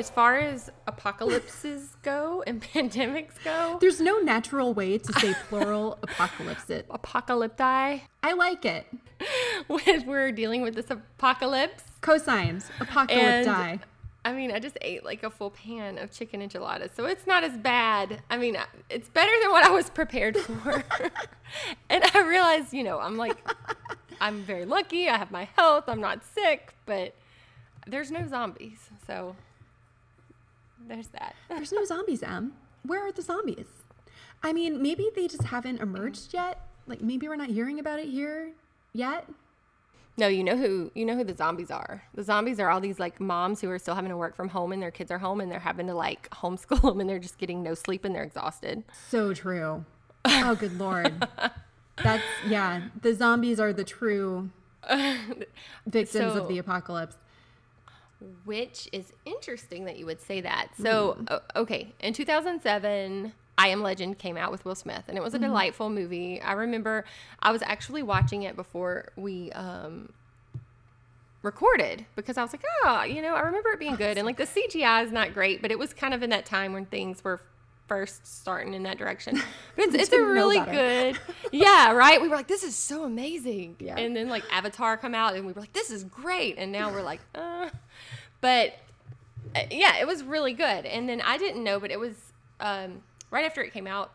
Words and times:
as 0.00 0.08
far 0.08 0.38
as 0.38 0.70
apocalypses 0.86 1.94
go 2.02 2.42
and 2.46 2.62
pandemics 2.74 3.34
go, 3.44 3.76
There's 3.80 4.00
no 4.00 4.18
natural 4.18 4.72
way 4.72 4.96
to 4.96 5.12
say 5.20 5.34
plural 5.48 5.98
apocalypse. 6.02 6.64
apocalypti, 6.64 8.00
I 8.22 8.32
like 8.32 8.64
it. 8.64 8.86
when 9.68 10.06
we're 10.06 10.32
dealing 10.32 10.62
with 10.62 10.74
this 10.74 10.90
apocalypse. 10.90 11.84
Cosines, 12.00 12.64
apocalypti. 12.78 13.46
And 13.46 13.80
I 14.24 14.32
mean, 14.32 14.52
I 14.52 14.58
just 14.58 14.78
ate 14.80 15.04
like 15.04 15.22
a 15.22 15.30
full 15.30 15.50
pan 15.50 15.98
of 15.98 16.10
chicken 16.10 16.40
enchiladas, 16.40 16.90
so 16.96 17.04
it's 17.04 17.26
not 17.26 17.44
as 17.44 17.56
bad. 17.58 18.22
I 18.30 18.38
mean, 18.38 18.56
it's 18.88 19.08
better 19.10 19.32
than 19.42 19.50
what 19.50 19.64
I 19.64 19.70
was 19.70 19.90
prepared 19.90 20.36
for. 20.38 20.82
and 21.90 22.04
I 22.14 22.22
realized, 22.22 22.72
you 22.72 22.84
know, 22.84 22.98
I'm 22.98 23.16
like, 23.18 23.36
I'm 24.20 24.42
very 24.42 24.64
lucky. 24.64 25.08
I 25.08 25.18
have 25.18 25.30
my 25.30 25.48
health. 25.56 25.84
I'm 25.88 26.00
not 26.00 26.24
sick, 26.24 26.74
but 26.86 27.14
there's 27.86 28.10
no 28.10 28.26
zombies, 28.26 28.90
so 29.06 29.36
there's 30.90 31.08
that. 31.08 31.34
There's 31.48 31.72
no 31.72 31.84
zombies, 31.84 32.22
Em. 32.22 32.52
Where 32.84 33.06
are 33.06 33.12
the 33.12 33.22
zombies? 33.22 33.66
I 34.42 34.52
mean, 34.52 34.82
maybe 34.82 35.08
they 35.14 35.28
just 35.28 35.44
haven't 35.44 35.80
emerged 35.80 36.32
yet. 36.34 36.60
Like 36.86 37.00
maybe 37.00 37.28
we're 37.28 37.36
not 37.36 37.48
hearing 37.50 37.78
about 37.78 37.98
it 37.98 38.08
here 38.08 38.52
yet. 38.92 39.28
No, 40.16 40.26
you 40.28 40.42
know 40.44 40.56
who 40.56 40.90
you 40.94 41.04
know 41.06 41.14
who 41.16 41.24
the 41.24 41.34
zombies 41.34 41.70
are. 41.70 42.02
The 42.14 42.22
zombies 42.24 42.58
are 42.60 42.68
all 42.68 42.80
these 42.80 42.98
like 42.98 43.20
moms 43.20 43.60
who 43.60 43.70
are 43.70 43.78
still 43.78 43.94
having 43.94 44.10
to 44.10 44.16
work 44.16 44.34
from 44.36 44.48
home 44.48 44.72
and 44.72 44.82
their 44.82 44.90
kids 44.90 45.10
are 45.10 45.18
home 45.18 45.40
and 45.40 45.50
they're 45.50 45.60
having 45.60 45.86
to 45.86 45.94
like 45.94 46.28
homeschool 46.30 46.80
them 46.90 47.00
and 47.00 47.08
they're 47.08 47.18
just 47.18 47.38
getting 47.38 47.62
no 47.62 47.74
sleep 47.74 48.04
and 48.04 48.14
they're 48.14 48.24
exhausted. 48.24 48.82
So 49.08 49.32
true. 49.32 49.84
Oh, 50.24 50.54
good 50.56 50.78
lord. 50.78 51.26
That's 52.02 52.24
yeah. 52.46 52.88
The 53.00 53.14
zombies 53.14 53.60
are 53.60 53.72
the 53.72 53.84
true 53.84 54.50
victims 55.86 56.32
So- 56.34 56.42
of 56.42 56.48
the 56.48 56.58
apocalypse. 56.58 57.16
Which 58.44 58.88
is 58.92 59.12
interesting 59.24 59.86
that 59.86 59.98
you 59.98 60.06
would 60.06 60.20
say 60.20 60.40
that. 60.42 60.68
So, 60.80 61.12
hmm. 61.14 61.24
o- 61.28 61.62
okay, 61.62 61.94
in 62.00 62.12
2007, 62.12 63.32
I 63.56 63.68
Am 63.68 63.82
Legend 63.82 64.18
came 64.18 64.36
out 64.36 64.50
with 64.50 64.64
Will 64.64 64.74
Smith, 64.74 65.04
and 65.08 65.18
it 65.18 65.22
was 65.22 65.34
a 65.34 65.36
mm-hmm. 65.36 65.46
delightful 65.46 65.90
movie. 65.90 66.40
I 66.40 66.52
remember 66.52 67.04
I 67.40 67.52
was 67.52 67.62
actually 67.62 68.02
watching 68.02 68.42
it 68.42 68.56
before 68.56 69.12
we 69.16 69.52
um, 69.52 70.12
recorded 71.42 72.06
because 72.16 72.36
I 72.36 72.42
was 72.42 72.52
like, 72.52 72.64
oh, 72.84 73.02
you 73.04 73.22
know, 73.22 73.34
I 73.34 73.40
remember 73.40 73.70
it 73.70 73.78
being 73.78 73.96
good. 73.96 74.18
And 74.18 74.26
like 74.26 74.36
the 74.36 74.46
CGI 74.46 75.04
is 75.04 75.12
not 75.12 75.34
great, 75.34 75.62
but 75.62 75.70
it 75.70 75.78
was 75.78 75.92
kind 75.92 76.14
of 76.14 76.22
in 76.22 76.30
that 76.30 76.46
time 76.46 76.72
when 76.72 76.86
things 76.86 77.22
were 77.24 77.40
first 77.90 78.24
starting 78.24 78.72
in 78.72 78.84
that 78.84 78.98
direction. 78.98 79.42
But 79.76 79.86
it's, 79.86 79.94
it's 79.94 80.12
a 80.12 80.24
really 80.24 80.60
good, 80.60 81.18
yeah, 81.52 81.90
right? 81.92 82.20
We 82.22 82.28
were 82.28 82.36
like, 82.36 82.46
this 82.46 82.62
is 82.62 82.76
so 82.76 83.04
amazing. 83.04 83.76
Yeah. 83.80 83.98
And 83.98 84.14
then 84.14 84.28
like 84.28 84.44
Avatar 84.52 84.96
come 84.96 85.14
out, 85.14 85.34
and 85.34 85.44
we 85.44 85.52
were 85.52 85.60
like, 85.60 85.72
this 85.72 85.90
is 85.90 86.04
great. 86.04 86.56
And 86.58 86.70
now 86.70 86.92
we're 86.92 87.02
like, 87.02 87.20
uh, 87.34 87.70
but 88.40 88.74
uh, 89.56 89.62
yeah, 89.70 89.98
it 89.98 90.06
was 90.06 90.22
really 90.22 90.52
good. 90.52 90.86
And 90.86 91.08
then 91.08 91.20
I 91.20 91.36
didn't 91.36 91.64
know, 91.64 91.80
but 91.80 91.90
it 91.90 91.98
was 91.98 92.14
um, 92.60 93.02
right 93.30 93.44
after 93.44 93.62
it 93.62 93.72
came 93.72 93.86
out. 93.86 94.12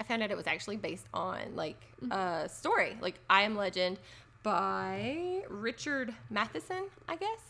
I 0.00 0.04
found 0.04 0.22
out 0.22 0.30
it 0.30 0.36
was 0.36 0.46
actually 0.46 0.78
based 0.78 1.06
on 1.14 1.54
like 1.54 1.80
a 2.10 2.48
story, 2.48 2.96
like 3.00 3.20
I 3.30 3.42
Am 3.42 3.54
Legend 3.54 3.98
by 4.42 5.42
Richard 5.48 6.14
Matheson, 6.30 6.84
I 7.08 7.16
guess. 7.16 7.40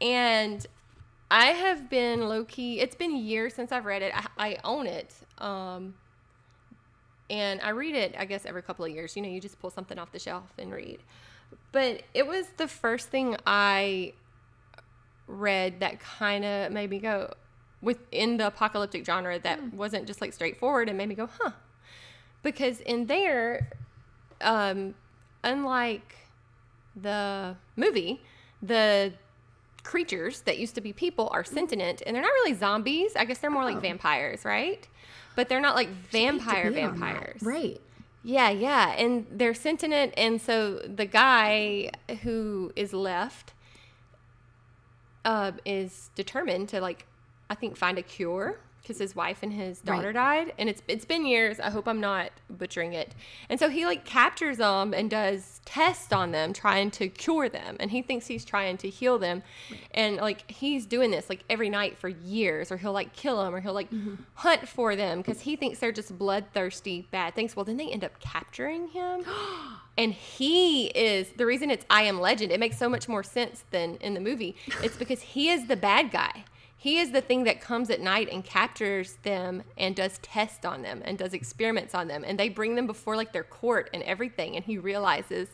And 0.00 0.66
I 1.30 1.46
have 1.48 1.88
been 1.88 2.28
low 2.28 2.44
key. 2.44 2.80
It's 2.80 2.96
been 2.96 3.16
years 3.16 3.54
since 3.54 3.70
I've 3.70 3.84
read 3.84 4.02
it. 4.02 4.12
I, 4.14 4.26
I 4.50 4.56
own 4.64 4.86
it, 4.86 5.14
um, 5.38 5.94
and 7.28 7.60
I 7.60 7.70
read 7.70 7.94
it. 7.94 8.14
I 8.18 8.24
guess 8.24 8.44
every 8.44 8.62
couple 8.62 8.84
of 8.84 8.90
years. 8.90 9.14
You 9.14 9.22
know, 9.22 9.28
you 9.28 9.40
just 9.40 9.60
pull 9.60 9.70
something 9.70 9.98
off 9.98 10.10
the 10.10 10.18
shelf 10.18 10.50
and 10.58 10.72
read. 10.72 10.98
But 11.72 12.02
it 12.14 12.26
was 12.26 12.46
the 12.56 12.66
first 12.66 13.08
thing 13.08 13.36
I 13.46 14.14
read 15.28 15.80
that 15.80 16.00
kind 16.00 16.44
of 16.44 16.72
made 16.72 16.90
me 16.90 16.98
go 16.98 17.32
within 17.80 18.36
the 18.36 18.48
apocalyptic 18.48 19.06
genre 19.06 19.38
that 19.38 19.72
wasn't 19.72 20.06
just 20.06 20.20
like 20.20 20.32
straightforward 20.32 20.88
and 20.88 20.98
made 20.98 21.08
me 21.08 21.14
go, 21.14 21.28
huh? 21.40 21.52
Because 22.42 22.80
in 22.80 23.06
there, 23.06 23.70
um, 24.40 24.94
unlike 25.44 26.16
the 27.00 27.56
movie, 27.76 28.20
the 28.60 29.12
creatures 29.90 30.42
that 30.42 30.56
used 30.58 30.74
to 30.76 30.80
be 30.80 30.92
people 30.92 31.28
are 31.32 31.42
sentient 31.42 32.02
and 32.06 32.14
they're 32.14 32.22
not 32.22 32.28
really 32.40 32.54
zombies. 32.54 33.16
I 33.16 33.24
guess 33.24 33.38
they're 33.38 33.50
more 33.50 33.64
like 33.64 33.76
Oh. 33.78 33.80
vampires, 33.80 34.44
right? 34.44 34.86
But 35.36 35.48
they're 35.48 35.60
not 35.60 35.74
like 35.74 35.88
vampire 36.12 36.68
Debate 36.70 36.84
on 36.84 37.00
that. 37.00 37.12
vampires. 37.12 37.42
Right. 37.42 37.80
Yeah, 38.22 38.50
yeah. 38.50 38.90
And 39.02 39.26
they're 39.30 39.54
sentient. 39.54 40.14
And 40.16 40.40
so 40.40 40.78
the 41.00 41.06
guy 41.06 41.90
who 42.22 42.72
is 42.76 42.92
left 42.92 43.52
uh, 45.24 45.52
is 45.64 46.10
determined 46.14 46.68
to, 46.70 46.80
like, 46.80 47.06
I 47.48 47.54
think, 47.54 47.76
find 47.76 47.98
a 47.98 48.02
cure 48.02 48.58
because 48.82 48.98
his 48.98 49.14
wife 49.14 49.38
and 49.42 49.52
his 49.52 49.80
daughter 49.80 50.08
Right. 50.08 50.46
died. 50.46 50.54
And 50.58 50.68
it's 50.68 50.82
it's 50.88 51.04
been 51.04 51.26
years. 51.26 51.60
I 51.60 51.70
hope 51.70 51.86
I'm 51.86 52.00
not 52.00 52.30
butchering 52.48 52.92
it. 52.92 53.14
And 53.48 53.60
so 53.60 53.68
he, 53.68 53.84
like, 53.86 54.04
captures 54.04 54.58
them 54.58 54.94
and 54.94 55.10
does 55.10 55.60
tests 55.64 56.12
on 56.12 56.32
them, 56.32 56.52
trying 56.52 56.90
to 56.92 57.08
cure 57.08 57.48
them. 57.48 57.76
And 57.78 57.90
he 57.90 58.02
thinks 58.02 58.26
he's 58.26 58.44
trying 58.44 58.76
to 58.78 58.88
heal 58.88 59.18
them. 59.18 59.42
And, 59.92 60.16
like, 60.16 60.50
he's 60.50 60.86
doing 60.86 61.10
this, 61.10 61.28
like, 61.28 61.44
every 61.48 61.68
night 61.68 61.98
for 61.98 62.08
years. 62.08 62.72
Or 62.72 62.76
he'll, 62.76 62.92
like, 62.92 63.12
kill 63.12 63.42
them 63.42 63.54
or 63.54 63.60
he'll, 63.60 63.74
like, 63.74 63.90
mm-hmm. 63.90 64.14
hunt 64.34 64.68
for 64.68 64.96
them 64.96 65.18
because 65.18 65.42
he 65.42 65.56
thinks 65.56 65.78
they're 65.78 65.92
just 65.92 66.16
bloodthirsty 66.18 67.06
bad 67.10 67.34
things. 67.34 67.54
Well, 67.54 67.64
then 67.64 67.76
they 67.76 67.88
end 67.88 68.04
up 68.04 68.18
capturing 68.20 68.88
him. 68.88 69.24
and 69.98 70.12
he 70.12 70.86
is 70.88 71.32
the 71.36 71.46
reason 71.46 71.70
it's 71.70 71.84
I 71.90 72.02
Am 72.02 72.20
Legend. 72.20 72.50
It 72.52 72.60
makes 72.60 72.78
so 72.78 72.88
much 72.88 73.08
more 73.08 73.22
sense 73.22 73.64
than 73.70 73.96
in 73.96 74.14
the 74.14 74.20
movie. 74.20 74.56
It's 74.82 74.96
because 74.96 75.20
he 75.22 75.48
is 75.50 75.66
the 75.66 75.76
bad 75.76 76.10
guy. 76.10 76.44
He 76.82 76.98
is 76.98 77.10
the 77.12 77.20
thing 77.20 77.44
that 77.44 77.60
comes 77.60 77.90
at 77.90 78.00
night 78.00 78.30
and 78.32 78.42
captures 78.42 79.18
them 79.22 79.64
and 79.76 79.94
does 79.94 80.16
tests 80.22 80.64
on 80.64 80.80
them 80.80 81.02
and 81.04 81.18
does 81.18 81.34
experiments 81.34 81.94
on 81.94 82.08
them. 82.08 82.24
And 82.26 82.40
they 82.40 82.48
bring 82.48 82.74
them 82.74 82.86
before 82.86 83.16
like 83.16 83.34
their 83.34 83.44
court 83.44 83.90
and 83.92 84.02
everything. 84.04 84.56
And 84.56 84.64
he 84.64 84.78
realizes, 84.78 85.48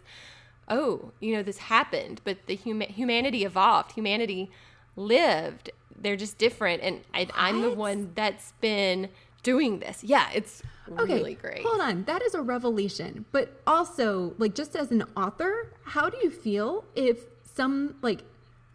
oh, 0.68 1.10
you 1.18 1.34
know, 1.34 1.42
this 1.42 1.58
happened, 1.58 2.20
but 2.22 2.46
the 2.46 2.56
huma- 2.56 2.88
humanity 2.92 3.44
evolved. 3.44 3.90
Humanity 3.90 4.52
lived. 4.94 5.70
They're 6.00 6.14
just 6.14 6.38
different. 6.38 6.84
And 6.84 7.00
I, 7.12 7.26
I'm 7.34 7.60
the 7.60 7.72
one 7.72 8.12
that's 8.14 8.52
been 8.60 9.08
doing 9.42 9.80
this. 9.80 10.04
Yeah, 10.04 10.28
it's 10.32 10.62
Okay. 10.96 11.14
really 11.14 11.34
great. 11.34 11.64
Hold 11.64 11.80
on. 11.80 12.04
That 12.04 12.22
is 12.22 12.34
a 12.34 12.40
revelation. 12.40 13.24
But 13.32 13.60
also, 13.66 14.34
like, 14.38 14.54
just 14.54 14.76
as 14.76 14.92
an 14.92 15.02
author, 15.16 15.72
how 15.86 16.08
do 16.08 16.18
you 16.22 16.30
feel 16.30 16.84
if 16.94 17.24
some, 17.42 17.96
like, 18.00 18.22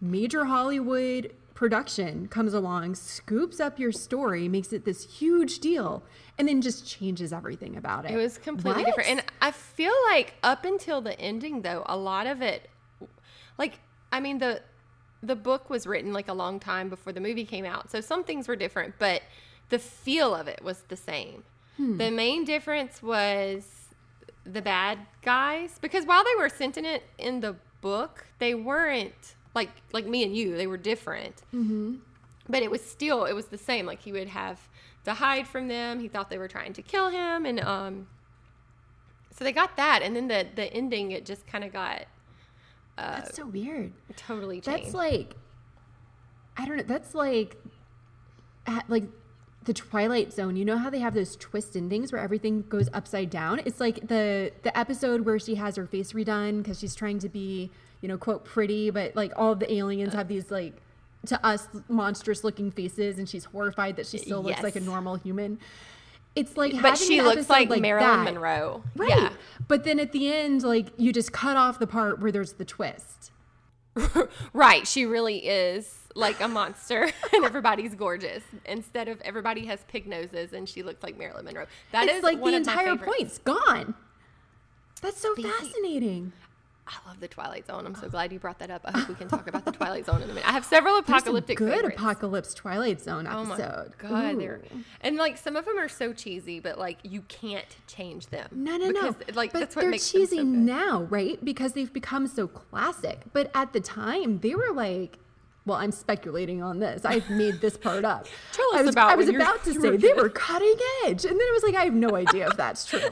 major 0.01 0.43
Hollywood 0.43 1.31
production 1.61 2.27
comes 2.27 2.55
along, 2.55 2.95
scoops 2.95 3.59
up 3.59 3.77
your 3.77 3.91
story, 3.91 4.47
makes 4.47 4.73
it 4.73 4.83
this 4.83 5.19
huge 5.19 5.59
deal, 5.59 6.01
and 6.39 6.47
then 6.47 6.59
just 6.59 6.87
changes 6.87 7.31
everything 7.31 7.77
about 7.77 8.03
it? 8.03 8.09
It 8.09 8.17
was 8.17 8.39
completely 8.39 8.81
What? 8.81 8.87
different. 8.95 9.09
And 9.11 9.23
I 9.43 9.51
feel 9.51 9.93
like 10.09 10.33
up 10.41 10.65
until 10.65 11.01
the 11.01 11.17
ending 11.21 11.61
though, 11.61 11.83
a 11.85 11.95
lot 11.95 12.25
of 12.25 12.41
it 12.41 12.67
like 13.59 13.79
I 14.11 14.19
mean 14.19 14.39
the 14.39 14.63
the 15.21 15.35
book 15.35 15.69
was 15.69 15.85
written 15.85 16.11
like 16.13 16.27
a 16.27 16.33
long 16.33 16.59
time 16.59 16.89
before 16.89 17.13
the 17.13 17.21
movie 17.21 17.45
came 17.45 17.63
out. 17.63 17.91
So 17.91 18.01
some 18.01 18.23
things 18.23 18.47
were 18.47 18.55
different, 18.55 18.95
but 18.97 19.21
the 19.69 19.77
feel 19.77 20.33
of 20.33 20.47
it 20.47 20.63
was 20.63 20.81
the 20.87 20.97
same. 20.97 21.43
Hmm. 21.77 21.97
The 21.97 22.09
main 22.09 22.43
difference 22.43 23.03
was 23.03 23.93
the 24.45 24.63
bad 24.63 24.97
guys 25.21 25.77
because 25.79 26.07
while 26.07 26.23
they 26.23 26.35
were 26.39 26.49
sentient 26.49 27.03
in 27.19 27.41
the 27.41 27.55
book, 27.81 28.25
they 28.39 28.55
weren't 28.55 29.35
like 29.53 29.69
like 29.93 30.05
me 30.05 30.23
and 30.23 30.35
you. 30.35 30.55
They 30.57 30.67
were 30.67 30.77
different 30.77 31.41
but 32.49 32.63
it 32.63 32.71
was 32.71 32.81
still 32.83 33.25
it 33.25 33.33
was 33.33 33.45
the 33.47 33.57
same 33.57 33.85
like 33.85 34.01
he 34.01 34.11
would 34.11 34.27
have 34.27 34.59
to 35.05 35.13
hide 35.13 35.47
from 35.47 35.67
them 35.67 35.99
he 35.99 36.07
thought 36.07 36.29
they 36.29 36.37
were 36.39 36.47
trying 36.47 36.73
to 36.73 36.81
kill 36.81 37.09
him 37.09 37.45
and 37.45 37.59
um 37.61 38.07
so 39.31 39.43
they 39.43 39.51
got 39.51 39.77
that 39.77 40.01
and 40.01 40.15
then 40.15 40.27
the 40.27 40.47
the 40.55 40.65
ending 40.73 41.11
it 41.11 41.25
just 41.25 41.45
kind 41.47 41.63
of 41.63 41.71
got 41.71 42.05
That's 42.97 43.35
so 43.35 43.45
weird. 43.45 43.93
totally 44.15 44.59
changed 44.61 44.85
That's 44.85 44.93
like, 44.93 45.35
I 46.57 46.65
don't 46.65 46.77
know. 46.77 46.83
That's 46.83 47.15
like, 47.15 47.57
like 48.87 49.05
the 49.63 49.73
Twilight 49.73 50.33
Zone. 50.33 50.55
You 50.55 50.65
know 50.65 50.77
how 50.77 50.89
they 50.89 50.99
have 50.99 51.13
those 51.13 51.35
twist 51.35 51.75
endings 51.75 52.11
where 52.11 52.21
everything 52.21 52.63
goes 52.67 52.89
upside 52.93 53.29
down. 53.29 53.61
It's 53.65 53.79
like 53.79 54.07
the 54.07 54.51
the 54.63 54.77
episode 54.77 55.21
where 55.21 55.39
she 55.39 55.55
has 55.55 55.75
her 55.77 55.85
face 55.87 56.13
redone 56.13 56.61
because 56.61 56.79
she's 56.79 56.95
trying 56.95 57.19
to 57.19 57.29
be, 57.29 57.71
you 58.01 58.07
know, 58.07 58.17
quote 58.17 58.43
pretty, 58.45 58.89
but 58.89 59.15
like 59.15 59.31
all 59.35 59.55
the 59.55 59.71
aliens 59.71 60.13
have 60.13 60.27
these 60.27 60.51
like 60.51 60.73
to 61.27 61.45
us 61.45 61.67
monstrous 61.87 62.43
looking 62.43 62.71
faces, 62.71 63.17
and 63.19 63.29
she's 63.29 63.45
horrified 63.45 63.95
that 63.97 64.07
she 64.07 64.17
still 64.17 64.41
looks 64.41 64.63
like 64.63 64.75
a 64.75 64.79
normal 64.79 65.15
human. 65.15 65.59
It's 66.35 66.55
like, 66.55 66.81
but 66.81 66.97
she 66.97 67.21
looks 67.21 67.49
episode 67.49 67.69
like, 67.69 67.81
Marilyn 67.81 68.23
that. 68.23 68.33
Monroe 68.33 68.83
Right. 68.95 69.09
yeah 69.09 69.29
But 69.67 69.83
then 69.83 69.99
at 69.99 70.13
the 70.13 70.33
end, 70.33 70.63
like 70.63 70.87
you 70.97 71.11
just 71.11 71.33
cut 71.33 71.57
off 71.57 71.77
the 71.77 71.87
part 71.87 72.21
where 72.21 72.31
there's 72.31 72.53
the 72.53 72.65
twist. 72.65 73.31
right 74.53 74.87
she 74.87 75.05
really 75.05 75.39
is 75.45 75.97
like 76.15 76.39
a 76.39 76.47
monster 76.47 77.09
and 77.33 77.43
everybody's 77.43 77.93
gorgeous 77.93 78.41
instead 78.65 79.09
of 79.09 79.19
everybody 79.19 79.65
has 79.65 79.83
pig 79.89 80.07
noses 80.07 80.53
and 80.53 80.69
she 80.69 80.81
looks 80.81 81.03
like 81.03 81.17
Marilyn 81.17 81.43
Monroe 81.43 81.65
That 81.91 82.07
is 82.07 82.15
it's 82.15 82.23
like 82.23 82.39
one 82.39 82.51
the 82.51 82.57
entire 82.57 82.95
point's 82.95 83.37
gone. 83.39 83.93
That's 85.01 85.19
so 85.19 85.33
The- 85.35 85.43
fascinating. 85.43 86.31
I 86.93 87.07
love 87.09 87.21
the 87.21 87.27
Twilight 87.29 87.67
Zone. 87.67 87.85
I'm 87.85 87.95
so 87.95 88.09
glad 88.09 88.33
you 88.33 88.39
brought 88.39 88.59
that 88.59 88.69
up. 88.69 88.81
I 88.83 88.91
hope 88.97 89.07
we 89.07 89.15
can 89.15 89.29
talk 89.29 89.47
about 89.47 89.63
the 89.63 89.71
Twilight 89.79 90.05
Zone 90.05 90.17
in 90.17 90.23
a 90.23 90.33
minute. 90.33 90.45
I 90.47 90.51
have 90.51 90.65
several 90.65 90.97
apocalyptic 90.97 91.57
good 91.57 91.73
favorites. 91.73 91.95
apocalypse 91.97 92.53
Twilight 92.53 92.99
Zone 92.99 93.27
Oh 93.31 93.45
my 93.45 93.55
episode. 93.55 93.93
god, 93.97 94.39
they're 94.39 94.61
Ooh. 94.75 94.83
and 94.99 95.15
like 95.15 95.37
some 95.37 95.55
of 95.55 95.63
them 95.63 95.77
are 95.79 95.87
so 95.87 96.11
cheesy, 96.11 96.59
but 96.59 96.77
like 96.77 96.97
you 97.03 97.21
can't 97.29 97.77
change 97.87 98.27
them. 98.27 98.47
No, 98.51 98.75
no, 98.75 98.89
no. 98.89 99.11
because, 99.13 99.35
Like 99.35 99.53
but 99.53 99.59
that's 99.59 99.75
what 99.75 99.83
they're 99.83 99.91
makes 99.91 100.11
them 100.11 100.21
cheesy 100.21 100.37
so 100.37 100.43
now, 100.43 101.03
right? 101.03 101.43
Because 101.43 101.71
they've 101.73 101.91
become 101.93 102.27
so 102.27 102.45
classic. 102.47 103.21
But 103.31 103.49
at 103.55 103.71
the 103.71 103.79
time, 103.79 104.39
they 104.39 104.53
were 104.55 104.73
like, 104.73 105.17
well, 105.65 105.77
I'm 105.77 105.91
speculating 105.91 106.61
on 106.61 106.79
this. 106.79 107.05
I've 107.05 107.29
made 107.29 107.61
this 107.61 107.77
part 107.77 108.03
up. 108.03 108.25
Tell 108.51 108.65
I 108.73 108.79
us 108.79 108.85
was, 108.87 108.95
about 108.95 109.11
I 109.11 109.15
was 109.15 109.29
about 109.29 109.63
to 109.63 109.79
say 109.79 109.95
they 109.95 110.13
were 110.13 110.27
cutting 110.29 110.73
edge, 111.05 111.23
and 111.23 111.33
then 111.39 111.47
it 111.47 111.53
was 111.53 111.63
like, 111.63 111.75
I 111.75 111.85
have 111.85 111.93
no 111.93 112.15
idea 112.15 112.47
if 112.49 112.57
that's 112.57 112.85
true. 112.85 112.99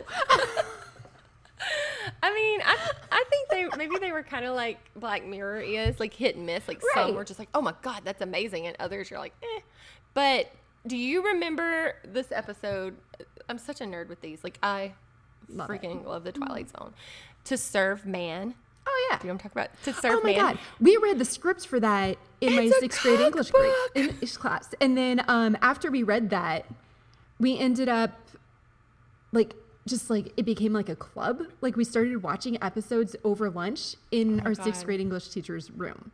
I 2.24 2.34
mean, 2.34 2.62
I, 2.64 2.78
I 3.12 3.24
think 3.30 3.50
they 3.50 3.78
maybe 3.78 3.98
they 4.00 4.12
were 4.12 4.24
kind 4.24 4.46
of 4.46 4.56
like 4.56 4.78
Black 4.96 5.26
Mirror 5.26 5.62
is 5.62 6.00
like 6.00 6.14
hit 6.14 6.36
and 6.36 6.46
miss. 6.46 6.68
Like 6.68 6.82
some 6.94 7.14
were 7.16 7.24
just 7.24 7.40
like, 7.40 7.50
oh 7.54 7.62
my 7.62 7.74
god, 7.82 8.02
that's 8.04 8.22
amazing, 8.22 8.68
and 8.68 8.76
others 8.80 9.10
you're 9.10 9.20
like, 9.20 9.34
eh. 9.44 9.62
But 10.14 10.52
do 10.88 10.96
you 10.98 11.24
remember 11.26 11.96
this 12.06 12.32
episode? 12.32 12.96
I'm 13.50 13.58
such 13.58 13.82
a 13.82 13.84
nerd 13.84 14.08
with 14.10 14.22
these. 14.22 14.44
Like 14.44 14.58
I 14.64 14.94
Love 15.50 15.70
it. 15.70 15.82
freaking 15.82 16.06
love 16.06 16.24
the 16.24 16.32
Twilight 16.32 16.70
Zone. 16.70 16.94
To 17.46 17.58
serve 17.58 18.06
man. 18.06 18.56
Oh 18.88 19.08
yeah. 19.12 19.18
Do 19.20 19.28
you 19.28 19.32
want 19.32 19.42
to 19.42 19.44
talk 19.44 19.52
about 19.52 19.70
to 19.84 19.94
serve 19.94 20.04
man. 20.04 20.14
Oh 20.14 20.24
my 20.24 20.32
man? 20.32 20.40
god, 20.56 20.60
we 20.80 20.98
read 20.98 21.20
the 21.20 21.26
scripts 21.26 21.66
for 21.66 21.80
that 21.80 22.18
in 22.42 22.56
my 22.56 22.64
It's 22.64 22.78
a 22.78 22.80
sixth 22.80 23.02
grade 23.02 23.20
English 23.20 23.52
grade! 23.52 23.74
English 23.96 24.38
class, 24.38 24.74
and 24.80 24.98
then 24.98 25.24
um, 25.28 25.58
after 25.62 25.92
we 25.92 26.04
read 26.04 26.30
that, 26.32 26.66
we 27.40 27.58
ended 27.58 27.90
up 27.90 28.12
like 29.32 29.54
just 29.90 30.10
like 30.10 30.32
it 30.38 30.44
became 30.44 30.74
like 30.74 30.90
a 30.90 30.96
club. 30.96 31.44
Like 31.62 31.76
we 31.76 31.84
started 31.84 32.24
watching 32.24 32.62
episodes 32.64 33.16
over 33.24 33.50
lunch 33.50 33.96
in 34.12 34.40
Oh 34.42 34.44
our 34.46 34.54
sixth 34.56 34.86
grade 34.86 35.00
English 35.00 35.30
teacher's 35.30 35.70
room. 35.72 36.12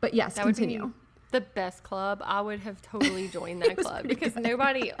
But 0.00 0.14
yes, 0.14 0.34
That 0.34 0.44
continue. 0.44 0.92
the 1.30 1.40
best 1.40 1.82
club. 1.84 2.22
I 2.24 2.40
would 2.40 2.60
have 2.60 2.82
totally 2.82 3.28
joined 3.28 3.62
that 3.62 3.76
club 3.84 4.06
because 4.08 4.34
nobody, 4.36 4.92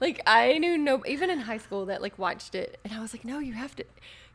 like, 0.00 0.20
I 0.26 0.58
knew 0.58 0.76
no, 0.76 1.02
even 1.06 1.30
in 1.30 1.38
high 1.40 1.58
school 1.58 1.86
that 1.86 2.02
like 2.02 2.18
watched 2.18 2.54
it, 2.54 2.78
and 2.84 2.92
I 2.92 3.00
was 3.00 3.14
like, 3.14 3.24
no, 3.24 3.38
you 3.38 3.52
have 3.54 3.74
to, 3.76 3.84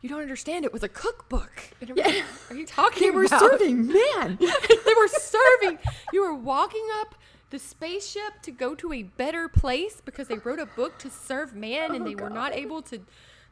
you 0.00 0.08
don't 0.08 0.22
understand. 0.22 0.64
It 0.64 0.72
was 0.72 0.82
a 0.82 0.88
cookbook. 0.88 1.52
And 1.80 1.90
like, 1.96 2.06
Yeah. 2.14 2.22
Are 2.50 2.56
you 2.56 2.66
talking 2.66 3.02
they 3.06 3.10
were 3.10 3.24
about? 3.24 3.40
serving 3.40 3.86
man. 3.86 4.38
they 4.40 4.94
were 4.96 5.08
serving. 5.08 5.78
You 6.12 6.22
were 6.22 6.34
walking 6.34 6.86
up 7.00 7.14
the 7.50 7.58
spaceship 7.58 8.40
to 8.42 8.50
go 8.50 8.74
to 8.74 8.92
a 8.92 9.02
better 9.04 9.46
place 9.48 10.00
because 10.04 10.26
they 10.28 10.38
wrote 10.38 10.58
a 10.58 10.66
book 10.66 10.98
to 10.98 11.10
serve 11.10 11.54
man, 11.54 11.94
and 11.94 12.02
Oh, 12.02 12.08
they 12.08 12.14
were 12.16 12.30
not 12.30 12.52
able 12.54 12.80
to 12.82 13.00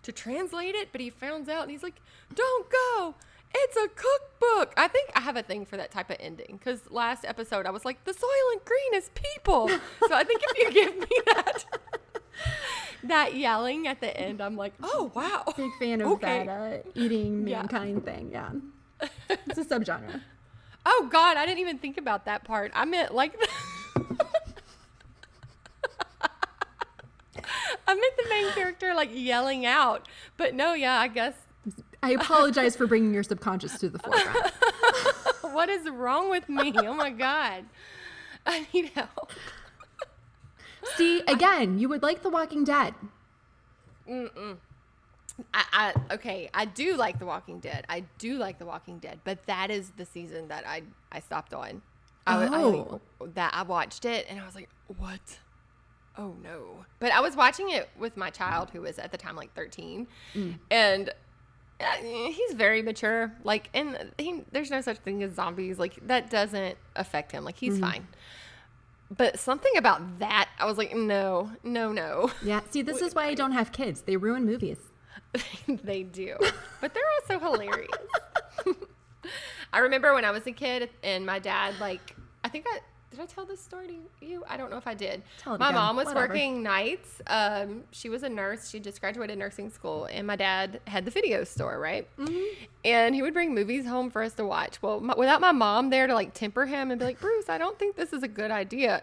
to 0.03 0.13
translate 0.13 0.75
it. 0.75 0.89
But 0.93 1.01
he 1.01 1.11
found 1.11 1.49
out, 1.49 1.63
and 1.63 1.71
he's 1.71 1.83
like, 1.83 2.01
"Don't 2.35 2.67
go." 2.71 3.15
It's 3.55 3.77
a 3.77 3.87
cookbook. 3.89 4.73
I 4.79 4.89
think 4.89 5.11
I 5.15 5.21
have 5.21 5.37
a 5.37 5.43
thing 5.43 5.67
for 5.67 5.77
that 5.77 5.91
type 5.91 6.09
of 6.09 6.17
ending 6.21 6.59
because 6.59 6.91
last 6.91 7.25
episode 7.27 7.67
I 7.67 7.71
was 7.71 7.85
like, 7.85 8.03
the 8.05 8.13
Soylent 8.13 8.65
Green 8.65 8.95
is 8.95 9.11
people. 9.13 9.69
so 10.09 10.15
I 10.15 10.25
think 10.25 10.41
if 10.43 10.59
you 10.59 10.73
give 10.73 10.99
me 10.99 11.17
that, 11.27 11.65
that 13.05 13.35
yelling 13.37 13.87
at 13.87 14.01
the 14.01 14.17
end, 14.17 14.41
I'm 14.41 14.57
like, 14.57 14.73
oh 14.83 15.13
wow, 15.15 15.45
Big 15.57 15.71
fan 15.79 16.01
of 16.01 16.07
Okay. 16.13 16.47
that 16.47 16.85
uh, 16.87 16.91
eating 16.95 17.47
Yeah. 17.47 17.59
mankind 17.59 18.05
thing. 18.07 18.31
Yeah, 18.33 18.53
it's 19.29 19.59
a 19.59 19.65
subgenre. 19.65 20.21
Oh 20.85 21.09
God, 21.13 21.37
I 21.37 21.47
didn't 21.47 21.61
even 21.61 21.79
think 21.79 21.97
about 21.97 22.25
that 22.25 22.43
part. 22.43 22.73
I 22.75 22.85
meant 22.87 23.15
like 23.15 23.35
I 27.89 27.95
meant 27.95 28.17
the 28.17 28.29
main 28.29 28.51
character 28.53 28.95
like 28.95 29.11
yelling 29.13 29.67
out. 29.67 30.09
But 30.37 30.55
no, 30.55 30.75
yeah, 30.75 30.99
I 30.99 31.09
guess 31.09 31.35
I 32.03 32.11
apologize 32.13 32.75
for 32.77 32.87
bringing 32.87 33.15
your 33.15 33.23
subconscious 33.23 33.79
to 33.81 33.89
the 33.89 33.99
forefront. 33.99 34.53
what 35.55 35.69
is 35.69 35.89
wrong 35.89 36.31
with 36.31 36.49
me? 36.49 36.73
Oh 36.77 36.95
my 36.95 37.11
God. 37.11 37.65
I 38.47 38.67
need 38.73 38.87
help. 38.95 39.33
See, 40.97 41.21
again, 41.29 41.79
you 41.79 41.89
would 41.89 42.03
like 42.03 42.23
The 42.23 42.31
Walking 42.31 42.65
Dead. 42.65 42.95
Mm-mm. 44.09 44.57
I, 45.55 45.65
I 46.09 46.15
okay, 46.15 46.51
I 46.53 46.65
do 46.65 46.97
like 46.97 47.19
The 47.19 47.27
Walking 47.27 47.61
Dead. 47.61 47.85
I 47.89 48.05
do 48.19 48.37
like 48.37 48.59
The 48.59 48.67
Walking 48.67 48.99
Dead, 48.99 49.21
but 49.25 49.47
that 49.47 49.71
is 49.71 49.91
the 49.97 50.05
season 50.05 50.49
that 50.49 50.67
I 50.67 50.83
I 51.11 51.21
stopped 51.21 51.55
on. 51.55 51.83
I, 52.27 52.37
wa- 52.49 52.57
I- 52.57 52.63
Oh. 52.63 53.01
that 53.35 53.53
I 53.55 53.63
watched 53.63 54.05
it 54.05 54.27
and 54.29 54.41
I 54.41 54.45
was 54.47 54.55
like, 54.55 54.69
what? 54.99 55.21
Oh 56.17 56.35
no! 56.43 56.85
But 56.99 57.13
I 57.13 57.21
was 57.21 57.37
watching 57.37 57.71
it 57.71 57.89
with 57.99 58.17
my 58.17 58.31
child 58.31 58.71
who 58.71 58.83
was 58.83 58.99
at 58.99 59.13
the 59.13 59.19
time 59.19 59.37
like 59.37 59.55
13, 59.55 60.07
and 60.71 61.11
uh, 61.81 61.85
he's 62.03 62.53
very 62.55 62.83
mature. 62.83 63.33
Like, 63.45 63.71
and 63.75 64.13
he, 64.19 64.43
there's 64.53 64.71
no 64.71 64.81
such 64.81 64.99
thing 64.99 65.23
as 65.23 65.35
zombies. 65.35 65.79
Like 65.79 66.07
that 66.07 66.31
doesn't 66.31 66.77
affect 66.97 67.33
him. 67.33 67.45
Like 67.45 67.57
he's 67.57 67.79
fine. 67.79 68.07
But 69.17 69.39
something 69.39 69.77
about 69.77 70.21
that, 70.21 70.49
I 70.59 70.65
was 70.65 70.79
like, 70.79 70.95
no, 70.97 71.51
no, 71.63 71.93
no. 71.93 72.31
Yeah. 72.43 72.61
See, 72.71 72.83
this 72.83 73.03
is 73.03 73.15
why 73.15 73.27
I 73.27 73.35
don't 73.35 73.53
have 73.53 73.71
kids. 73.73 74.03
They 74.03 74.17
ruin 74.17 74.47
movies. 74.47 74.79
they 75.69 76.03
do. 76.03 76.37
But 76.81 76.95
they're 76.95 77.03
also 77.21 77.39
hilarious. 77.45 77.91
I 79.73 79.79
remember 79.81 80.15
when 80.15 80.25
I 80.25 80.31
was 80.31 80.47
a 80.47 80.53
kid 80.53 80.91
and 81.03 81.27
my 81.27 81.39
dad, 81.39 81.75
like, 81.79 82.15
I 82.45 82.49
think 82.49 82.67
I 82.69 82.81
did 83.13 83.21
I 83.21 83.27
tell 83.27 83.45
this 83.45 83.61
story 83.61 83.87
to 83.89 84.27
you? 84.27 84.43
I 84.49 84.57
don't 84.57 84.71
know 84.71 84.79
if 84.79 84.87
I 84.87 84.95
did. 84.95 85.23
Tell 85.39 85.55
it 85.55 85.61
my 85.61 85.69
again. 85.69 85.75
mom 85.81 85.97
was 85.97 86.07
Whatever. 86.07 86.29
working 86.29 86.63
nights. 86.63 87.21
Um, 87.27 87.85
she 87.91 88.09
was 88.09 88.23
a 88.23 88.29
nurse. 88.29 88.71
She 88.71 88.81
just 88.81 89.01
graduated 89.01 89.39
nursing 89.39 89.71
school, 89.71 90.07
and 90.07 90.27
my 90.27 90.35
dad 90.35 90.81
had 90.87 91.05
the 91.05 91.11
video 91.11 91.45
store, 91.45 91.79
right? 91.79 92.09
Mm-hmm. 92.17 92.65
And 92.87 93.15
he 93.15 93.21
would 93.21 93.35
bring 93.35 93.55
movies 93.55 93.85
home 93.87 94.11
for 94.11 94.23
us 94.23 94.33
to 94.35 94.47
watch. 94.47 94.81
Well, 94.81 95.01
my, 95.01 95.15
without 95.15 95.43
my 95.43 95.53
mom 95.53 95.91
there 95.91 96.07
to 96.07 96.15
like 96.15 96.33
temper 96.33 96.65
him 96.65 96.91
and 96.91 96.99
be 96.99 97.05
like, 97.05 97.21
Bruce, 97.21 97.51
I 97.51 97.59
don't 97.59 97.79
think 97.79 97.97
this 97.97 98.13
is 98.15 98.23
a 98.23 98.29
good 98.29 98.51
idea. 98.51 99.03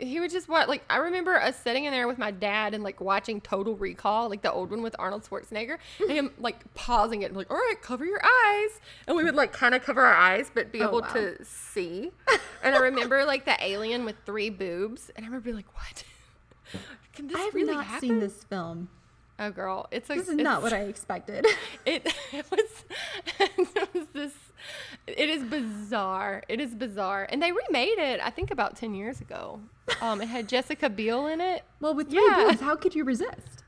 He 0.00 0.20
would 0.20 0.30
just 0.30 0.48
watch 0.48 0.68
like 0.68 0.84
I 0.88 0.98
remember 0.98 1.34
us 1.36 1.58
sitting 1.60 1.84
in 1.84 1.92
there 1.92 2.06
with 2.06 2.18
my 2.18 2.30
dad 2.30 2.72
and 2.74 2.84
like 2.84 3.00
watching 3.00 3.40
Total 3.40 3.74
Recall, 3.76 4.28
like 4.28 4.42
the 4.42 4.52
old 4.52 4.70
one 4.70 4.82
with 4.82 4.94
Arnold 4.98 5.24
Schwarzenegger, 5.28 5.78
and 6.00 6.10
him 6.10 6.30
like 6.38 6.72
pausing 6.74 7.22
it 7.22 7.26
and 7.26 7.36
like, 7.36 7.50
all 7.50 7.56
right, 7.56 7.74
cover 7.82 8.04
your 8.04 8.20
eyes, 8.24 8.80
and 9.06 9.16
we 9.16 9.24
would 9.24 9.34
like 9.34 9.52
kind 9.52 9.74
of 9.74 9.82
cover 9.82 10.02
our 10.02 10.14
eyes 10.14 10.50
but 10.54 10.70
be 10.70 10.80
Oh, 10.82 10.88
able 10.88 11.00
wow. 11.00 11.12
to 11.14 11.44
see. 11.44 12.12
and 12.62 12.74
I 12.74 12.78
remember 12.78 13.24
like 13.24 13.44
the 13.44 13.56
alien 13.60 14.04
with 14.04 14.16
three 14.24 14.50
boobs, 14.50 15.10
and 15.16 15.24
I 15.24 15.28
remember 15.28 15.44
being 15.44 15.56
like, 15.56 15.74
what? 15.74 16.04
Can 17.14 17.26
this 17.26 17.36
I 17.36 17.40
have 17.40 17.54
really 17.54 17.74
not 17.74 17.84
happen? 17.86 18.08
seen 18.08 18.20
this 18.20 18.44
film. 18.44 18.88
Oh, 19.40 19.50
girl, 19.50 19.86
it's 19.90 20.10
a. 20.10 20.14
This 20.14 20.28
is 20.28 20.34
not 20.36 20.62
what 20.62 20.72
I 20.72 20.80
expected. 20.82 21.46
it, 21.86 22.06
it 22.32 22.46
was 22.50 22.84
it 23.40 23.94
was 23.94 24.06
this 24.12 24.32
it 25.06 25.28
is 25.28 25.42
bizarre 25.44 26.42
it 26.48 26.60
is 26.60 26.74
bizarre 26.74 27.26
and 27.30 27.42
they 27.42 27.52
remade 27.52 27.98
it 27.98 28.20
i 28.22 28.30
think 28.30 28.50
about 28.50 28.76
10 28.76 28.94
years 28.94 29.20
ago 29.20 29.60
um 30.00 30.20
it 30.20 30.28
had 30.28 30.48
jessica 30.48 30.88
biel 30.88 31.26
in 31.26 31.40
it 31.40 31.64
well, 31.80 31.94
with 31.94 32.10
three 32.10 32.24
Yeah. 32.28 32.46
boobs, 32.48 32.60
how 32.60 32.76
could 32.76 32.94
you 32.94 33.04
resist? 33.04 33.64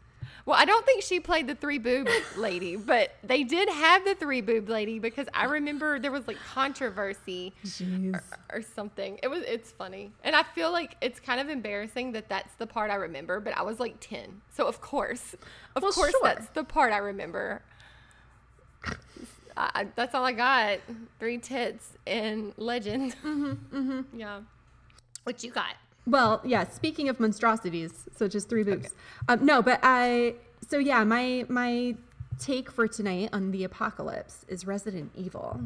well 0.47 0.57
i 0.59 0.65
don't 0.65 0.85
think 0.87 1.03
she 1.03 1.21
played 1.21 1.47
the 1.47 1.55
three 1.55 1.79
boob 1.79 2.09
lady 2.37 2.75
but 2.77 3.15
they 3.23 3.45
did 3.45 3.69
have 3.69 4.05
the 4.05 4.15
three 4.15 4.41
boob 4.41 4.69
lady 4.71 4.99
because 4.99 5.27
i 5.35 5.45
remember 5.45 5.99
there 5.99 6.11
was 6.11 6.27
like 6.27 6.39
controversy 6.55 7.53
Jeez. 7.65 8.19
or 8.51 8.63
something 8.63 9.21
it 9.23 9.29
was 9.29 9.43
it's 9.47 9.71
funny 9.71 10.11
and 10.25 10.35
i 10.35 10.43
feel 10.43 10.73
like 10.73 10.97
it's 11.03 11.21
kind 11.21 11.41
of 11.41 11.49
embarrassing 11.51 12.13
that 12.13 12.29
that's 12.31 12.55
the 12.55 12.67
part 12.67 12.91
i 12.91 12.95
remember 12.95 13.39
but 13.39 13.57
i 13.57 13.63
was 13.63 13.79
like 13.79 13.97
10 14.01 14.41
so 14.51 14.67
of 14.67 14.81
course 14.81 15.35
of 15.77 15.83
Well, 15.83 15.93
course 15.93 16.11
sure. 16.13 16.21
that's 16.25 16.49
the 16.49 16.65
part 16.65 16.93
i 16.93 16.99
remember 16.99 17.63
I, 19.75 19.87
that's 19.97 20.15
all 20.15 20.25
i 20.25 20.33
got 20.33 20.79
three 21.19 21.39
tits 21.39 21.93
and 22.07 22.53
legend 22.57 23.15
Mm-hmm, 23.25 24.19
yeah 24.19 24.41
what 25.25 25.43
you 25.45 25.51
got 25.51 25.75
Well, 26.07 26.41
yeah. 26.45 26.65
Speaking 26.69 27.09
of 27.09 27.21
monstrosities, 27.21 27.93
such 28.17 28.35
as 28.35 28.45
three 28.45 28.65
boobs. 28.65 28.95
Um, 29.29 29.45
no, 29.45 29.61
but 29.63 29.79
I. 29.83 30.35
So 30.67 30.79
yeah, 30.79 31.05
my 31.05 31.45
my 31.49 31.95
take 32.39 32.71
for 32.71 32.89
tonight 32.89 33.29
on 33.33 33.51
the 33.51 33.65
apocalypse 33.65 34.45
is 34.49 34.67
Resident 34.67 35.13
Evil, 35.15 35.61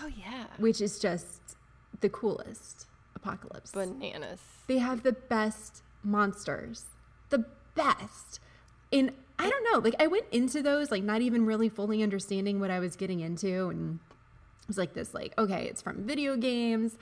oh 0.00 0.10
yeah 0.18 0.46
which 0.56 0.80
is 0.80 0.98
just 0.98 1.56
the 2.00 2.08
coolest 2.08 2.86
apocalypse. 3.14 3.70
bananas 3.72 4.40
They 4.66 4.78
have 4.78 5.02
the 5.02 5.12
best 5.12 5.82
monsters, 6.02 6.86
the 7.28 7.44
best. 7.74 8.40
And 8.90 9.12
I 9.38 9.48
don't 9.48 9.64
know, 9.72 9.78
like 9.78 9.94
I 10.00 10.06
went 10.08 10.26
into 10.32 10.62
those 10.62 10.90
like 10.90 11.02
not 11.04 11.20
even 11.20 11.46
really 11.46 11.68
fully 11.68 12.02
understanding 12.02 12.60
what 12.60 12.70
I 12.70 12.78
was 12.80 12.96
getting 12.96 13.20
into, 13.20 13.68
and 13.68 14.00
it 14.62 14.68
was 14.68 14.78
like 14.78 14.94
this, 14.94 15.14
like 15.14 15.32
okay, 15.38 15.64
it's 15.66 15.80
from 15.82 16.02
video 16.04 16.36
games, 16.36 16.98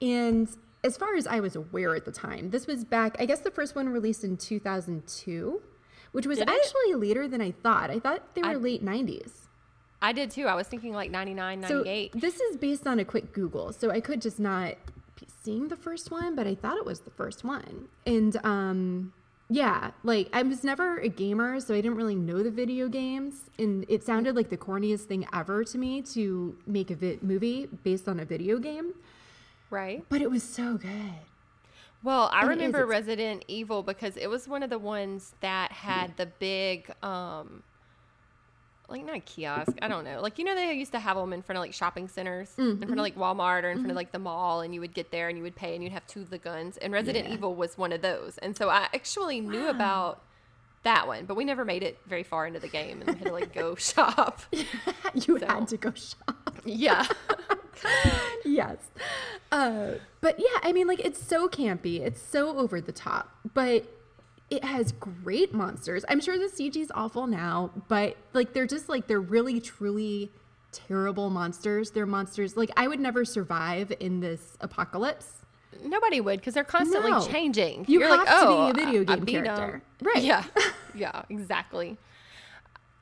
and 0.00 0.48
as 0.82 0.96
far 0.96 1.14
as 1.16 1.26
I 1.26 1.40
was 1.40 1.56
aware 1.56 1.94
at 1.94 2.04
the 2.04 2.12
time, 2.12 2.50
this 2.50 2.66
was 2.66 2.84
back. 2.84 3.16
I 3.18 3.26
guess 3.26 3.40
the 3.40 3.50
first 3.50 3.74
one 3.74 3.88
released 3.88 4.22
in 4.24 4.36
2002, 4.36 5.60
which 6.12 6.26
was 6.26 6.38
Did 6.38 6.48
it? 6.48 6.54
actually 6.54 6.94
later 6.94 7.26
than 7.28 7.40
I 7.40 7.52
thought. 7.52 7.90
I 7.90 7.98
thought 7.98 8.34
they 8.34 8.42
were 8.42 8.48
I- 8.48 8.54
late 8.54 8.84
90s. 8.84 9.30
i 10.02 10.12
did 10.12 10.30
too 10.30 10.46
i 10.46 10.54
was 10.54 10.66
thinking 10.68 10.92
like 10.92 11.10
99 11.10 11.60
98 11.60 12.12
So 12.12 12.18
this 12.18 12.38
is 12.40 12.56
based 12.58 12.86
on 12.86 12.98
a 12.98 13.04
quick 13.04 13.32
Google, 13.32 13.72
so 13.72 13.90
I 13.90 14.00
could 14.00 14.20
just 14.20 14.38
not 14.38 14.74
be 15.20 15.26
seeing 15.42 15.68
the 15.68 15.76
first 15.76 16.10
one, 16.10 16.34
but 16.34 16.46
I 16.46 16.54
thought 16.54 16.76
it 16.76 16.84
was 16.84 17.00
the 17.00 17.10
first 17.10 17.44
one. 17.44 17.88
And 18.06 18.36
um, 18.44 19.12
Yeah, 19.50 19.90
like 20.02 20.30
I 20.32 20.42
was 20.42 20.64
never 20.64 20.98
a 20.98 21.08
gamer, 21.08 21.60
so 21.60 21.74
I 21.74 21.80
didn't 21.82 21.96
really 21.96 22.14
know 22.14 22.42
the 22.42 22.50
video 22.50 22.88
games, 22.88 23.50
and 23.58 23.84
it 23.88 24.02
sounded 24.02 24.34
like 24.36 24.48
the 24.48 24.56
corniest 24.56 25.02
thing 25.02 25.26
ever 25.34 25.64
to 25.64 25.78
me 25.78 26.00
to 26.02 26.56
make 26.66 26.90
a 26.90 26.94
vi- 26.96 27.18
movie 27.20 27.66
based 27.82 28.08
on 28.08 28.20
a 28.20 28.24
video 28.24 28.58
game. 28.58 28.94
Right. 29.70 30.04
But 30.08 30.22
it 30.22 30.30
was 30.30 30.42
so 30.42 30.76
good. 30.78 31.12
Well, 32.02 32.30
I 32.32 32.40
And 32.40 32.50
remember 32.50 32.78
it's- 32.80 32.90
Resident 32.90 33.44
Evil 33.48 33.82
because 33.82 34.16
it 34.16 34.28
was 34.28 34.48
one 34.48 34.62
of 34.62 34.70
the 34.70 34.78
ones 34.78 35.34
that 35.40 35.72
had 35.72 36.16
the 36.16 36.26
big, 36.26 36.90
um, 37.02 37.62
like 38.88 39.04
not 39.04 39.16
a 39.16 39.20
kiosk, 39.20 39.72
I 39.82 39.88
don't 39.88 40.04
know. 40.04 40.20
Like 40.20 40.38
you 40.38 40.44
know 40.44 40.54
they 40.54 40.72
used 40.74 40.92
to 40.92 40.98
have 40.98 41.16
them 41.16 41.32
in 41.32 41.42
front 41.42 41.56
of 41.58 41.62
like 41.62 41.72
shopping 41.74 42.08
centers, 42.08 42.50
in 42.58 42.78
front 42.78 42.92
of 42.92 42.98
like 42.98 43.16
Walmart 43.16 43.64
or 43.64 43.70
in 43.70 43.78
front 43.78 43.90
of 43.90 43.96
like 43.96 44.12
the 44.12 44.18
mall, 44.18 44.60
and 44.60 44.74
you 44.74 44.80
would 44.80 44.94
get 44.94 45.10
there 45.10 45.28
and 45.28 45.36
you 45.38 45.42
would 45.44 45.56
pay 45.56 45.74
and 45.74 45.82
you'd 45.82 45.92
have 45.92 46.06
two 46.06 46.20
of 46.20 46.30
the 46.30 46.38
guns. 46.38 46.76
And 46.78 46.92
Resident 46.92 47.28
Yeah. 47.28 47.34
Evil 47.34 47.54
was 47.54 47.76
one 47.78 47.92
of 47.92 48.02
those, 48.02 48.38
and 48.38 48.56
so 48.56 48.68
I 48.68 48.88
actually 48.94 49.40
knew 49.40 49.68
about 49.68 50.22
that 50.82 51.06
one, 51.06 51.24
but 51.24 51.34
we 51.34 51.46
never 51.46 51.64
made 51.64 51.82
it 51.82 51.98
very 52.06 52.22
far 52.22 52.46
into 52.46 52.60
the 52.60 52.68
game 52.68 53.00
and 53.00 53.08
we 53.08 53.14
had 53.16 53.26
to 53.28 53.32
like 53.32 53.54
go 53.54 53.74
shop. 53.76 54.40
you 54.52 55.38
So- 55.38 55.46
had 55.46 55.66
to 55.68 55.76
go 55.78 55.92
shop. 55.94 56.54
yeah. 56.66 57.06
yes. 58.44 58.76
Uh, 59.50 59.92
but 60.20 60.38
yeah, 60.38 60.58
I 60.62 60.72
mean, 60.72 60.86
like, 60.86 61.00
it's 61.00 61.22
so 61.22 61.48
campy. 61.48 62.00
It's 62.00 62.20
so 62.20 62.58
over 62.58 62.80
the 62.80 62.92
top, 62.92 63.30
but 63.54 63.86
it 64.50 64.64
has 64.64 64.92
great 64.92 65.54
monsters. 65.54 66.04
I'm 66.08 66.20
sure 66.20 66.38
the 66.38 66.44
CG 66.46 66.76
is 66.76 66.92
awful 66.94 67.26
now, 67.26 67.70
but 67.88 68.16
like, 68.32 68.52
they're 68.52 68.66
just 68.66 68.88
like, 68.88 69.06
they're 69.06 69.20
really, 69.20 69.60
truly 69.60 70.30
terrible 70.72 71.30
monsters. 71.30 71.90
They're 71.92 72.06
monsters. 72.06 72.56
Like, 72.56 72.70
I 72.76 72.86
would 72.88 73.00
never 73.00 73.24
survive 73.24 73.92
in 74.00 74.20
this 74.20 74.56
apocalypse. 74.60 75.32
Nobody 75.82 76.20
would 76.20 76.40
because 76.40 76.54
they're 76.54 76.64
constantly 76.64 77.10
No. 77.10 77.26
changing. 77.26 77.86
You 77.88 78.00
You're 78.00 78.08
have 78.08 78.18
like, 78.18 78.28
to 78.28 78.46
be 78.46 78.52
oh, 78.52 78.70
a 78.70 78.74
video 78.74 79.04
game 79.04 79.24
beat 79.24 79.36
'em." 79.36 79.44
character. 79.44 79.82
Right. 80.02 80.22
Yeah. 80.22 80.44
yeah, 80.94 81.22
exactly. 81.30 81.96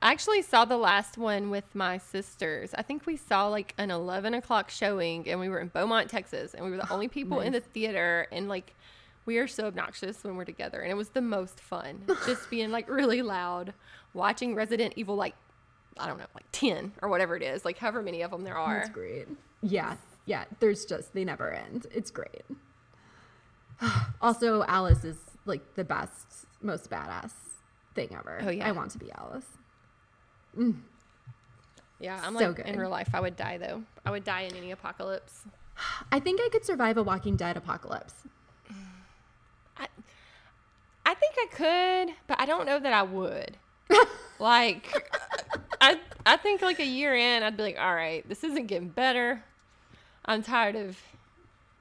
I 0.01 0.11
actually 0.11 0.43
saw 0.43 0.65
the 0.65 0.77
last 0.77 1.17
one 1.19 1.51
with 1.51 1.75
my 1.75 1.99
sisters. 1.99 2.75
I 2.75 2.83
think 2.83 3.07
we 3.07 3.17
saw 3.17 3.49
like 3.49 3.75
an 3.79 3.91
11 3.91 4.35
o'clock 4.35 4.71
showing 4.71 5.29
and 5.29 5.39
we 5.39 5.49
were 5.49 5.61
in 5.61 5.69
Beaumont, 5.69 6.11
Texas, 6.11 6.55
and 6.55 6.65
we 6.65 6.71
were 6.73 6.77
the 6.77 6.93
only 6.93 7.09
people 7.09 7.41
in 7.41 7.53
the 7.53 7.61
theater. 7.61 8.27
And 8.33 8.49
like, 8.49 8.75
we 9.25 9.39
are 9.39 9.47
so 9.47 9.67
obnoxious 9.67 10.25
when 10.25 10.37
we're 10.37 10.45
together. 10.45 10.81
And 10.81 10.91
it 10.91 10.97
was 10.97 11.11
the 11.11 11.21
most 11.21 11.61
fun 11.61 12.05
just 12.27 12.51
being 12.51 12.71
like 12.71 12.89
really 12.89 13.23
loud, 13.23 13.73
watching 14.15 14.55
Resident 14.55 14.95
Evil, 14.97 15.15
like, 15.17 15.35
I 15.99 16.07
don't 16.07 16.19
know, 16.19 16.27
like 16.35 16.47
10 16.53 16.93
or 17.03 17.09
whatever 17.09 17.37
it 17.37 17.43
is, 17.43 17.65
like 17.65 17.79
however 17.79 18.03
many 18.03 18.23
of 18.23 18.31
them 18.31 18.43
there 18.43 18.57
are. 18.57 18.79
That's 18.79 18.91
great. 18.91 19.29
Yeah. 19.63 19.97
Yeah. 20.27 20.45
There's 20.61 20.85
just, 20.85 21.15
they 21.15 21.25
never 21.25 21.51
end. 21.51 21.87
It's 21.93 22.11
great. 22.11 22.43
also, 24.21 24.65
Alice 24.65 25.05
is 25.05 25.19
like 25.45 25.75
the 25.75 25.85
best, 25.85 26.47
most 26.61 26.91
badass 26.91 27.33
thing 27.95 28.15
ever. 28.17 28.41
Oh, 28.43 28.51
yeah. 28.51 28.67
I 28.69 28.73
want 28.73 28.91
to 28.93 28.99
be 28.99 29.11
Alice. 29.13 29.47
Mm. 30.59 30.81
Yeah, 32.01 32.21
I'm 32.25 32.37
So 32.37 32.49
like, 32.49 32.57
good. 32.57 32.67
in 32.67 32.79
real 32.79 32.91
life, 32.91 33.11
I 33.15 33.21
would 33.21 33.37
die 33.37 33.59
though. 33.59 33.83
I 34.05 34.11
would 34.11 34.25
die 34.25 34.43
in 34.43 34.57
any 34.57 34.73
apocalypse. 34.73 35.43
I 36.13 36.19
think 36.19 36.41
I 36.43 36.49
could 36.51 36.65
survive 36.65 36.97
a 36.97 37.03
Walking 37.03 37.37
Dead 37.37 37.57
apocalypse. 37.57 38.15
I, 39.77 39.87
I 41.07 41.15
think 41.47 41.61
I 41.61 42.07
could, 42.07 42.15
but 42.27 42.41
I 42.41 42.47
don't 42.47 42.67
know 42.67 42.79
that 42.79 42.93
I 42.93 43.03
would. 43.03 43.57
like, 44.39 45.11
I 45.81 45.99
I 46.25 46.37
think 46.37 46.63
like 46.63 46.81
a 46.81 46.87
year 46.87 47.15
in, 47.15 47.43
I'd 47.43 47.57
be 47.57 47.63
like, 47.63 47.79
all 47.79 47.95
right, 47.95 48.27
this 48.29 48.45
isn't 48.45 48.67
getting 48.67 48.89
better. 48.89 49.43
I'm 50.25 50.43
tired 50.43 50.77
of 50.77 50.99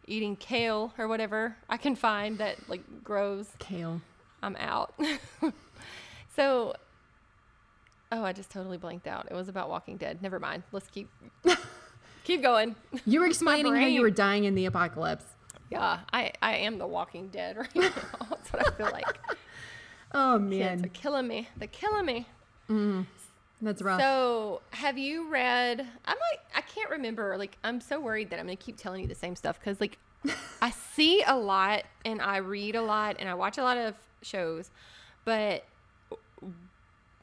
eating 0.08 0.36
kale 0.36 0.94
or 0.98 1.08
whatever 1.08 1.56
I 1.70 1.78
can 1.78 1.96
find 1.96 2.38
that 2.40 2.70
like 2.70 2.82
grows. 3.04 3.50
Kale. 3.60 4.02
I'm 4.44 4.56
out. 4.56 4.94
so, 6.36 6.74
oh, 8.12 8.24
I 8.24 8.34
just 8.34 8.50
totally 8.50 8.78
blanked 8.78 9.06
out. 9.06 9.28
It 9.30 9.36
was 9.36 9.48
about 9.48 9.70
Walking 9.70 9.98
Dead. 9.98 10.22
Never 10.22 10.40
mind. 10.40 10.64
Let's 10.72 10.88
keep 10.88 11.10
keep 12.24 12.42
going. 12.42 12.76
You 13.06 13.20
were 13.20 13.28
explaining 13.28 13.76
how 13.76 13.86
you 13.86 14.02
were 14.02 14.10
dying 14.10 14.46
in 14.46 14.56
the 14.56 14.66
apocalypse. 14.66 15.26
Yeah, 15.70 16.00
I 16.12 16.34
I 16.42 16.56
am 16.58 16.80
the 16.80 16.88
Walking 16.88 17.30
Dead 17.30 17.58
right 17.58 17.76
now. 17.76 17.92
That's 18.30 18.52
what 18.52 18.68
I 18.68 18.72
feel 18.76 18.92
like. 18.92 19.20
Oh 20.14 20.38
man, 20.40 20.78
Kids 20.82 20.86
are 20.86 20.90
killing 20.90 21.28
me. 21.28 21.48
They're 21.58 21.68
killing 21.68 22.06
me. 22.06 22.28
that's 23.62 23.82
rough. 23.82 24.00
So, 24.02 24.62
have 24.72 24.98
you 24.98 25.30
read? 25.30 25.80
I'm 25.82 26.18
like, 26.32 26.40
I 26.56 26.62
can't 26.62 26.90
remember. 26.90 27.38
Like, 27.38 27.58
I'm 27.64 27.80
so 27.82 28.00
worried 28.00 28.30
that 28.32 28.40
I'm 28.40 28.46
gonna 28.46 28.56
keep 28.56 28.78
telling 28.78 29.02
you 29.02 29.08
the 29.08 29.16
same 29.16 29.36
stuff 29.36 29.60
because, 29.60 29.80
like, 29.80 29.98
I 30.62 30.72
see 30.72 31.24
a 31.26 31.38
lot 31.38 31.84
and 32.06 32.22
I 32.22 32.38
read 32.38 32.76
a 32.76 32.82
lot 32.82 33.16
and 33.20 33.28
I 33.30 33.34
watch 33.34 33.58
a 33.58 33.64
lot 33.64 33.78
of 33.78 33.96
shows, 34.22 34.70
but 35.26 35.66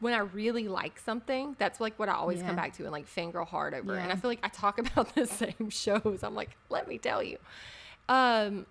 when 0.01 0.15
I 0.15 0.19
really 0.19 0.69
like 0.69 0.99
something, 1.01 1.57
that's 1.59 1.81
like 1.81 1.99
what 1.99 2.09
I 2.09 2.13
always 2.13 2.39
Yeah. 2.41 2.47
come 2.49 2.57
back 2.57 2.73
to 2.75 2.85
and 2.85 2.93
like 2.93 3.07
fangirl 3.13 3.47
hard 3.47 3.75
over. 3.75 3.97
And 3.97 4.13
I 4.13 4.17
feel 4.17 4.31
like 4.31 4.39
I 4.45 4.49
talk 4.49 4.79
about 4.97 5.15
the 5.15 5.27
same 5.27 5.71
shows. 5.71 6.21
I'm 6.23 6.35
like, 6.37 6.51
let 6.71 6.87
me 6.87 6.99
tell 6.99 7.21
you. 7.23 7.39
Um, 8.09 8.67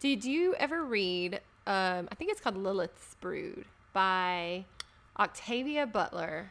did 0.00 0.24
you 0.24 0.54
ever 0.58 0.84
read? 0.84 1.40
Um, 1.66 2.08
I 2.10 2.14
think 2.14 2.30
it's 2.30 2.40
called 2.40 2.56
Lilith's 2.56 3.16
Brood 3.20 3.64
by 3.92 4.64
Octavia 5.18 5.86
Butler. 5.86 6.50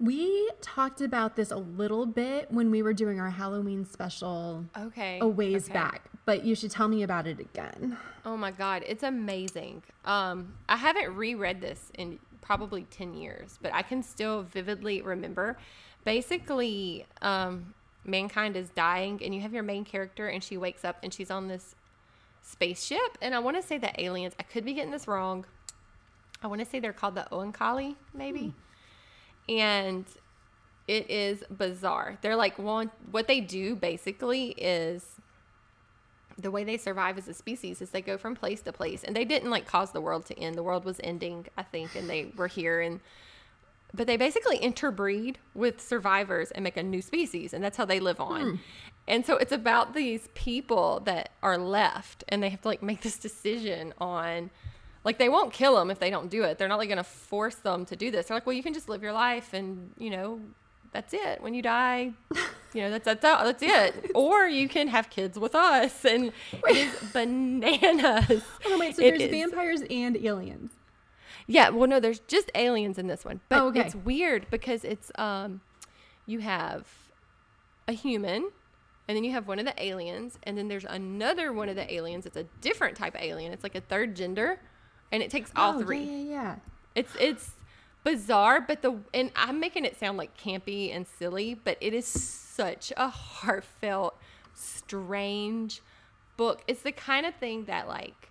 we 0.00 0.50
talked 0.60 1.00
about 1.00 1.36
this 1.36 1.50
a 1.50 1.56
little 1.56 2.04
bit 2.06 2.50
when 2.50 2.70
we 2.70 2.82
were 2.82 2.92
doing 2.92 3.20
our 3.20 3.30
Halloween 3.30 3.84
special 3.84 4.64
Okay. 4.76 5.18
a 5.20 5.26
ways 5.26 5.64
okay. 5.66 5.74
back, 5.74 6.02
but 6.24 6.44
you 6.44 6.54
should 6.54 6.70
tell 6.70 6.88
me 6.88 7.02
about 7.02 7.26
it 7.26 7.38
again. 7.38 7.96
Oh 8.24 8.36
my 8.36 8.50
god, 8.50 8.82
it's 8.86 9.02
amazing. 9.02 9.82
Um, 10.04 10.54
I 10.68 10.76
haven't 10.76 11.14
reread 11.14 11.60
this 11.60 11.90
in 11.98 12.18
probably 12.40 12.84
10 12.90 13.14
years, 13.14 13.58
but 13.62 13.72
I 13.72 13.82
can 13.82 14.02
still 14.02 14.42
vividly 14.42 15.00
remember. 15.02 15.56
Basically, 16.04 17.06
um, 17.22 17.74
mankind 18.04 18.56
is 18.56 18.68
dying, 18.70 19.20
and 19.24 19.34
you 19.34 19.40
have 19.42 19.54
your 19.54 19.62
main 19.62 19.84
character, 19.84 20.28
and 20.28 20.42
she 20.42 20.56
wakes 20.56 20.84
up 20.84 20.96
and 21.02 21.12
she's 21.14 21.30
on 21.30 21.48
this 21.48 21.74
spaceship. 22.44 23.18
And 23.20 23.34
I 23.34 23.40
want 23.40 23.56
to 23.56 23.62
say 23.62 23.78
the 23.78 24.00
aliens, 24.00 24.34
I 24.38 24.44
could 24.44 24.64
be 24.64 24.74
getting 24.74 24.92
this 24.92 25.08
wrong. 25.08 25.44
I 26.42 26.46
want 26.46 26.60
to 26.60 26.66
say 26.66 26.78
they're 26.78 26.92
called 26.92 27.16
the 27.16 27.26
Oankali, 27.32 27.96
maybe. 28.12 28.54
Hmm. 29.48 29.52
And 29.52 30.04
it 30.86 31.10
is 31.10 31.42
bizarre. 31.50 32.18
They're 32.20 32.36
like 32.36 32.58
one, 32.58 32.90
what 33.10 33.26
they 33.26 33.40
do 33.40 33.74
basically 33.74 34.48
is 34.50 35.04
the 36.38 36.50
way 36.50 36.64
they 36.64 36.76
survive 36.76 37.16
as 37.16 37.28
a 37.28 37.34
species 37.34 37.80
is 37.80 37.90
they 37.90 38.02
go 38.02 38.18
from 38.18 38.34
place 38.34 38.60
to 38.62 38.72
place 38.72 39.04
and 39.04 39.14
they 39.14 39.24
didn't 39.24 39.50
like 39.50 39.66
cause 39.66 39.92
the 39.92 40.00
world 40.00 40.26
to 40.26 40.38
end 40.38 40.56
the 40.56 40.64
world 40.64 40.84
was 40.84 41.00
ending 41.04 41.46
i 41.56 41.62
think 41.62 41.94
and 41.94 42.10
they 42.10 42.32
were 42.36 42.48
here 42.48 42.80
and 42.80 42.98
but 43.92 44.08
they 44.08 44.16
basically 44.16 44.56
interbreed 44.56 45.38
with 45.54 45.80
survivors 45.80 46.50
and 46.50 46.64
make 46.64 46.76
a 46.76 46.82
new 46.82 47.00
species 47.00 47.54
and 47.54 47.62
that's 47.62 47.76
how 47.76 47.84
they 47.84 48.00
live 48.00 48.20
on 48.20 48.40
hmm. 48.40 48.56
And 49.06 49.24
so 49.26 49.36
it's 49.36 49.52
about 49.52 49.94
these 49.94 50.28
people 50.34 51.00
that 51.00 51.30
are 51.42 51.58
left 51.58 52.24
and 52.28 52.42
they 52.42 52.48
have 52.48 52.60
to 52.62 52.68
like 52.68 52.82
make 52.82 53.02
this 53.02 53.18
decision 53.18 53.92
on 53.98 54.50
like 55.04 55.18
they 55.18 55.28
won't 55.28 55.52
kill 55.52 55.76
them 55.76 55.90
if 55.90 55.98
they 55.98 56.10
don't 56.10 56.30
do 56.30 56.42
it 56.44 56.56
they're 56.58 56.68
not 56.68 56.78
like 56.78 56.88
going 56.88 56.96
to 56.96 57.04
force 57.04 57.56
them 57.56 57.84
to 57.84 57.96
do 57.96 58.10
this 58.10 58.26
they're 58.26 58.36
like 58.36 58.46
well 58.46 58.56
you 58.56 58.62
can 58.62 58.72
just 58.74 58.88
live 58.88 59.02
your 59.02 59.12
life 59.12 59.52
and 59.52 59.90
you 59.98 60.10
know 60.10 60.40
that's 60.92 61.12
it 61.12 61.42
when 61.42 61.52
you 61.54 61.60
die 61.60 62.12
you 62.72 62.80
know 62.80 62.90
that's 62.90 63.04
that's 63.04 63.20
that's 63.20 63.62
it 63.66 64.10
or 64.14 64.46
you 64.46 64.68
can 64.68 64.86
have 64.88 65.10
kids 65.10 65.38
with 65.38 65.54
us 65.54 66.04
and 66.04 66.32
it 66.68 66.76
is 66.76 67.10
bananas 67.12 68.42
Oh 68.64 68.78
wait, 68.78 68.96
so 68.96 69.02
It 69.02 69.10
there's 69.18 69.22
is. 69.22 69.30
vampires 69.30 69.82
and 69.90 70.16
aliens. 70.16 70.70
yeah 71.46 71.68
well 71.70 71.88
no 71.88 71.98
there's 72.00 72.20
just 72.20 72.50
aliens 72.54 72.96
in 72.98 73.06
this 73.08 73.24
one 73.24 73.40
but 73.48 73.60
Oh, 73.60 73.66
okay. 73.68 73.80
it's 73.80 73.94
weird 73.94 74.46
because 74.50 74.84
it's 74.84 75.10
um 75.16 75.60
you 76.26 76.38
have 76.38 76.86
a 77.88 77.92
human 77.92 78.50
and 79.06 79.16
then 79.16 79.24
you 79.24 79.32
have 79.32 79.46
one 79.46 79.58
of 79.58 79.66
the 79.66 79.82
aliens 79.82 80.38
and 80.44 80.56
then 80.56 80.68
there's 80.68 80.84
another 80.84 81.52
one 81.52 81.68
of 81.68 81.76
the 81.76 81.92
aliens 81.92 82.26
it's 82.26 82.36
a 82.36 82.44
different 82.60 82.96
type 82.96 83.14
of 83.14 83.20
alien 83.20 83.52
it's 83.52 83.62
like 83.62 83.74
a 83.74 83.80
third 83.80 84.14
gender 84.14 84.58
and 85.12 85.22
it 85.22 85.30
takes 85.30 85.50
all 85.54 85.76
oh, 85.76 85.82
three 85.82 86.02
Yeah, 86.04 86.16
yeah, 86.16 86.30
yeah. 86.30 86.56
it's 86.94 87.16
it's 87.20 87.50
bizarre, 88.04 88.60
but 88.60 88.82
the 88.82 89.00
and 89.12 89.32
I'm 89.34 89.58
making 89.58 89.84
it 89.84 89.98
sound 89.98 90.18
like 90.18 90.36
campy 90.36 90.94
and 90.94 91.06
silly, 91.06 91.54
but 91.54 91.76
it 91.80 91.94
is 91.94 92.06
such 92.06 92.92
a 92.96 93.08
heartfelt, 93.08 94.16
strange 94.52 95.82
book. 96.36 96.62
It's 96.68 96.82
the 96.82 96.92
kind 96.92 97.26
of 97.26 97.34
thing 97.34 97.64
that 97.64 97.88
like 97.88 98.30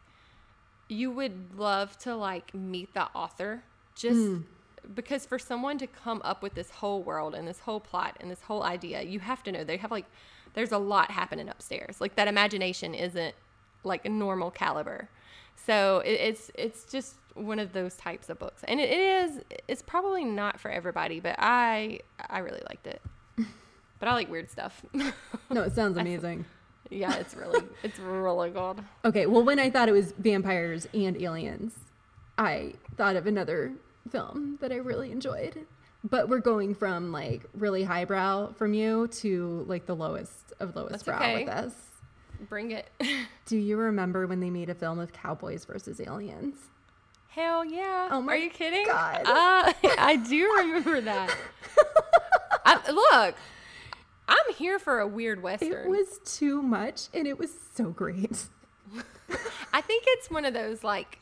you 0.88 1.12
would 1.12 1.58
love 1.58 1.98
to 1.98 2.16
like 2.16 2.54
meet 2.54 2.94
the 2.94 3.08
author 3.16 3.64
just 3.96 4.16
hmm. 4.16 4.38
because 4.94 5.26
for 5.26 5.40
someone 5.40 5.78
to 5.80 5.88
come 5.88 6.22
up 6.24 6.44
with 6.44 6.54
this 6.54 6.70
whole 6.70 7.02
world 7.02 7.34
and 7.34 7.48
this 7.48 7.60
whole 7.60 7.80
plot 7.80 8.16
and 8.20 8.30
this 8.30 8.42
whole 8.42 8.64
idea, 8.64 9.02
you 9.02 9.20
have 9.20 9.44
to 9.44 9.52
know 9.52 9.64
they 9.64 9.78
have 9.78 9.92
like 9.92 10.06
there's 10.54 10.72
a 10.72 10.78
lot 10.78 11.12
happening 11.12 11.50
upstairs. 11.50 12.00
Like 12.02 12.16
that 12.16 12.28
imagination 12.28 12.94
isn't 12.94 13.36
like 13.84 14.06
a 14.06 14.10
normal 14.10 14.52
caliber. 14.52 15.10
So 15.56 16.00
it, 16.06 16.12
it's 16.14 16.52
it's 16.56 16.86
just 16.92 17.16
one 17.36 17.60
of 17.60 17.74
those 17.74 17.96
types 17.96 18.30
of 18.30 18.38
books, 18.40 18.64
and 18.68 18.80
it, 18.80 18.90
it 18.90 19.00
is 19.00 19.42
it's 19.68 19.82
probably 19.82 20.24
not 20.24 20.60
for 20.60 20.70
everybody, 20.72 21.20
but 21.20 21.36
I 21.40 22.00
I 22.30 22.40
really 22.40 22.62
liked 22.70 22.88
it. 22.88 23.02
But 24.00 24.10
I 24.10 24.14
like 24.16 24.30
weird 24.30 24.50
stuff. 24.52 24.84
No, 24.94 25.62
it 25.62 25.74
sounds 25.74 25.96
amazing. 26.04 26.44
yeah, 26.90 27.16
it's 27.16 27.36
really 27.36 27.64
it's 27.84 27.98
really 28.00 28.50
good. 28.50 28.84
Okay, 29.06 29.26
well, 29.28 29.44
when 29.44 29.60
I 29.60 29.70
thought 29.70 29.88
it 29.88 29.94
was 29.94 30.12
vampires 30.18 30.88
and 30.94 31.16
aliens, 31.22 31.74
I 32.38 32.74
thought 32.98 33.16
of 33.16 33.28
another 33.28 33.72
film 34.10 34.58
that 34.60 34.74
I 34.74 34.76
really 34.76 35.10
enjoyed. 35.10 35.66
But 36.04 36.28
we're 36.28 36.40
going 36.40 36.76
from 36.76 37.12
like 37.12 37.44
really 37.54 37.84
highbrow 37.84 38.54
from 38.54 38.74
you 38.74 39.08
to 39.08 39.66
like 39.68 39.86
the 39.86 39.96
lowest 39.96 40.54
of 40.60 40.76
lowest 40.76 40.92
That's 40.92 41.04
brow 41.04 41.18
okay. 41.18 41.46
with 41.46 41.54
us. 41.54 41.74
Bring 42.50 42.72
it. 42.72 42.90
Do 43.46 43.58
you 43.58 43.78
remember 43.78 44.28
when 44.28 44.40
they 44.40 44.50
made 44.50 44.70
a 44.70 44.76
film 44.76 45.00
of 45.00 45.14
cowboys 45.14 45.66
versus 45.66 46.02
aliens? 46.02 46.58
Hell 47.30 47.66
yeah. 47.66 48.10
Oh 48.12 48.22
my 48.22 48.34
Are 48.34 48.38
you 48.38 48.50
kidding? 48.50 48.86
God. 48.86 49.22
Uh, 49.26 49.74
I 49.98 50.18
do 50.18 50.44
remember 50.60 51.02
that. 51.02 51.36
I, 52.66 52.92
look, 52.92 53.36
I'm 54.28 54.54
here 54.56 54.78
for 54.78 55.00
a 55.00 55.08
weird 55.08 55.42
western. 55.42 55.72
It 55.72 55.90
was 55.90 56.20
too 56.26 56.62
much 56.62 57.08
and 57.12 57.26
it 57.26 57.40
was 57.40 57.52
so 57.74 57.86
great. 57.86 58.46
I 59.74 59.82
think 59.82 60.04
it's 60.06 60.30
one 60.30 60.46
of 60.46 60.54
those 60.54 60.84
like 60.84 61.22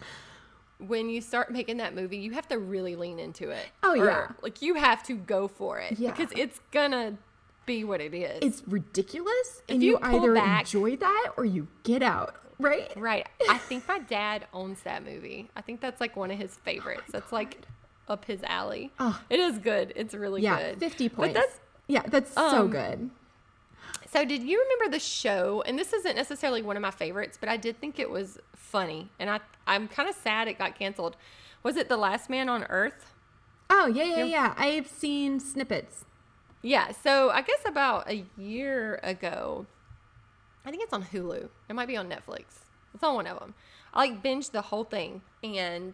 when 0.88 1.10
you 1.10 1.22
start 1.22 1.52
making 1.52 1.78
that 1.78 1.96
movie, 1.96 2.18
you 2.18 2.32
have 2.32 2.48
to 2.50 2.58
really 2.60 2.96
lean 2.96 3.20
into 3.20 3.50
it. 3.50 3.66
Oh, 3.84 3.92
Or, 3.92 4.06
yeah. 4.06 4.28
Like 4.42 4.62
you 4.62 4.76
have 4.76 5.04
to 5.04 5.14
go 5.16 5.48
for 5.48 5.80
it 5.80 5.98
Yeah. 6.00 6.12
because 6.12 6.32
it's 6.36 6.60
gonna 6.72 7.18
be 7.66 7.84
what 7.84 8.02
it 8.02 8.14
is. 8.14 8.40
It's 8.42 8.64
ridiculous 8.68 9.62
and 9.70 9.82
you 9.84 9.92
you, 9.92 10.00
either 10.02 10.34
back- 10.34 10.62
enjoy 10.62 10.96
that 10.98 11.32
or 11.38 11.46
you 11.46 11.68
get 11.84 12.02
out, 12.02 12.36
right? 12.60 12.92
right. 12.98 13.28
I 13.50 13.58
think 13.58 13.88
my 13.88 14.00
dad 14.00 14.48
owns 14.54 14.82
that 14.84 15.04
movie. 15.06 15.50
I 15.56 15.62
think 15.62 15.82
that's 15.82 16.02
like 16.02 16.16
one 16.16 16.32
of 16.32 16.38
his 16.38 16.56
favorites. 16.56 17.04
That's 17.12 17.32
like 17.32 17.62
up 18.08 18.26
his 18.26 18.42
alley. 18.44 18.92
Oh. 19.00 19.20
It 19.30 19.40
is 19.40 19.58
good. 19.60 19.94
It's 19.96 20.14
really 20.14 20.42
Yeah, 20.42 20.72
good. 20.72 20.80
50 20.80 21.08
But 21.10 21.16
points. 21.16 21.34
that's 21.40 21.60
yeah, 21.88 22.04
that's 22.08 22.34
so 22.34 22.62
um, 22.62 22.70
good. 22.72 23.10
So, 24.12 24.26
did 24.26 24.44
you 24.44 24.62
remember 24.62 24.92
the 24.92 25.00
show? 25.00 25.64
And 25.66 25.80
this 25.80 25.94
isn't 25.94 26.18
necessarily 26.18 26.62
one 26.62 26.76
of 26.76 26.82
my 26.82 26.92
favorites, 26.92 27.38
but 27.40 27.48
I 27.48 27.56
did 27.56 27.80
think 27.80 27.98
it 27.98 28.10
was 28.10 28.38
funny, 28.54 29.10
and 29.20 29.30
I 29.30 29.40
I'm 29.66 29.88
kind 29.88 30.10
of 30.10 30.16
sad 30.16 30.50
it 30.50 30.58
got 30.58 30.78
canceled. 30.78 31.16
Was 31.64 31.78
it 31.78 31.88
The 31.88 31.96
Last 31.96 32.30
Man 32.30 32.50
on 32.50 32.66
Earth? 32.66 33.14
Oh, 33.70 33.88
yeah, 33.88 34.04
yeah, 34.04 34.24
yeah. 34.26 34.54
I've 34.58 34.88
seen 34.88 35.40
snippets. 35.40 36.04
Yeah. 36.62 36.92
So 36.92 37.30
I 37.30 37.42
guess 37.42 37.62
about 37.66 38.10
a 38.10 38.26
year 38.38 39.00
ago, 39.02 39.66
I 40.66 40.72
think 40.72 40.84
it's 40.84 40.92
on 40.92 41.04
Hulu. 41.04 41.48
It 41.70 41.74
might 41.74 41.88
be 41.88 41.96
on 41.96 42.10
Netflix. 42.10 42.66
It's 42.94 43.04
on 43.04 43.16
one 43.16 43.28
of 43.28 43.40
them. 43.40 43.54
I 43.94 44.00
like 44.00 44.22
binged 44.22 44.52
the 44.52 44.62
whole 44.62 44.84
thing, 44.84 45.22
and 45.42 45.94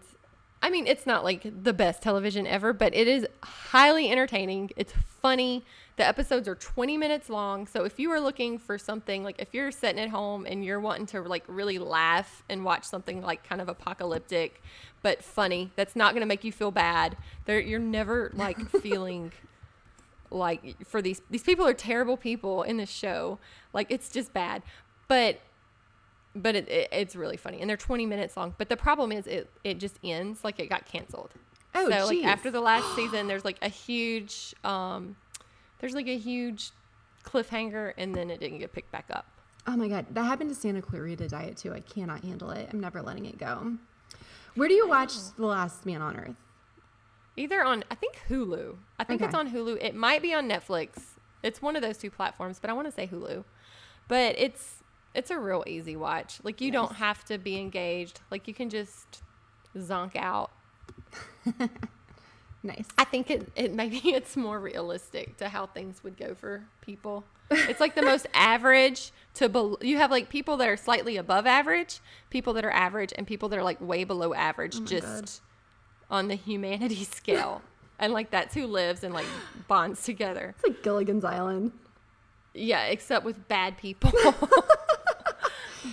I 0.61 0.69
mean, 0.69 0.87
it's 0.87 1.05
not 1.05 1.23
like 1.23 1.63
the 1.63 1.73
best 1.73 2.01
television 2.01 2.47
ever, 2.47 2.73
but 2.73 2.95
it 2.95 3.07
is 3.07 3.27
highly 3.43 4.09
entertaining. 4.09 4.71
It's 4.75 4.93
funny. 5.21 5.63
The 5.97 6.07
episodes 6.07 6.47
are 6.47 6.55
20 6.55 6.97
minutes 6.97 7.29
long. 7.29 7.67
So 7.67 7.83
if 7.83 7.99
you 7.99 8.11
are 8.11 8.19
looking 8.19 8.57
for 8.57 8.77
something 8.77 9.23
like 9.23 9.35
if 9.39 9.53
you're 9.53 9.71
sitting 9.71 9.99
at 9.99 10.09
home 10.09 10.45
and 10.47 10.65
you're 10.65 10.79
wanting 10.79 11.05
to 11.07 11.21
like 11.21 11.43
really 11.47 11.77
laugh 11.77 12.43
and 12.49 12.65
watch 12.65 12.85
something 12.85 13.21
like 13.21 13.47
kind 13.47 13.61
of 13.61 13.69
apocalyptic 13.69 14.61
but 15.03 15.23
funny, 15.23 15.71
that's 15.75 15.95
not 15.95 16.13
going 16.13 16.21
to 16.21 16.27
make 16.27 16.43
you 16.43 16.51
feel 16.51 16.71
bad. 16.71 17.17
There 17.45 17.59
you're 17.59 17.79
never 17.79 18.31
like 18.33 18.69
feeling 18.81 19.31
like 20.29 20.85
for 20.85 21.01
these 21.01 21.21
these 21.29 21.43
people 21.43 21.65
are 21.65 21.73
terrible 21.73 22.17
people 22.17 22.63
in 22.63 22.77
this 22.77 22.89
show. 22.89 23.39
Like 23.73 23.87
it's 23.91 24.09
just 24.09 24.33
bad. 24.33 24.63
But 25.07 25.39
but 26.41 26.55
it, 26.55 26.67
it, 26.69 26.89
it's 26.91 27.15
really 27.15 27.37
funny. 27.37 27.61
And 27.61 27.69
they're 27.69 27.77
20 27.77 28.05
minutes 28.05 28.37
long 28.37 28.55
but 28.57 28.69
the 28.69 28.77
problem 28.77 29.11
is 29.11 29.27
it 29.27 29.49
it 29.63 29.79
just 29.79 29.99
ends 30.03 30.43
like 30.43 30.59
it 30.59 30.67
got 30.67 30.85
canceled. 30.85 31.31
Oh, 31.75 31.89
so 31.89 32.07
like 32.07 32.25
after 32.25 32.49
the 32.49 32.61
last 32.61 32.95
season 32.95 33.27
there's 33.27 33.45
like 33.45 33.57
a 33.61 33.69
huge 33.69 34.55
um 34.63 35.15
there's 35.79 35.93
like 35.93 36.07
a 36.07 36.17
huge 36.17 36.71
cliffhanger 37.23 37.93
and 37.97 38.15
then 38.15 38.29
it 38.29 38.39
didn't 38.39 38.59
get 38.59 38.73
picked 38.73 38.91
back 38.91 39.05
up. 39.11 39.25
Oh 39.67 39.75
my 39.75 39.87
god, 39.87 40.05
that 40.11 40.23
happened 40.23 40.49
to 40.49 40.55
Santa 40.55 40.81
Clarita 40.81 41.27
Diet 41.27 41.57
too. 41.57 41.73
I 41.73 41.81
cannot 41.81 42.23
handle 42.23 42.51
it. 42.51 42.69
I'm 42.71 42.79
never 42.79 43.01
letting 43.01 43.25
it 43.25 43.37
go. 43.37 43.73
Where 44.55 44.67
do 44.67 44.73
you 44.73 44.87
watch 44.87 45.13
The 45.37 45.45
Last 45.45 45.85
Man 45.85 46.01
on 46.01 46.17
Earth? 46.17 46.35
either 47.37 47.63
on 47.63 47.83
i 47.89 47.95
think 47.95 48.17
hulu. 48.27 48.75
I 48.99 49.03
think 49.03 49.21
it's 49.21 49.35
on 49.35 49.51
hulu. 49.51 49.77
It 49.81 49.95
might 49.95 50.21
be 50.21 50.33
on 50.33 50.49
netflix. 50.49 50.99
It's 51.43 51.61
one 51.61 51.75
of 51.75 51.81
those 51.81 51.97
two 51.97 52.11
platforms 52.11 52.59
but 52.59 52.69
i 52.69 52.73
want 52.73 52.87
to 52.87 52.91
say 52.91 53.07
hulu. 53.07 53.45
But 54.07 54.35
it's 54.37 54.76
it's 55.17 55.31
a 55.31 55.37
real 55.37 55.63
easy 55.67 55.95
watch 55.97 56.39
like 56.43 56.61
you 56.61 56.71
don't 56.71 56.93
have 56.93 57.25
to 57.25 57.37
be 57.37 57.59
engaged 57.59 58.21
like 58.31 58.47
you 58.47 58.53
can 58.53 58.69
just 58.69 59.23
zonk 59.75 60.15
out 60.15 60.51
Nice. 62.63 62.87
I 62.97 63.05
think 63.05 63.29
it, 63.29 63.49
it 63.55 63.73
maybe 63.73 63.97
it's 64.03 64.35
more 64.35 64.59
realistic 64.59 65.37
to 65.37 65.49
how 65.49 65.67
things 65.67 66.03
would 66.03 66.17
go 66.17 66.35
for 66.35 66.65
people. 66.81 67.23
It's 67.49 67.79
like 67.79 67.95
the 67.95 68.01
most 68.01 68.27
average 68.33 69.11
to 69.35 69.47
bel 69.47 69.77
you 69.81 69.97
have 69.97 70.11
like 70.11 70.29
people 70.29 70.57
that 70.57 70.67
are 70.67 70.77
slightly 70.77 71.17
above 71.17 71.45
average, 71.45 72.01
people 72.29 72.53
that 72.53 72.65
are 72.65 72.71
average, 72.71 73.13
and 73.17 73.25
people 73.25 73.47
that 73.49 73.59
are 73.59 73.63
like 73.63 73.79
way 73.79 74.03
below 74.03 74.33
average, 74.33 74.77
oh 74.77 74.85
just 74.85 75.41
on 76.09 76.27
the 76.27 76.35
humanity 76.35 77.03
scale. 77.03 77.61
and 77.99 78.11
like 78.11 78.31
that's 78.31 78.53
who 78.53 78.67
lives 78.67 79.03
and 79.03 79.13
like 79.13 79.27
bonds 79.67 80.03
together. 80.03 80.53
It's 80.57 80.67
like 80.67 80.83
Gilligan's 80.83 81.23
Island. 81.23 81.71
Yeah, 82.53 82.85
except 82.85 83.23
with 83.23 83.47
bad 83.47 83.77
people. 83.77 84.11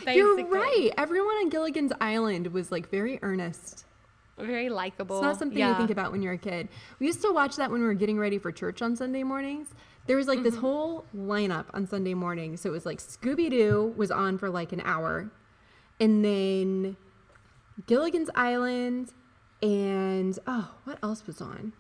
You're 0.07 0.45
right. 0.47 0.91
Everyone 0.97 1.35
on 1.37 1.49
Gilligan's 1.49 1.93
Island 2.01 2.49
was 2.49 2.71
like 2.73 2.91
very 2.91 3.19
earnest. 3.23 3.85
Very 4.37 4.69
likable. 4.69 5.19
It's 5.19 5.23
not 5.23 5.39
something 5.39 5.59
yeah. 5.59 5.71
you 5.71 5.77
think 5.77 5.91
about 5.91 6.11
when 6.11 6.21
you're 6.21 6.33
a 6.33 6.39
kid. 6.39 6.69
We 6.99 7.07
used 7.07 7.23
to 7.23 7.33
watch 7.33 7.57
that 7.57 7.71
when 7.71 7.81
we 7.81 7.87
were 7.87 7.95
getting 7.95 8.19
ready 8.19 8.39
for 8.39 8.51
church 8.51 8.83
on 8.83 8.97
Sunday 8.97 9.23
mornings. 9.23 9.69
There 10.07 10.17
was 10.17 10.27
like 10.27 10.39
Mm-hmm. 10.39 10.45
this 10.45 10.57
whole 10.57 11.05
lineup 11.17 11.67
on 11.73 11.87
Sunday 11.87 12.15
morning. 12.15 12.57
So 12.57 12.69
it 12.69 12.73
was 12.73 12.85
like 12.85 12.99
Scooby 12.99 13.49
Doo 13.49 13.95
was 13.97 14.11
on 14.11 14.37
for 14.39 14.51
like 14.51 14.73
an 14.73 14.83
hour, 14.85 15.31
and 16.01 16.25
then 16.25 16.97
Gilligan's 17.87 18.29
Island, 18.35 19.13
and 19.63 20.37
oh, 20.47 20.73
what 20.85 20.99
else 21.03 21.27
was 21.27 21.41
on? 21.41 21.73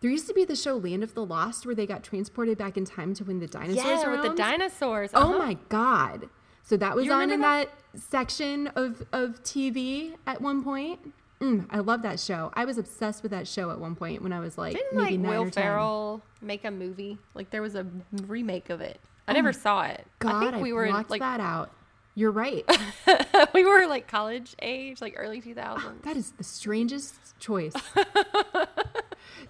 There 0.00 0.10
used 0.10 0.28
to 0.28 0.34
be 0.34 0.44
the 0.44 0.54
show 0.56 0.76
Land 0.76 1.02
of 1.02 1.14
the 1.14 1.24
Lost 1.24 1.66
where 1.66 1.74
they 1.74 1.86
got 1.86 2.02
transported 2.04 2.56
back 2.58 2.76
in 2.76 2.84
time 2.84 3.14
to 3.14 3.24
when 3.24 3.40
the 3.40 3.46
dinosaurs 3.46 3.84
Yeah, 3.84 4.10
with 4.10 4.22
the 4.22 4.36
dinosaurs. 4.36 5.10
Oh 5.12 5.30
uh-huh. 5.30 5.38
my 5.38 5.56
god! 5.68 6.28
So 6.66 6.76
that 6.76 6.94
was 6.94 7.06
You 7.06 7.12
on 7.12 7.22
in 7.30 7.30
remember 7.40 7.70
that? 7.94 8.00
section 8.00 8.66
of 8.68 9.02
of 9.12 9.42
TV 9.42 10.14
at 10.26 10.40
one 10.42 10.62
point. 10.62 11.12
Mm, 11.40 11.66
I 11.70 11.78
love 11.78 12.02
that 12.02 12.18
show. 12.18 12.50
I 12.54 12.64
was 12.64 12.76
obsessed 12.76 13.22
with 13.22 13.30
that 13.30 13.46
show 13.46 13.70
at 13.70 13.78
one 13.78 13.94
point 13.94 14.22
when 14.22 14.32
I 14.32 14.40
was 14.40 14.58
like 14.58 14.74
Didn't 14.74 14.94
maybe 14.96 15.10
like 15.16 15.20
nine 15.20 15.30
Will 15.30 15.42
or. 15.48 15.50
Ferrell 15.52 16.22
make 16.42 16.64
a 16.64 16.70
movie? 16.70 17.18
Like 17.34 17.50
there 17.50 17.62
was 17.62 17.74
a 17.74 17.86
remake 18.26 18.68
of 18.68 18.80
it. 18.80 18.98
I 19.28 19.32
never 19.32 19.52
saw 19.52 19.82
it. 19.84 20.04
Oh 20.06 20.10
God, 20.18 20.44
I 20.48 20.50
think 20.50 20.62
we 20.62 20.72
were 20.72 20.90
like 20.90 21.08
that 21.20 21.40
out. 21.40 21.70
You're 22.14 22.30
right. 22.32 22.64
we 23.54 23.64
were 23.64 23.86
like 23.86 24.08
college 24.08 24.56
age, 24.62 25.00
like 25.02 25.14
early 25.18 25.40
2000s. 25.42 26.02
that 26.02 26.16
is 26.16 26.30
the 26.32 26.44
strangest 26.44 27.38
choice. 27.38 27.74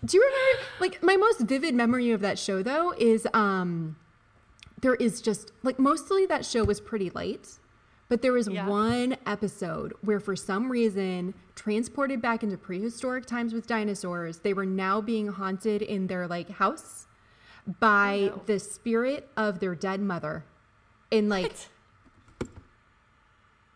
Do 0.04 0.16
you 0.16 0.22
remember? 0.22 0.62
Like 0.80 1.02
my 1.02 1.16
most 1.16 1.40
vivid 1.40 1.74
memory 1.74 2.10
of 2.10 2.20
that 2.20 2.38
show 2.38 2.62
though 2.62 2.92
is 2.98 3.26
um, 3.32 3.96
there 4.86 4.94
is 4.94 5.20
just 5.20 5.50
like 5.64 5.80
mostly 5.80 6.26
that 6.26 6.44
show 6.44 6.62
was 6.62 6.80
pretty 6.80 7.10
light. 7.10 7.58
But 8.08 8.22
there 8.22 8.32
was 8.32 8.46
Yeah. 8.46 8.68
one 8.68 9.16
episode 9.26 9.92
where, 10.00 10.20
for 10.20 10.36
some 10.36 10.70
reason, 10.70 11.34
transported 11.56 12.22
back 12.22 12.44
into 12.44 12.56
prehistoric 12.56 13.26
times 13.26 13.52
with 13.52 13.66
dinosaurs, 13.66 14.38
they 14.38 14.52
were 14.54 14.64
now 14.64 15.00
being 15.00 15.26
haunted 15.26 15.82
in 15.82 16.06
their 16.06 16.28
like 16.28 16.48
house 16.48 17.08
by 17.80 18.30
Oh, 18.32 18.36
no. 18.36 18.42
the 18.46 18.60
spirit 18.60 19.28
of 19.36 19.58
their 19.58 19.74
dead 19.74 20.00
mother. 20.00 20.44
And 21.10 21.28
like, 21.28 21.50
What? 21.50 21.68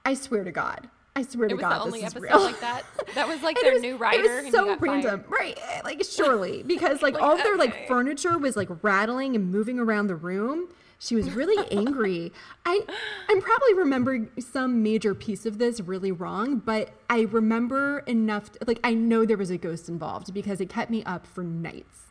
I 0.05 0.15
swear 0.15 0.45
to 0.45 0.53
God, 0.53 0.89
I 1.17 1.23
swear 1.23 1.47
It 1.47 1.51
to 1.51 1.57
God, 1.57 1.73
the 1.73 1.83
only 1.83 2.01
this 2.03 2.11
is 2.11 2.17
episode 2.17 2.35
real. 2.37 2.45
like 2.45 2.61
that. 2.61 2.85
That 3.17 3.27
was 3.27 3.43
like 3.43 3.61
their 3.61 3.73
was- 3.73 3.83
new 3.83 3.97
writer. 3.97 4.39
It 4.39 4.45
was 4.45 4.53
so 4.55 4.77
random, 4.77 5.25
fired. 5.25 5.31
right? 5.31 5.59
Like 5.85 6.05
surely, 6.05 6.63
because 6.67 7.03
like, 7.03 7.15
Like, 7.15 7.23
all 7.25 7.37
their 7.37 7.57
like 7.57 7.89
furniture 7.89 8.39
was 8.39 8.57
like 8.57 8.69
rattling 8.83 9.35
and 9.35 9.51
moving 9.51 9.81
around 9.81 10.07
the 10.07 10.15
room. 10.15 10.69
She 11.03 11.17
was 11.17 11.31
really 11.33 11.67
angry. 11.73 12.31
I 12.67 12.83
I'm 13.29 13.41
probably 13.41 13.75
remembering 13.75 14.31
some 14.39 14.83
major 14.83 15.15
piece 15.15 15.47
of 15.47 15.57
this 15.57 15.81
really 15.81 16.13
wrong, 16.13 16.59
but 16.59 16.91
I 17.09 17.23
remember 17.23 18.01
enough. 18.01 18.53
To, 18.53 18.59
like 18.67 18.81
I 18.85 18.93
know 18.93 19.25
there 19.25 19.39
was 19.39 19.51
a 19.51 19.57
ghost 19.57 19.89
involved 19.89 20.35
because 20.35 20.61
it 20.61 20.69
kept 20.69 20.91
me 20.91 21.03
up 21.05 21.27
for 21.27 21.43
nights. 21.43 22.03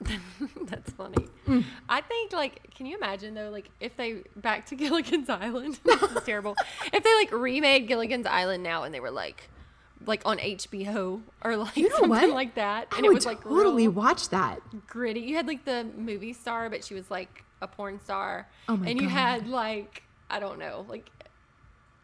That's 0.62 0.90
funny. 0.92 1.26
Mm. 1.46 1.64
I 1.86 2.00
think 2.00 2.32
like, 2.32 2.74
can 2.74 2.86
you 2.86 2.96
imagine 2.96 3.34
though, 3.34 3.50
like 3.50 3.68
if 3.78 3.94
they 3.98 4.22
back 4.36 4.64
to 4.66 4.74
Gilligan's 4.76 5.28
Island? 5.28 5.78
this 5.84 6.02
is 6.02 6.22
terrible. 6.24 6.56
If 6.94 7.04
they 7.04 7.14
like 7.16 7.32
remade 7.32 7.88
Gilligan's 7.88 8.26
Island 8.26 8.62
now 8.62 8.84
and 8.84 8.94
they 8.94 9.00
were 9.00 9.10
like, 9.10 9.50
like 10.06 10.22
on 10.24 10.38
HBO 10.38 11.20
or 11.44 11.56
like 11.56 11.76
You 11.76 11.88
know 11.88 11.96
something 11.96 12.10
what? 12.10 12.30
like 12.30 12.54
that, 12.54 12.88
I 12.92 12.96
and 12.96 13.04
it 13.06 13.08
would 13.08 13.16
was 13.16 13.26
like 13.26 13.42
totally 13.42 13.88
watch 13.88 14.28
that. 14.30 14.60
gritty. 14.86 15.20
You 15.20 15.36
had 15.36 15.46
like 15.46 15.64
the 15.64 15.84
movie 15.96 16.32
star, 16.32 16.70
but 16.70 16.82
she 16.84 16.94
was 16.94 17.10
like 17.10 17.44
a 17.60 17.68
porn 17.68 18.00
star. 18.02 18.48
Oh 18.68 18.76
my 18.76 18.88
and 18.88 19.00
you 19.00 19.08
had 19.08 19.46
like 19.46 20.02
I 20.30 20.40
don't 20.40 20.58
know, 20.58 20.86
like 20.88 21.10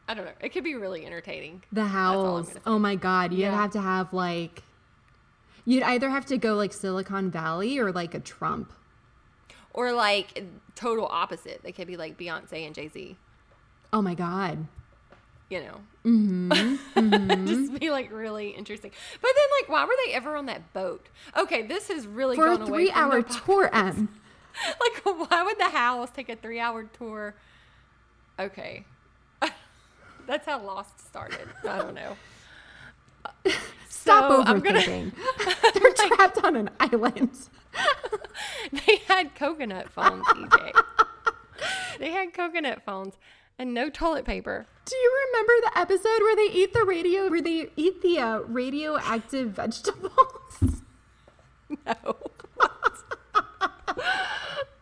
I 0.09 0.15
don't 0.15 0.25
know. 0.25 0.33
It 0.41 0.51
could 0.51 0.63
be 0.65 0.75
really 0.75 1.05
entertaining. 1.07 1.65
The 1.73 1.85
Howells. 1.87 2.55
Oh 2.67 2.79
my 2.79 2.95
god, 2.97 3.33
you'd 3.33 3.41
Yeah. 3.41 3.55
have 3.55 3.71
to 3.73 3.81
have 3.81 4.13
like 4.13 4.63
you'd 5.65 5.83
either 5.83 6.11
have 6.11 6.27
to 6.27 6.39
go 6.39 6.55
like 6.55 6.73
Silicon 6.73 7.31
Valley 7.31 7.79
or 7.79 7.91
like 7.93 8.15
a 8.15 8.21
Trump. 8.21 8.73
Or 9.73 9.93
like 9.93 10.43
total 10.75 11.07
opposite. 11.11 11.61
They 11.63 11.73
could 11.73 11.87
be 11.87 11.97
like 11.97 12.17
Beyonce 12.19 12.65
and 12.67 12.75
Jay 12.75 12.89
Z. 12.89 13.17
Oh 13.93 14.01
my 14.03 14.15
god. 14.15 14.67
You 15.51 15.61
know, 15.61 15.81
Mm-hmm. 16.05 17.47
just 17.47 17.79
be 17.81 17.91
like 17.91 18.11
really 18.13 18.51
interesting. 18.51 18.91
But 19.21 19.31
then, 19.35 19.45
like, 19.61 19.69
why 19.69 19.85
were 19.85 19.95
they 20.07 20.13
ever 20.15 20.37
on 20.37 20.47
that 20.47 20.73
boat? 20.73 21.07
Okay, 21.37 21.63
this 21.63 21.91
is 21.91 22.07
really 22.07 22.37
For 22.37 22.47
a 22.47 22.57
gone 22.59 22.69
away 22.69 22.87
three-hour 22.87 23.23
tour, 23.23 23.71
M. 23.73 24.09
like 24.81 25.03
why 25.31 25.43
would 25.43 25.59
the 25.59 25.69
house 25.69 26.09
take 26.11 26.31
a 26.31 26.37
three 26.37 26.59
hour 26.59 26.85
tour 26.85 27.35
okay 28.39 28.85
that's 30.27 30.47
how 30.47 30.59
lost 30.65 30.99
started 31.07 31.47
i 31.69 31.77
don't 31.77 31.93
know 31.95 32.17
Stop 33.89 34.31
So, 34.31 34.43
I'm 34.51 34.61
gonna- 34.61 34.79
overthinking. 34.81 35.13
They're 35.75 35.93
trapped 36.09 36.43
on 36.43 36.57
an 36.57 36.71
island. 36.81 37.37
they 38.73 38.97
had 39.09 39.35
coconut 39.35 39.91
phones 39.91 40.25
ej 40.27 40.73
they 41.99 42.11
had 42.13 42.33
coconut 42.33 42.83
phones 42.83 43.15
and 43.59 43.73
no 43.75 43.89
toilet 43.89 44.25
paper 44.25 44.67
Do 44.85 44.97
you 44.97 45.27
remember 45.27 45.53
the 45.63 45.79
episode 45.79 46.21
where 46.21 46.37
they 46.37 46.53
eat 46.53 46.73
the 46.73 46.85
radio, 46.85 47.29
where 47.29 47.43
they 47.43 47.71
eat 47.77 48.03
the 48.03 48.19
uh, 48.19 48.39
radioactive 48.41 49.51
vegetables? 49.51 50.13
no 51.87 51.95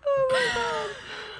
oh 0.06 0.28
my 0.30 0.50
god. 0.54 0.90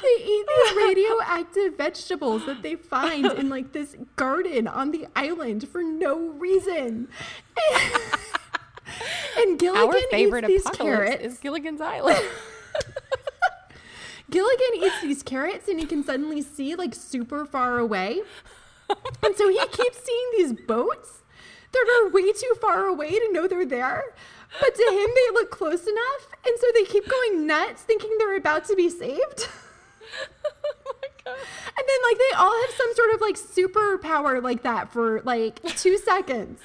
They 0.03 0.23
eat 0.23 0.47
these 0.47 0.77
radioactive 0.77 1.77
vegetables 1.79 2.44
that 2.47 2.62
they 2.62 2.77
find 2.77 3.27
in 3.33 3.49
like 3.49 3.73
this 3.73 3.97
garden 4.16 4.68
on 4.68 4.90
the 4.90 5.07
island 5.16 5.68
for 5.68 5.83
no 5.83 6.18
reason. 6.18 7.09
and 9.38 9.59
Gilligan 9.59 9.88
our 9.88 9.99
favorite 10.11 10.44
eats 10.44 10.64
these 10.64 10.66
apocalypse 10.66 11.09
carrots. 11.09 11.25
is 11.25 11.38
gilligan's 11.38 11.81
island 11.81 12.23
Gilligan 14.30 14.76
eats 14.76 15.00
these 15.02 15.22
carrots 15.22 15.68
and 15.68 15.78
he 15.78 15.87
can 15.87 16.02
suddenly 16.04 16.40
see 16.42 16.74
like 16.74 16.94
super 16.94 17.44
far 17.44 17.78
away. 17.78 18.20
And 19.22 19.34
so 19.37 19.48
he 19.48 19.58
keeps 19.68 19.98
seeing 20.04 20.30
these 20.37 20.52
boats 20.66 21.22
that 21.72 21.87
are 22.04 22.10
way 22.10 22.32
too 22.32 22.54
far 22.60 22.87
away 22.87 23.10
to 23.10 23.32
know 23.32 23.48
they're 23.48 23.64
there. 23.66 24.04
But 24.60 24.74
to 24.74 24.82
him, 24.82 25.10
they 25.14 25.32
look 25.32 25.50
close 25.50 25.87
enough. 25.87 26.28
And 26.46 26.54
so 26.58 26.66
they 26.74 26.84
keep 26.84 27.08
going 27.08 27.46
nuts 27.46 27.82
thinking 27.82 28.10
they're 28.18 28.37
about 28.37 28.64
to 28.66 28.76
be 28.76 28.88
saved. 28.90 29.48
oh 30.46 30.94
my 31.02 31.08
god 31.24 31.37
And 31.78 31.88
then 31.88 31.98
like 32.10 32.18
they 32.18 32.37
all 32.37 32.52
have 32.62 32.70
some 32.76 32.94
sort 32.94 33.14
of 33.14 33.20
like 33.20 33.37
superpower 33.37 34.42
like 34.42 34.62
that 34.62 34.92
for 34.92 35.22
like 35.22 35.62
two 35.76 35.96
seconds. 35.98 36.60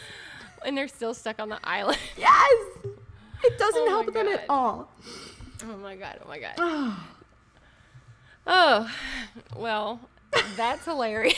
and 0.66 0.78
they're 0.78 0.88
still 0.90 1.14
stuck 1.14 1.40
on 1.40 1.50
the 1.50 1.60
island 1.64 1.98
Yes. 2.18 2.68
It 3.44 3.58
doesn't 3.58 3.82
Oh 3.84 3.90
help 3.90 4.14
them 4.14 4.28
at 4.28 4.44
all. 4.50 4.92
oh 5.64 5.78
my 5.78 5.96
god 5.96 6.20
oh 6.24 6.28
my 6.28 6.40
god 6.40 6.54
ah. 6.58 7.08
Oh, 8.52 8.92
well, 9.56 10.00
that's 10.58 10.84
hilarious. 10.86 11.38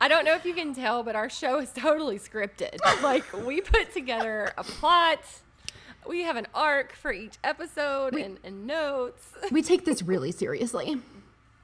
I 0.00 0.08
don't 0.08 0.24
know 0.24 0.34
if 0.34 0.44
you 0.44 0.54
can 0.54 0.74
tell, 0.74 1.04
but 1.04 1.14
our 1.14 1.30
show 1.30 1.60
is 1.60 1.72
totally 1.72 2.18
scripted. 2.18 2.76
Like, 3.02 3.32
we 3.46 3.60
put 3.60 3.94
together 3.94 4.52
a 4.58 4.64
plot, 4.64 5.20
we 6.08 6.22
have 6.22 6.36
an 6.36 6.46
arc 6.54 6.92
for 6.94 7.12
each 7.12 7.36
episode 7.44 8.14
and, 8.14 8.38
and 8.44 8.66
notes 8.66 9.28
we 9.50 9.62
take 9.62 9.84
this 9.84 10.02
really 10.02 10.32
seriously. 10.32 11.00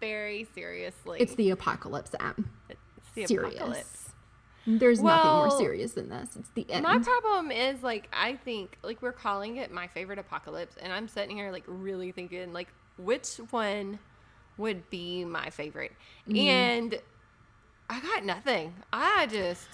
very 0.00 0.46
seriously. 0.54 1.18
It's 1.20 1.34
the 1.34 1.50
apocalypse, 1.50 2.14
app. 2.20 2.40
It's 2.68 2.80
the 3.14 3.26
serious. 3.26 3.54
apocalypse. 3.54 4.10
There's 4.66 5.02
nothing 5.02 5.30
more 5.30 5.50
serious 5.58 5.92
than 5.92 6.08
this. 6.08 6.36
It's 6.36 6.50
the 6.50 6.70
end. 6.70 6.84
My 6.84 6.98
problem 6.98 7.50
is 7.50 7.82
like 7.82 8.08
I 8.12 8.36
think 8.36 8.78
like 8.82 9.02
we're 9.02 9.12
calling 9.12 9.56
it 9.56 9.72
my 9.72 9.88
favorite 9.88 10.20
apocalypse, 10.20 10.76
and 10.80 10.92
I'm 10.92 11.08
sitting 11.08 11.36
here 11.36 11.50
like 11.50 11.64
really 11.66 12.12
thinking 12.12 12.52
like 12.52 12.68
which 12.96 13.36
one 13.50 13.98
would 14.58 14.88
be 14.90 15.24
my 15.24 15.50
favorite, 15.50 15.92
Mm-hmm. 16.28 16.36
and 16.38 17.00
I 17.90 18.00
got 18.00 18.24
nothing. 18.24 18.74
I 18.92 19.26
just 19.30 19.66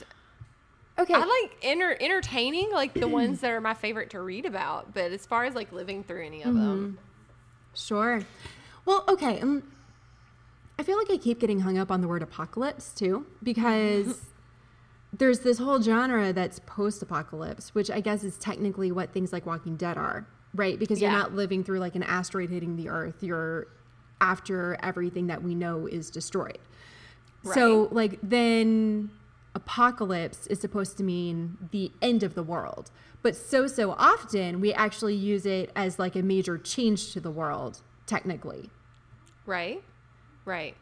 okay. 0.98 1.14
I 1.14 1.18
like 1.18 1.56
enter- 1.62 1.96
entertaining 2.00 2.70
like 2.72 2.94
the 2.94 3.06
ones 3.08 3.40
that 3.42 3.50
are 3.50 3.60
my 3.60 3.74
favorite 3.74 4.10
to 4.10 4.20
read 4.20 4.44
about, 4.46 4.94
but 4.94 5.12
as 5.12 5.24
far 5.26 5.44
as 5.44 5.54
like 5.54 5.72
living 5.72 6.02
through 6.04 6.24
any 6.26 6.42
of 6.42 6.54
them, 6.54 6.98
Sure. 7.74 8.20
Well, 8.86 9.04
okay. 9.08 9.40
Um, 9.40 9.62
I 10.78 10.82
feel 10.82 10.96
like 10.96 11.10
I 11.10 11.16
keep 11.16 11.38
getting 11.40 11.60
hung 11.60 11.76
up 11.78 11.90
on 11.92 12.00
the 12.00 12.08
word 12.08 12.22
apocalypse 12.22 12.92
too, 12.94 13.26
because 13.42 14.20
there's 15.12 15.40
this 15.40 15.58
whole 15.58 15.80
genre 15.82 16.32
that's 16.32 16.60
post 16.66 17.02
apocalypse, 17.02 17.74
which 17.74 17.90
I 17.90 18.00
guess 18.00 18.24
is 18.24 18.36
technically 18.38 18.90
what 18.90 19.12
things 19.12 19.32
like 19.32 19.44
Walking 19.46 19.76
Dead 19.76 19.96
are, 19.98 20.26
right? 20.54 20.78
Because 20.78 21.00
you're 21.00 21.10
not 21.10 21.34
living 21.34 21.62
through 21.64 21.78
like 21.78 21.94
an 21.96 22.02
asteroid 22.02 22.50
hitting 22.50 22.76
the 22.76 22.88
earth. 22.88 23.22
You're 23.22 23.66
after 24.20 24.76
everything 24.82 25.26
that 25.28 25.42
we 25.42 25.54
know 25.54 25.86
is 25.86 26.10
destroyed. 26.10 26.58
So, 27.44 27.88
like, 27.92 28.18
then 28.22 29.10
apocalypse 29.54 30.46
is 30.48 30.60
supposed 30.60 30.96
to 30.98 31.04
mean 31.04 31.56
the 31.70 31.90
end 32.02 32.22
of 32.22 32.34
the 32.34 32.42
world. 32.42 32.90
But 33.22 33.36
so, 33.36 33.66
so 33.66 33.92
often 33.92 34.60
we 34.60 34.72
actually 34.74 35.14
use 35.14 35.46
it 35.46 35.70
as 35.74 35.98
like 35.98 36.14
a 36.16 36.22
major 36.22 36.58
change 36.58 37.12
to 37.12 37.20
the 37.20 37.30
world, 37.30 37.80
technically. 38.06 38.70
right, 39.46 39.82
right. 40.44 40.76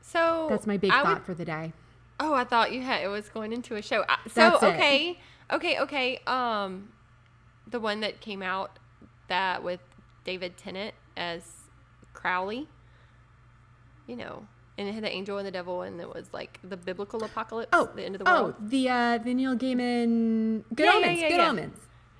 So 0.00 0.46
That's 0.50 0.66
my 0.66 0.76
big 0.76 0.92
I 0.92 1.02
thought 1.02 1.14
would- 1.18 1.24
for 1.26 1.34
the 1.34 1.44
day. 1.44 1.72
Oh, 2.20 2.32
I 2.34 2.44
thought 2.44 2.70
you 2.72 2.80
had 2.80 3.02
it 3.02 3.08
was 3.08 3.28
going 3.28 3.52
into 3.52 3.74
a 3.74 3.82
show. 3.82 4.02
Uh, 4.02 4.16
So 4.28 4.56
okay, 4.62 5.18
okay, 5.50 5.80
okay. 5.80 6.20
Um, 6.28 6.90
the 7.66 7.80
one 7.80 8.00
that 8.00 8.20
came 8.20 8.42
out 8.42 8.78
that 9.28 9.62
with 9.62 9.80
David 10.24 10.56
Tennant 10.56 10.94
as 11.16 11.42
Crowley. 12.12 12.68
You 14.06 14.16
know, 14.16 14.46
and 14.76 14.86
it 14.88 14.92
had 14.92 15.02
the 15.02 15.10
angel 15.10 15.38
and 15.38 15.46
the 15.46 15.50
devil, 15.50 15.80
and 15.82 15.98
it 16.00 16.08
was 16.08 16.26
like 16.32 16.60
the 16.62 16.76
biblical 16.76 17.24
apocalypse. 17.24 17.70
Oh, 17.72 17.88
the 17.94 18.02
end 18.04 18.14
of 18.16 18.18
the 18.24 18.30
world. 18.30 18.54
Oh, 18.58 18.64
the 18.66 18.88
uh, 18.88 19.18
the 19.18 19.32
Neil 19.32 19.56
Gaiman 19.56 20.64
Good 20.74 20.84
Yeah, 20.86 20.92
Omens. 20.96 21.20
yeah, 21.22 21.28
Good 21.28 21.36
yeah. 21.38 21.48
Omens. 21.50 21.78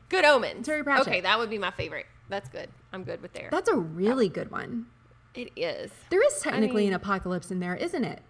Good 0.09 0.25
Omens. 0.25 0.65
Terry 0.67 0.83
Pratchett. 0.83 1.09
Okay, 1.09 1.21
that 1.21 1.39
would 1.39 1.51
be 1.51 1.59
my 1.59 1.71
favorite. 1.73 2.07
That's 2.31 2.49
good. 2.49 2.71
I'm 2.93 3.05
good 3.05 3.21
with 3.21 3.35
there. 3.35 3.49
That's 3.51 3.69
a 3.69 3.77
really 3.77 4.29
good 4.31 4.51
one. 4.51 4.87
It 5.35 5.51
is. 5.57 5.91
There 6.11 6.25
is 6.27 6.41
technically 6.41 6.85
mean- 6.85 6.89
an 6.93 6.95
apocalypse 6.95 7.51
in 7.51 7.61
there, 7.61 7.75
isn't 7.77 8.05
it? 8.05 8.23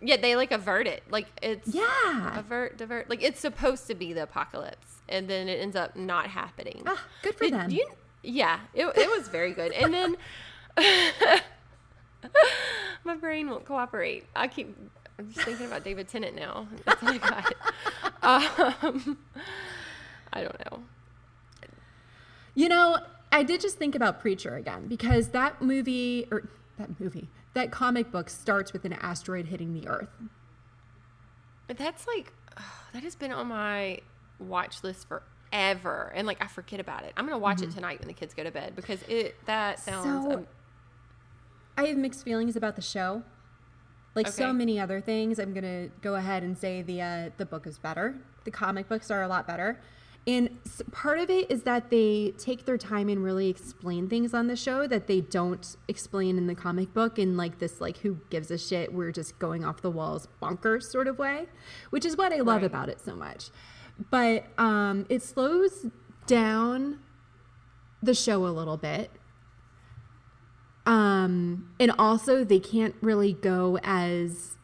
Yeah, 0.00 0.16
they 0.16 0.36
like 0.36 0.52
avert 0.52 0.86
it. 0.86 1.02
Like 1.10 1.26
it's 1.42 1.68
Yeah. 1.74 2.38
avert, 2.38 2.76
divert. 2.78 3.08
Like 3.10 3.22
it's 3.22 3.40
supposed 3.40 3.86
to 3.88 3.94
be 3.94 4.12
the 4.12 4.22
apocalypse, 4.24 5.00
and 5.08 5.28
then 5.28 5.48
it 5.48 5.60
ends 5.60 5.76
up 5.76 5.96
not 5.96 6.26
happening. 6.28 6.82
Ah, 6.86 7.02
good 7.22 7.34
for 7.34 7.44
Did 7.44 7.52
them. 7.54 7.70
you- 7.70 7.90
yeah, 8.22 8.60
it, 8.74 8.86
it 8.96 9.08
was 9.16 9.28
very 9.28 9.52
good. 9.52 9.72
And 9.72 9.94
then 9.94 10.16
my 13.04 13.14
brain 13.14 13.48
won't 13.48 13.64
cooperate. 13.64 14.24
I 14.34 14.48
keep. 14.48 14.76
I'm 15.18 15.32
just 15.32 15.46
thinking 15.46 15.66
about 15.66 15.82
David 15.84 16.08
Tennant 16.08 16.36
now. 16.36 16.68
That's 16.84 17.02
all 17.02 17.08
I 17.10 17.18
got. 17.18 17.54
Um, 18.22 19.18
I 20.32 20.42
don't 20.42 20.58
know. 20.72 20.82
You 22.56 22.68
know, 22.68 22.98
I 23.30 23.44
did 23.44 23.60
just 23.60 23.76
think 23.78 23.94
about 23.94 24.20
Preacher 24.20 24.56
again 24.56 24.88
because 24.88 25.28
that 25.28 25.62
movie 25.62 26.26
or 26.32 26.42
that 26.78 26.98
movie, 26.98 27.28
that 27.56 27.70
comic 27.70 28.12
book 28.12 28.28
starts 28.28 28.74
with 28.74 28.84
an 28.84 28.92
asteroid 28.92 29.46
hitting 29.46 29.72
the 29.72 29.88
earth. 29.88 30.10
But 31.66 31.78
that's 31.78 32.06
like 32.06 32.32
that 32.92 33.02
has 33.02 33.16
been 33.16 33.32
on 33.32 33.48
my 33.48 34.00
watch 34.38 34.84
list 34.84 35.08
forever, 35.08 36.12
and 36.14 36.26
like 36.26 36.42
I 36.44 36.48
forget 36.48 36.80
about 36.80 37.04
it. 37.04 37.14
I'm 37.16 37.24
gonna 37.24 37.38
watch 37.38 37.62
it 37.62 37.70
tonight 37.70 37.98
when 37.98 38.08
the 38.08 38.14
kids 38.14 38.34
go 38.34 38.44
to 38.44 38.50
bed 38.50 38.76
because 38.76 39.02
it 39.08 39.36
that 39.46 39.80
sounds. 39.80 40.06
Mm-hmm. 40.06 40.30
So- 40.30 40.38
um, 40.38 40.46
I 41.78 41.86
have 41.86 41.96
mixed 41.98 42.24
feelings 42.24 42.56
about 42.56 42.76
the 42.76 42.82
show. 42.82 43.22
Like 44.14 44.28
so 44.28 44.50
many 44.50 44.80
other 44.80 45.02
things, 45.02 45.38
I'm 45.38 45.52
gonna 45.52 45.88
go 46.00 46.14
ahead 46.14 46.42
and 46.42 46.56
say 46.56 46.82
the 46.82 47.02
uh, 47.02 47.30
the 47.38 47.46
book 47.46 47.66
is 47.66 47.78
better. 47.78 48.16
The 48.44 48.50
comic 48.50 48.88
books 48.88 49.10
are 49.10 49.22
a 49.22 49.28
lot 49.28 49.46
better, 49.46 49.80
and 50.28 50.50
part 50.90 51.20
of 51.20 51.30
it 51.30 51.48
is 51.50 51.62
that 51.62 51.88
they 51.90 52.32
take 52.36 52.64
their 52.64 52.76
time 52.76 53.08
and 53.08 53.22
really 53.22 53.48
explain 53.48 54.08
things 54.08 54.34
on 54.34 54.48
the 54.48 54.56
show 54.56 54.86
that 54.88 55.06
they 55.06 55.20
don't 55.20 55.76
explain 55.86 56.36
in 56.36 56.46
the 56.48 56.54
comic 56.54 56.92
book 56.92 57.18
in 57.18 57.36
like 57.36 57.58
this 57.60 57.80
like 57.80 57.98
who 57.98 58.18
gives 58.30 58.50
a 58.50 58.58
shit 58.58 58.92
we're 58.92 59.12
just 59.12 59.38
going 59.38 59.64
off 59.64 59.82
the 59.82 59.90
walls 59.90 60.26
bonkers 60.42 60.82
sort 60.84 61.06
of 61.06 61.18
way, 61.18 61.46
which 61.90 62.04
is 62.04 62.16
what 62.16 62.32
I 62.32 62.38
love 62.38 62.62
Right. 62.62 62.64
about 62.64 62.88
it 62.88 63.00
so 63.00 63.14
much. 63.14 63.50
But 64.10 64.46
um, 64.58 65.06
it 65.08 65.22
slows 65.22 65.86
down 66.26 66.98
the 68.02 68.14
show 68.14 68.46
a 68.46 68.48
little 68.50 68.76
bit 68.76 69.10
um, 70.84 71.70
and 71.80 71.90
also 71.98 72.44
they 72.44 72.60
can't 72.60 72.94
really 73.00 73.32
go 73.32 73.78
as 73.82 74.56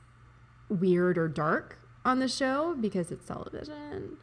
weird 0.69 1.19
or 1.19 1.29
dark 1.29 1.79
on 2.05 2.19
the 2.19 2.29
show 2.29 2.75
because 2.81 3.11
it's 3.11 3.27
television 3.27 4.17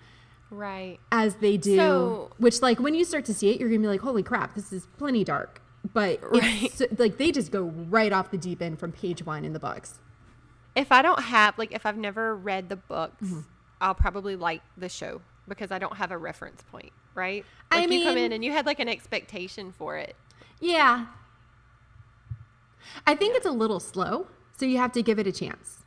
right. 0.51 0.99
as 1.11 1.35
they 1.35 1.57
do. 1.57 1.75
So- 1.75 2.31
which, 2.37 2.61
like, 2.61 2.79
when 2.79 2.93
you 2.95 3.03
start 3.05 3.25
to 3.25 3.33
see 3.33 3.49
it, 3.51 3.59
you're 3.59 3.69
gonna 3.69 3.79
be 3.81 3.87
like, 3.87 4.01
"Holy 4.01 4.23
crap, 4.23 4.55
this 4.55 4.71
is 4.73 4.85
plenty 4.97 5.23
dark." 5.23 5.61
But 5.93 6.19
Right. 6.21 6.99
like 6.99 7.17
they 7.17 7.31
just 7.31 7.51
go 7.51 7.63
right 7.63 8.11
off 8.11 8.31
the 8.31 8.37
deep 8.37 8.61
end 8.61 8.79
from 8.79 8.91
page 8.91 9.23
one 9.25 9.45
in 9.45 9.53
the 9.53 9.59
books. 9.59 9.99
If 10.75 10.91
I 10.91 11.01
don't 11.01 11.21
have 11.21 11.57
like 11.57 11.71
if 11.71 11.85
I've 11.85 11.97
never 11.97 12.35
read 12.35 12.67
the 12.69 12.75
books, 12.75 13.23
Mm-hmm. 13.25 13.39
I'll 13.81 13.95
probably 13.95 14.35
like 14.35 14.61
the 14.77 14.89
show 14.89 15.21
because 15.47 15.71
I 15.71 15.79
don't 15.79 15.95
have 15.95 16.11
a 16.11 16.17
reference 16.17 16.63
point, 16.63 16.91
right? 17.15 17.45
I 17.71 17.79
Like 17.81 17.91
you 17.91 18.03
come 18.03 18.17
in 18.17 18.33
and 18.33 18.43
you 18.43 18.51
had 18.51 18.65
like 18.65 18.79
an 18.79 18.89
expectation 18.89 19.71
for 19.71 19.95
it. 19.97 20.15
Yeah, 20.59 21.05
I 23.07 23.15
think 23.15 23.35
it's 23.37 23.45
a 23.45 23.51
little 23.51 23.79
slow 23.79 24.27
So 24.57 24.65
you 24.65 24.77
have 24.77 24.91
to 24.93 25.01
give 25.01 25.17
it 25.19 25.27
a 25.27 25.31
chance. 25.31 25.85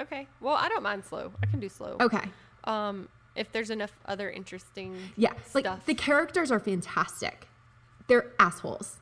Okay. 0.00 0.26
Well, 0.40 0.54
I 0.56 0.68
don't 0.68 0.82
mind 0.82 1.04
slow. 1.04 1.32
I 1.42 1.46
can 1.46 1.60
do 1.60 1.68
slow. 1.68 1.96
Okay. 2.00 2.24
Um, 2.64 3.08
if 3.36 3.52
there's 3.52 3.70
enough 3.70 3.92
other 4.06 4.30
interesting 4.30 4.96
Yeah. 5.16 5.32
Like 5.54 5.86
the 5.86 5.94
characters 5.94 6.50
are 6.50 6.60
fantastic. 6.60 7.48
They're 8.08 8.32
assholes. 8.38 8.96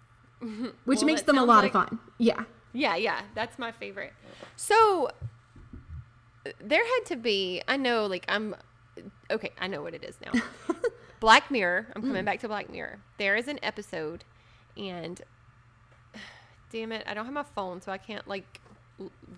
Which 0.40 0.98
Well, 0.98 1.04
makes 1.04 1.22
them 1.22 1.38
a 1.38 1.44
lot 1.44 1.64
like- 1.64 1.74
of 1.74 1.88
fun. 1.88 1.98
Yeah. 2.18 2.44
Yeah, 2.72 2.96
yeah, 2.96 3.22
that's 3.34 3.58
my 3.58 3.72
favorite. 3.72 4.12
So 4.56 5.10
there 6.60 6.84
had 6.84 7.06
to 7.06 7.16
be, 7.16 7.62
I 7.66 7.76
know, 7.76 8.06
like, 8.06 8.24
I'm 8.28 8.54
okay, 9.30 9.52
I 9.58 9.66
know 9.66 9.82
what 9.82 9.94
it 9.94 10.04
is 10.04 10.16
now. 10.24 10.40
Black 11.20 11.50
Mirror, 11.50 11.86
I'm 11.94 12.02
coming 12.02 12.22
mm. 12.22 12.26
back 12.26 12.40
to 12.40 12.48
Black 12.48 12.70
Mirror. 12.70 12.98
There 13.16 13.36
is 13.36 13.48
an 13.48 13.58
episode, 13.62 14.24
and 14.76 15.20
damn 16.72 16.92
it, 16.92 17.04
I 17.06 17.14
don't 17.14 17.24
have 17.24 17.34
my 17.34 17.44
phone, 17.54 17.80
so 17.80 17.90
I 17.90 17.98
can't, 17.98 18.26
like, 18.28 18.60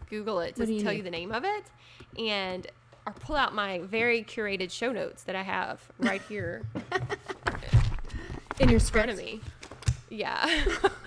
Google 0.09 0.40
it 0.40 0.57
to 0.57 0.66
tell 0.66 0.92
need? 0.92 0.96
you 0.98 1.03
the 1.03 1.11
name 1.11 1.33
of 1.33 1.44
it. 1.44 1.64
And 2.18 2.66
or 3.06 3.12
pull 3.12 3.36
out 3.36 3.54
my 3.54 3.78
very 3.80 4.22
curated 4.22 4.70
show 4.70 4.92
notes 4.92 5.22
that 5.24 5.34
I 5.34 5.42
have 5.42 5.80
right 5.98 6.22
here 6.28 6.66
In 8.60 8.68
your 8.68 8.80
front 8.80 9.10
of 9.10 9.16
me. 9.16 9.40
Yeah. 10.10 10.46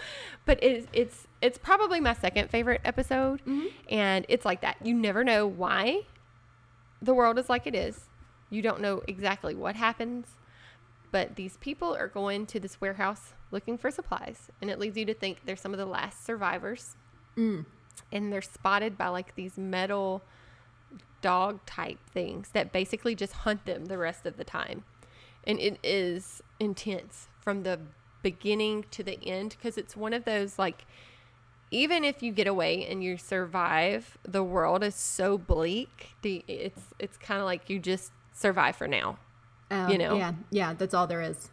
but 0.45 0.61
it's 0.63 0.87
it's 0.91 1.27
it's 1.41 1.57
probably 1.59 1.99
my 1.99 2.13
second 2.13 2.49
favorite 2.49 2.81
episode 2.83 3.41
mm-hmm. 3.41 3.67
and 3.89 4.25
it's 4.27 4.43
like 4.43 4.61
that. 4.61 4.77
You 4.83 4.95
never 4.95 5.23
know 5.23 5.45
why 5.45 6.01
the 6.99 7.13
world 7.13 7.37
is 7.37 7.49
like 7.49 7.67
it 7.67 7.75
is. 7.75 8.09
You 8.49 8.63
don't 8.63 8.81
know 8.81 9.03
exactly 9.07 9.53
what 9.53 9.75
happens, 9.75 10.27
but 11.11 11.35
these 11.35 11.57
people 11.57 11.95
are 11.95 12.07
going 12.07 12.47
to 12.47 12.59
this 12.59 12.81
warehouse 12.81 13.33
looking 13.51 13.77
for 13.77 13.91
supplies 13.91 14.49
and 14.59 14.71
it 14.71 14.79
leads 14.79 14.97
you 14.97 15.05
to 15.05 15.13
think 15.13 15.41
they're 15.45 15.55
some 15.55 15.73
of 15.73 15.77
the 15.77 15.85
last 15.85 16.25
survivors. 16.25 16.95
Mm. 17.37 17.65
And 18.11 18.33
they're 18.33 18.41
spotted 18.41 18.97
by 18.97 19.09
like 19.09 19.35
these 19.35 19.59
metal 19.59 20.23
dog 21.23 21.65
type 21.65 21.97
things 22.11 22.49
that 22.49 22.71
basically 22.71 23.15
just 23.15 23.33
hunt 23.33 23.65
them 23.65 23.85
the 23.85 23.97
rest 23.97 24.27
of 24.27 24.37
the 24.37 24.43
time. 24.43 24.83
And 25.45 25.59
it 25.59 25.79
is 25.83 26.43
intense 26.59 27.29
from 27.41 27.63
the 27.63 27.79
beginning 28.21 28.85
to 28.91 29.03
the 29.03 29.17
end 29.25 29.55
because 29.57 29.77
it's 29.77 29.97
one 29.97 30.13
of 30.13 30.23
those 30.25 30.59
like 30.59 30.85
even 31.71 32.03
if 32.03 32.21
you 32.21 32.31
get 32.31 32.45
away 32.45 32.85
and 32.85 33.03
you 33.03 33.17
survive, 33.17 34.17
the 34.23 34.43
world 34.43 34.83
is 34.83 34.93
so 34.93 35.39
bleak. 35.39 36.09
The 36.21 36.43
it's 36.47 36.81
it's 36.99 37.17
kind 37.17 37.39
of 37.39 37.45
like 37.45 37.69
you 37.69 37.79
just 37.79 38.11
survive 38.31 38.75
for 38.75 38.87
now. 38.87 39.17
Oh, 39.71 39.87
you 39.87 39.97
know. 39.97 40.15
Yeah. 40.15 40.33
Yeah. 40.51 40.73
That's 40.73 40.93
all 40.93 41.07
there 41.07 41.21
is. 41.21 41.49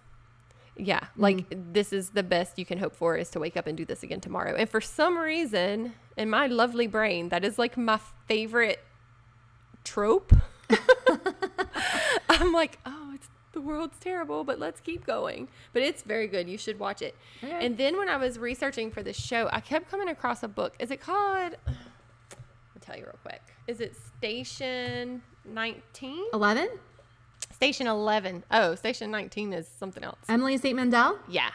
Yeah, 0.76 1.00
mm-hmm. 1.00 1.22
like 1.22 1.72
this 1.72 1.92
is 1.92 2.10
the 2.10 2.22
best 2.22 2.58
you 2.58 2.64
can 2.64 2.78
hope 2.78 2.94
for 2.94 3.16
is 3.16 3.28
to 3.30 3.40
wake 3.40 3.56
up 3.56 3.66
and 3.66 3.76
do 3.76 3.84
this 3.84 4.02
again 4.02 4.20
tomorrow. 4.20 4.54
And 4.56 4.68
for 4.68 4.80
some 4.80 5.18
reason, 5.18 5.94
in 6.16 6.30
my 6.30 6.46
lovely 6.46 6.86
brain, 6.86 7.28
that 7.30 7.44
is 7.44 7.58
like 7.58 7.76
my 7.76 7.98
favorite 8.26 8.80
trope. 9.84 10.32
I'm 12.28 12.52
like, 12.52 12.78
oh, 12.86 13.12
it's 13.14 13.28
the 13.52 13.60
world's 13.60 13.98
terrible, 13.98 14.44
but 14.44 14.58
let's 14.58 14.80
keep 14.80 15.06
going. 15.06 15.48
But 15.72 15.82
it's 15.82 16.02
very 16.02 16.26
good. 16.26 16.48
You 16.48 16.58
should 16.58 16.78
watch 16.78 17.02
it. 17.02 17.16
Okay. 17.42 17.64
And 17.64 17.76
then 17.76 17.96
when 17.96 18.08
I 18.08 18.16
was 18.16 18.38
researching 18.38 18.90
for 18.90 19.02
the 19.02 19.12
show, 19.12 19.48
I 19.52 19.60
kept 19.60 19.90
coming 19.90 20.08
across 20.08 20.42
a 20.42 20.48
book. 20.48 20.74
Is 20.78 20.90
it 20.90 21.00
called? 21.00 21.56
I'll 21.66 22.80
tell 22.80 22.96
you 22.96 23.04
real 23.04 23.18
quick. 23.22 23.42
Is 23.66 23.80
it 23.80 23.94
Station 24.18 25.22
19? 25.44 26.26
11? 26.32 26.68
Station 27.52 27.86
11. 27.86 28.44
Oh, 28.50 28.74
Station 28.74 29.10
19 29.10 29.52
is 29.52 29.68
something 29.68 30.02
else. 30.04 30.18
Emily 30.28 30.56
St. 30.56 30.74
Mandel? 30.76 31.18
Yeah. 31.28 31.50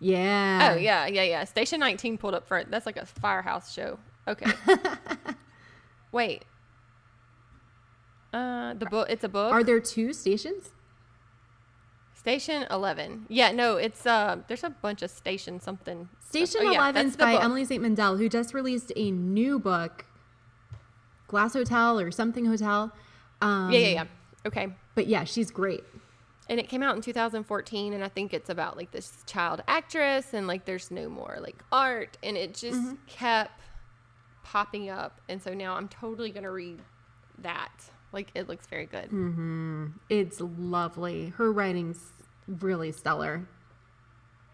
Yeah. 0.00 0.72
Oh 0.72 0.76
yeah, 0.76 1.06
yeah, 1.06 1.22
yeah. 1.22 1.44
Station 1.44 1.78
19 1.78 2.18
pulled 2.18 2.34
up 2.34 2.46
front. 2.46 2.70
That's 2.70 2.86
like 2.86 2.96
a 2.96 3.06
firehouse 3.06 3.72
show. 3.72 3.98
Okay. 4.26 4.50
Wait. 6.12 6.44
Uh, 8.32 8.74
the 8.74 8.86
book. 8.86 9.08
It's 9.10 9.24
a 9.24 9.28
book. 9.28 9.52
Are 9.52 9.62
there 9.62 9.80
two 9.80 10.12
stations? 10.12 10.70
Station 12.14 12.66
11. 12.70 13.26
Yeah, 13.28 13.50
no, 13.52 13.76
it's 13.76 14.06
uh. 14.06 14.38
There's 14.46 14.62
a 14.62 14.70
bunch 14.70 15.02
of 15.02 15.10
station 15.10 15.58
something. 15.60 16.08
Station 16.20 16.60
Oh, 16.62 16.70
yeah, 16.70 16.78
11 16.78 17.04
that's 17.06 17.16
by 17.16 17.32
book. 17.32 17.44
Emily 17.44 17.64
St. 17.64 17.82
Mandel, 17.82 18.16
who 18.16 18.28
just 18.28 18.54
released 18.54 18.92
a 18.94 19.10
new 19.10 19.58
book, 19.58 20.04
Glass 21.26 21.52
Hotel 21.54 21.98
or 21.98 22.10
something 22.12 22.44
hotel. 22.46 22.92
Um, 23.40 23.70
Yeah, 23.72 23.78
yeah, 23.80 23.88
yeah. 23.88 24.04
Okay. 24.46 24.68
But 24.94 25.08
yeah, 25.08 25.24
she's 25.24 25.50
great. 25.50 25.82
And 26.48 26.60
it 26.60 26.68
came 26.68 26.82
out 26.82 26.94
in 26.96 27.02
2014, 27.02 27.92
and 27.92 28.04
I 28.04 28.08
think 28.08 28.32
it's 28.34 28.50
about 28.50 28.76
like 28.76 28.92
this 28.92 29.24
child 29.26 29.62
actress, 29.66 30.32
and 30.32 30.46
like 30.46 30.64
there's 30.64 30.90
no 30.90 31.08
more 31.08 31.38
like 31.40 31.56
art, 31.72 32.18
and 32.22 32.36
it 32.36 32.54
just 32.54 32.78
Mm-hmm. 32.78 32.94
kept 33.08 33.60
popping 34.44 34.90
up, 34.90 35.20
and 35.28 35.42
so 35.42 35.54
now 35.54 35.74
I'm 35.74 35.88
totally 35.88 36.30
gonna 36.30 36.52
read 36.52 36.80
that. 37.38 37.72
Like 38.12 38.30
it 38.34 38.48
looks 38.48 38.66
very 38.66 38.86
good. 38.86 39.06
Mm-hmm. 39.10 39.86
It's 40.08 40.40
lovely. 40.40 41.30
Her 41.36 41.52
writing's 41.52 41.98
really 42.46 42.92
stellar. 42.92 43.48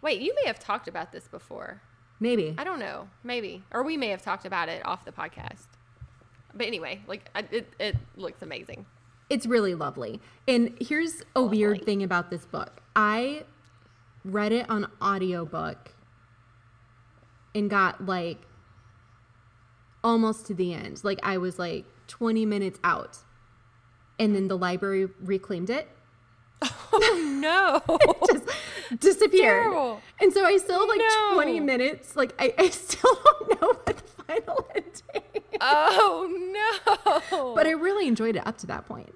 Wait, 0.00 0.20
you 0.20 0.34
may 0.34 0.46
have 0.46 0.58
talked 0.58 0.86
about 0.86 1.12
this 1.12 1.26
before. 1.28 1.82
Maybe. 2.20 2.54
I 2.58 2.64
don't 2.64 2.78
know. 2.78 3.08
Maybe. 3.24 3.64
Or 3.72 3.82
we 3.82 3.96
may 3.96 4.08
have 4.08 4.22
talked 4.22 4.44
about 4.44 4.68
it 4.68 4.84
off 4.86 5.04
the 5.04 5.12
podcast. 5.12 5.66
But 6.54 6.66
anyway, 6.66 7.00
like 7.06 7.28
I, 7.34 7.44
it, 7.50 7.72
it 7.78 7.96
looks 8.16 8.42
amazing. 8.42 8.86
It's 9.30 9.46
really 9.46 9.74
lovely. 9.74 10.20
And 10.46 10.76
here's 10.80 11.22
a 11.36 11.42
weird 11.42 11.84
thing 11.84 12.02
about 12.02 12.30
this 12.30 12.46
book. 12.46 12.82
I 12.96 13.44
read 14.24 14.52
it 14.52 14.68
on 14.70 14.90
audiobook 15.02 15.94
and 17.54 17.68
got 17.68 18.06
like 18.06 18.38
almost 20.02 20.46
to 20.46 20.54
the 20.54 20.72
end. 20.72 21.04
Like 21.04 21.20
I 21.22 21.38
was 21.38 21.58
like 21.58 21.84
20 22.06 22.46
minutes 22.46 22.80
out. 22.82 23.18
And 24.18 24.34
then 24.34 24.48
the 24.48 24.58
library 24.58 25.08
reclaimed 25.22 25.70
it. 25.70 25.88
Oh 26.90 27.38
no. 27.40 27.96
It 28.90 29.00
Just 29.02 29.18
disappeared. 29.20 29.62
Terrible. 29.64 30.00
And 30.20 30.32
so 30.32 30.44
I 30.44 30.56
still 30.56 30.80
have 30.80 30.88
like 30.88 30.98
No. 30.98 31.34
20 31.34 31.60
minutes. 31.60 32.16
Like 32.16 32.34
I, 32.38 32.54
I 32.58 32.70
still 32.70 33.14
don't 33.24 33.60
know 33.60 33.68
what 33.68 33.86
the 33.86 34.22
final 34.24 34.66
ending. 34.74 35.42
oh 35.60 36.26
no. 37.30 37.54
But 37.54 37.66
I 37.66 37.70
really 37.72 38.08
enjoyed 38.08 38.36
it 38.36 38.46
up 38.46 38.56
to 38.58 38.66
that 38.68 38.86
point. 38.86 39.14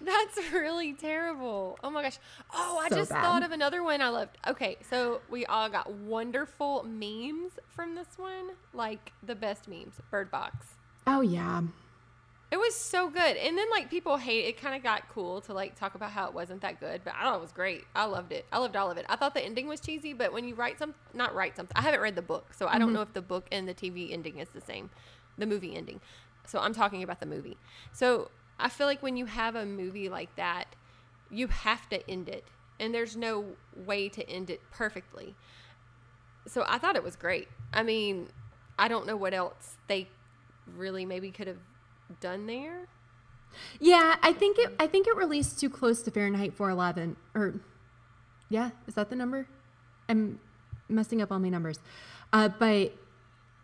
That's 0.00 0.38
really 0.52 0.92
terrible. 0.92 1.78
Oh 1.82 1.90
my 1.90 2.02
gosh. 2.02 2.18
Oh, 2.54 2.78
I 2.82 2.88
So 2.90 2.96
just 2.96 3.10
bad. 3.10 3.22
thought 3.22 3.42
of 3.42 3.50
another 3.52 3.82
one 3.82 4.00
I 4.00 4.10
loved. 4.10 4.36
Okay, 4.46 4.76
so 4.88 5.20
we 5.30 5.44
all 5.46 5.68
got 5.68 5.90
wonderful 5.90 6.84
memes 6.84 7.52
from 7.74 7.94
this 7.94 8.08
one, 8.16 8.50
like 8.74 9.12
the 9.22 9.34
best 9.34 9.66
memes. 9.68 9.94
Bird 10.10 10.30
Box. 10.30 10.66
Oh 11.06 11.22
yeah. 11.22 11.62
It 12.50 12.58
was 12.58 12.74
so 12.74 13.10
good. 13.10 13.36
And 13.36 13.58
then 13.58 13.68
like 13.70 13.90
people 13.90 14.16
hate 14.16 14.46
it 14.46 14.60
kind 14.60 14.74
of 14.74 14.82
got 14.82 15.08
cool 15.10 15.42
to 15.42 15.52
like 15.52 15.74
talk 15.74 15.94
about 15.94 16.10
how 16.10 16.26
it 16.28 16.34
wasn't 16.34 16.62
that 16.62 16.80
good, 16.80 17.02
but 17.04 17.14
I 17.14 17.24
thought 17.24 17.36
it 17.36 17.40
was 17.42 17.52
great. 17.52 17.84
I 17.94 18.06
loved 18.06 18.32
it. 18.32 18.46
I 18.50 18.58
loved 18.58 18.74
all 18.74 18.90
of 18.90 18.96
it. 18.96 19.04
I 19.08 19.16
thought 19.16 19.34
the 19.34 19.44
ending 19.44 19.68
was 19.68 19.80
cheesy, 19.80 20.14
but 20.14 20.32
when 20.32 20.48
you 20.48 20.54
write 20.54 20.78
some 20.78 20.94
not 21.12 21.34
write 21.34 21.56
something. 21.56 21.76
I 21.76 21.82
haven't 21.82 22.00
read 22.00 22.14
the 22.14 22.22
book, 22.22 22.54
so 22.54 22.66
I 22.66 22.78
don't 22.78 22.88
mm-hmm. 22.88 22.94
know 22.94 23.02
if 23.02 23.12
the 23.12 23.22
book 23.22 23.46
and 23.52 23.68
the 23.68 23.74
TV 23.74 24.12
ending 24.12 24.38
is 24.38 24.48
the 24.48 24.62
same. 24.62 24.88
The 25.36 25.46
movie 25.46 25.76
ending. 25.76 26.00
So 26.46 26.58
I'm 26.58 26.72
talking 26.72 27.02
about 27.02 27.20
the 27.20 27.26
movie. 27.26 27.58
So 27.92 28.30
I 28.58 28.70
feel 28.70 28.86
like 28.86 29.02
when 29.02 29.16
you 29.16 29.26
have 29.26 29.54
a 29.54 29.66
movie 29.66 30.08
like 30.08 30.34
that, 30.36 30.74
you 31.30 31.48
have 31.48 31.88
to 31.90 32.10
end 32.10 32.30
it. 32.30 32.44
And 32.80 32.94
there's 32.94 33.16
no 33.16 33.44
way 33.76 34.08
to 34.08 34.28
end 34.28 34.48
it 34.48 34.62
perfectly. 34.70 35.34
So 36.46 36.64
I 36.66 36.78
thought 36.78 36.96
it 36.96 37.02
was 37.02 37.16
great. 37.16 37.48
I 37.74 37.82
mean, 37.82 38.28
I 38.78 38.88
don't 38.88 39.06
know 39.06 39.16
what 39.16 39.34
else 39.34 39.76
they 39.86 40.08
really 40.76 41.04
maybe 41.04 41.30
could 41.30 41.46
have 41.46 41.58
done 42.20 42.46
there. 42.46 42.88
Yeah, 43.80 44.16
I 44.22 44.32
think 44.32 44.58
it. 44.58 44.74
I 44.78 44.86
think 44.86 45.06
it 45.06 45.16
released 45.16 45.58
too 45.58 45.70
close 45.70 46.02
to 46.02 46.10
Fahrenheit 46.10 46.54
411. 46.54 47.16
Or, 47.34 47.60
yeah, 48.48 48.70
is 48.86 48.94
that 48.94 49.10
the 49.10 49.16
number? 49.16 49.46
I'm 50.08 50.38
messing 50.88 51.22
up 51.22 51.32
all 51.32 51.38
my 51.38 51.48
numbers. 51.48 51.78
Uh, 52.32 52.48
but 52.48 52.92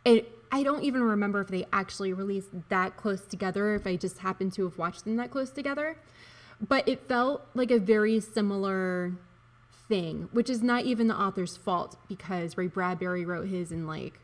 it. 0.05 0.31
I 0.53 0.63
don't 0.63 0.85
even 0.85 1.03
remember 1.03 1.41
if 1.41 1.49
they 1.49 1.67
actually 1.73 2.13
released 2.13 2.51
that 2.69 2.97
close 2.97 3.23
together. 3.23 3.75
If 3.75 3.87
I 3.87 3.97
just 3.97 4.19
happened 4.19 4.53
to 4.55 4.65
have 4.65 4.79
watched 4.79 5.05
them 5.05 5.17
that 5.17 5.33
close 5.33 5.51
together, 5.51 5.97
but 6.67 6.89
it 6.89 7.09
felt 7.09 7.43
like 7.55 7.73
a 7.73 7.79
very 7.79 8.21
similar 8.21 9.13
thing, 9.89 10.29
which 10.33 10.49
is 10.49 10.63
not 10.63 10.85
even 10.85 11.09
the 11.09 11.21
author's 11.21 11.57
fault 11.57 11.97
because 12.09 12.57
Ray 12.57 12.69
Bradbury 12.69 13.25
wrote 13.25 13.49
his 13.49 13.73
in 13.73 13.87
like 13.87 14.21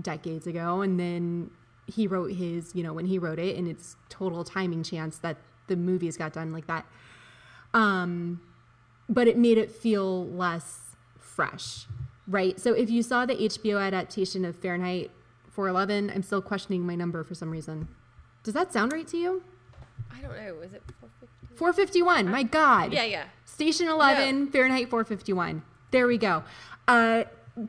decades 0.00 0.46
ago 0.46 0.82
and 0.82 0.98
then 0.98 1.50
he 1.90 2.06
wrote 2.06 2.32
his 2.32 2.74
you 2.74 2.82
know 2.82 2.92
when 2.92 3.06
he 3.06 3.18
wrote 3.18 3.38
it 3.38 3.56
and 3.56 3.68
it's 3.68 3.96
total 4.08 4.44
timing 4.44 4.82
chance 4.82 5.18
that 5.18 5.36
the 5.66 5.76
movies 5.76 6.16
got 6.16 6.32
done 6.32 6.52
like 6.52 6.66
that 6.66 6.84
um 7.74 8.40
but 9.08 9.26
it 9.28 9.36
made 9.36 9.58
it 9.58 9.70
feel 9.70 10.26
less 10.26 10.96
fresh 11.18 11.86
right 12.26 12.58
so 12.60 12.72
if 12.72 12.90
you 12.90 13.02
saw 13.02 13.24
the 13.26 13.34
hbo 13.34 13.80
adaptation 13.80 14.44
of 14.44 14.56
fahrenheit 14.56 15.10
411 15.50 16.10
i'm 16.14 16.22
still 16.22 16.42
questioning 16.42 16.86
my 16.86 16.94
number 16.94 17.22
for 17.24 17.34
some 17.34 17.50
reason 17.50 17.88
does 18.42 18.54
that 18.54 18.72
sound 18.72 18.92
right 18.92 19.06
to 19.08 19.16
you 19.16 19.42
I 20.12 20.20
don't 20.22 20.32
know. 20.32 20.60
Is 20.62 20.72
it 20.72 20.82
450? 20.98 21.56
451 21.56 22.28
my 22.30 22.42
god 22.42 22.92
Yeah, 22.92 23.04
yeah. 23.04 23.24
Station 23.44 23.86
11, 23.88 24.50
Fahrenheit 24.50 24.88
451. 24.88 25.62
There 25.90 26.06
we 26.06 26.16
go. 26.18 26.42
Uh, 26.88 27.24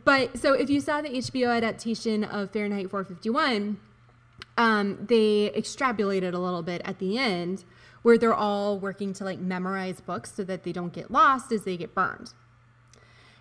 but 0.06 0.38
so 0.40 0.54
if 0.54 0.70
you 0.70 0.80
saw 0.80 1.02
the 1.02 1.10
HBO 1.10 1.56
adaptation 1.56 2.24
of 2.24 2.52
Fahrenheit 2.52 2.90
451, 2.90 3.78
um, 4.62 5.06
they 5.08 5.50
extrapolated 5.56 6.36
a 6.36 6.38
little 6.38 6.62
bit 6.62 6.84
at 6.86 7.00
the 7.00 7.17
end 7.17 7.65
where 8.04 8.15
they're 8.15 8.36
all 8.36 8.78
working 8.78 9.12
to 9.13 9.24
like 9.24 9.39
memorize 9.39 10.02
books 10.02 10.32
so 10.36 10.43
that 10.43 10.63
they 10.63 10.71
don't 10.71 10.93
get 10.93 11.10
lost 11.10 11.52
as 11.52 11.63
they 11.63 11.76
get 11.78 11.95
burned. 11.95 12.34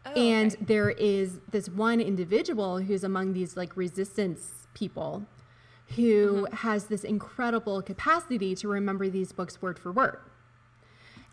Oh, 0.07 0.13
and 0.13 0.55
okay. 0.55 0.65
there 0.65 0.91
is 0.91 1.41
this 1.51 1.69
one 1.69 2.01
individual 2.01 2.79
who's 2.79 3.05
among 3.05 3.35
these 3.35 3.55
like 3.55 3.77
resistance 3.77 4.67
people 4.73 5.27
who 5.97 6.45
Mm-hmm. 6.45 6.55
has 6.57 6.85
this 6.87 7.05
incredible 7.05 7.83
capacity 7.83 8.55
to 8.55 8.69
remember 8.69 9.11
these 9.11 9.33
books 9.33 9.61
word 9.61 9.79
for 9.79 9.93
word. 9.93 10.21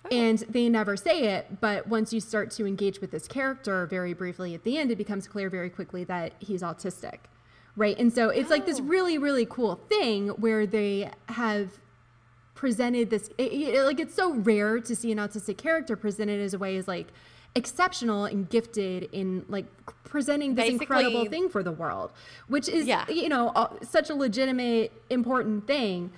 Oh. 0.04 0.10
And 0.10 0.40
they 0.50 0.68
never 0.68 0.98
say 0.98 1.36
it, 1.36 1.62
but 1.62 1.88
once 1.88 2.12
you 2.12 2.20
start 2.20 2.52
to 2.52 2.66
engage 2.66 3.00
with 3.00 3.12
this 3.12 3.28
character 3.28 3.86
very 3.86 4.14
briefly 4.14 4.54
at 4.54 4.64
the 4.66 4.78
end, 4.78 4.92
it 4.92 4.98
becomes 4.98 5.28
clear 5.30 5.50
very 5.50 5.70
quickly 5.70 6.04
that 6.06 6.34
he's 6.40 6.62
autistic. 6.62 7.20
Right. 7.78 7.98
And 7.98 8.12
so 8.12 8.30
it's 8.30 8.50
like 8.50 8.66
this 8.66 8.80
Oh. 8.82 8.84
really, 8.84 9.18
really 9.18 9.46
cool 9.46 9.76
thing 9.88 10.30
where 10.30 10.66
they 10.66 11.12
have 11.30 11.80
presented 12.56 13.12
this 13.12 13.30
it, 13.38 13.54
it- 13.54 13.84
like 13.86 14.00
it's 14.00 14.16
so 14.16 14.34
rare 14.34 14.80
to 14.80 14.96
see 14.96 15.12
an 15.12 15.20
autistic 15.20 15.58
character 15.58 15.96
presented 15.96 16.42
as 16.42 16.56
a 16.56 16.58
way 16.58 16.76
as 16.76 16.88
like 16.88 17.08
exceptional 17.54 18.26
and 18.26 18.50
gifted 18.50 19.08
in 19.12 19.46
like 19.48 19.66
presenting 20.04 20.56
this 20.56 20.70
incredible 20.70 21.26
thing 21.26 21.50
for 21.50 21.62
the 21.62 21.72
world 21.72 22.12
which 22.48 22.68
is 22.68 22.88
Yeah. 22.88 23.08
you 23.10 23.30
know 23.30 23.50
uh, 23.50 23.68
such 23.84 24.10
a 24.10 24.16
legitimate 24.16 24.92
important 25.12 25.68
thing 25.68 26.12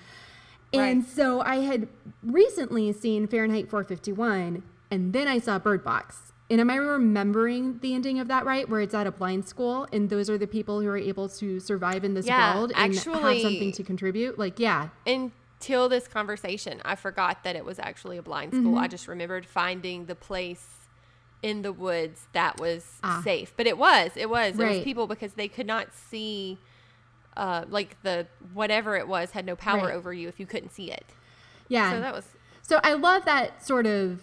and 0.74 1.00
Right. 1.04 1.10
so 1.10 1.42
i 1.42 1.58
had 1.58 1.90
recently 2.24 2.92
seen 2.94 3.28
fahrenheit 3.28 3.70
451 3.70 4.64
and 4.92 5.12
then 5.12 5.28
i 5.28 5.40
saw 5.40 5.60
bird 5.60 5.84
box 5.84 6.29
and 6.50 6.60
am 6.62 6.70
i 6.70 6.76
remembering 6.76 7.80
the 7.80 7.94
ending 7.94 8.20
of 8.20 8.28
that 8.28 8.46
right 8.46 8.68
where 8.70 8.82
it's 8.82 8.94
at 8.94 9.06
a 9.08 9.12
blind 9.12 9.48
school 9.48 9.88
and 9.94 10.10
those 10.10 10.30
are 10.30 10.38
the 10.38 10.48
people 10.48 10.82
who 10.82 10.88
are 10.88 10.98
able 10.98 11.30
to 11.30 11.60
survive 11.60 12.04
in 12.04 12.14
this 12.14 12.26
Yeah, 12.26 12.54
world 12.56 12.72
and 12.76 12.94
have 12.96 13.40
something 13.42 13.72
to 13.72 13.84
contribute 13.84 14.38
like 14.40 14.60
yeah 14.60 14.90
until 15.06 15.90
this 15.90 16.08
conversation, 16.08 16.82
I 16.86 16.96
forgot 16.96 17.44
that 17.44 17.58
it 17.58 17.66
was 17.66 17.80
actually 17.80 18.18
a 18.18 18.22
blind 18.22 18.54
school. 18.54 18.76
Mm-hmm. 18.76 18.84
I 18.84 18.88
just 18.88 19.10
remembered 19.10 19.46
finding 19.46 20.06
the 20.06 20.16
place 20.16 20.66
in 21.42 21.64
the 21.64 21.74
woods 21.74 22.28
that 22.32 22.58
was 22.60 22.86
Ah. 23.04 23.20
safe. 23.26 23.54
But 23.58 23.68
it 23.68 23.78
was, 23.78 24.12
it 24.16 24.30
was, 24.30 24.58
it 24.58 24.66
was 24.66 24.80
people 24.80 25.06
because 25.06 25.34
they 25.34 25.50
could 25.50 25.68
not 25.68 25.94
see, 25.94 26.58
uh, 27.36 27.66
like 27.70 28.02
the 28.04 28.28
whatever 28.54 28.96
it 28.96 29.08
was 29.08 29.32
had 29.32 29.46
no 29.46 29.58
power 29.58 29.88
Right. 29.88 29.94
over 29.96 30.14
you 30.14 30.30
if 30.30 30.40
you 30.40 30.46
couldn't 30.46 30.72
see 30.72 30.92
it. 30.92 31.06
yeah 31.68 31.92
So 31.92 32.00
that 32.00 32.14
was 32.14 32.26
So 32.62 32.80
I 32.84 32.94
love 32.94 33.26
that 33.26 33.66
sort 33.66 33.86
of 33.86 34.22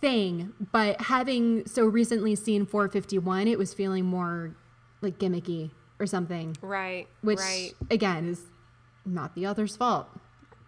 thing, 0.00 0.52
but 0.72 1.00
having 1.00 1.66
so 1.66 1.86
recently 1.86 2.34
seen 2.36 2.66
451, 2.66 3.48
it 3.48 3.58
was 3.58 3.74
feeling 3.74 4.04
more 4.04 4.54
like 5.00 5.18
gimmicky 5.18 5.70
or 6.00 6.06
something, 6.06 6.56
right, 6.62 7.08
which 7.22 7.38
right, 7.38 7.72
again 7.90 8.28
is 8.28 8.42
not 9.04 9.34
the 9.34 9.46
other's 9.46 9.76
fault. 9.76 10.08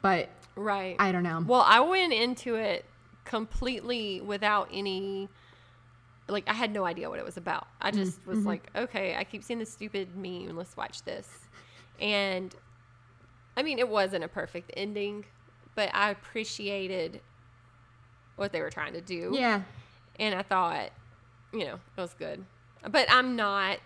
But 0.03 0.29
right. 0.57 0.97
I 0.99 1.13
don't 1.13 1.23
know. 1.23 1.45
Well, 1.47 1.65
I 1.67 1.81
went 1.81 2.13
into 2.13 2.55
it 2.57 2.85
completely 3.25 4.21
without 4.21 4.69
any 4.73 5.29
like 6.29 6.49
I 6.49 6.53
had 6.55 6.73
no 6.73 6.85
idea 6.85 7.11
what 7.11 7.19
it 7.19 7.25
was 7.25 7.37
about. 7.37 7.67
I 7.81 7.91
Mm-hmm. 7.91 8.01
just 8.05 8.27
was 8.27 8.47
like, 8.47 8.71
okay, 8.75 9.17
I 9.17 9.25
keep 9.25 9.43
seeing 9.43 9.59
this 9.59 9.73
stupid 9.73 10.17
meme, 10.17 10.57
let's 10.57 10.77
watch 10.77 11.03
this. 11.03 11.29
And 12.01 12.55
I 13.57 13.63
mean, 13.63 13.79
it 13.79 13.89
wasn't 13.89 14.25
a 14.25 14.29
perfect 14.29 14.71
ending, 14.77 15.25
but 15.75 15.91
I 15.93 16.11
appreciated 16.11 17.21
what 18.41 18.53
they 18.53 18.61
were 18.61 18.71
trying 18.71 18.95
to 18.95 19.01
do. 19.01 19.31
yeah. 19.35 19.63
And 20.19 20.35
I 20.35 20.43
thought, 20.43 20.91
you 21.53 21.65
know, 21.65 21.75
it 21.75 22.01
was 22.01 22.15
good. 22.15 22.45
But 22.91 23.07
I'm 23.11 23.37
not 23.37 23.79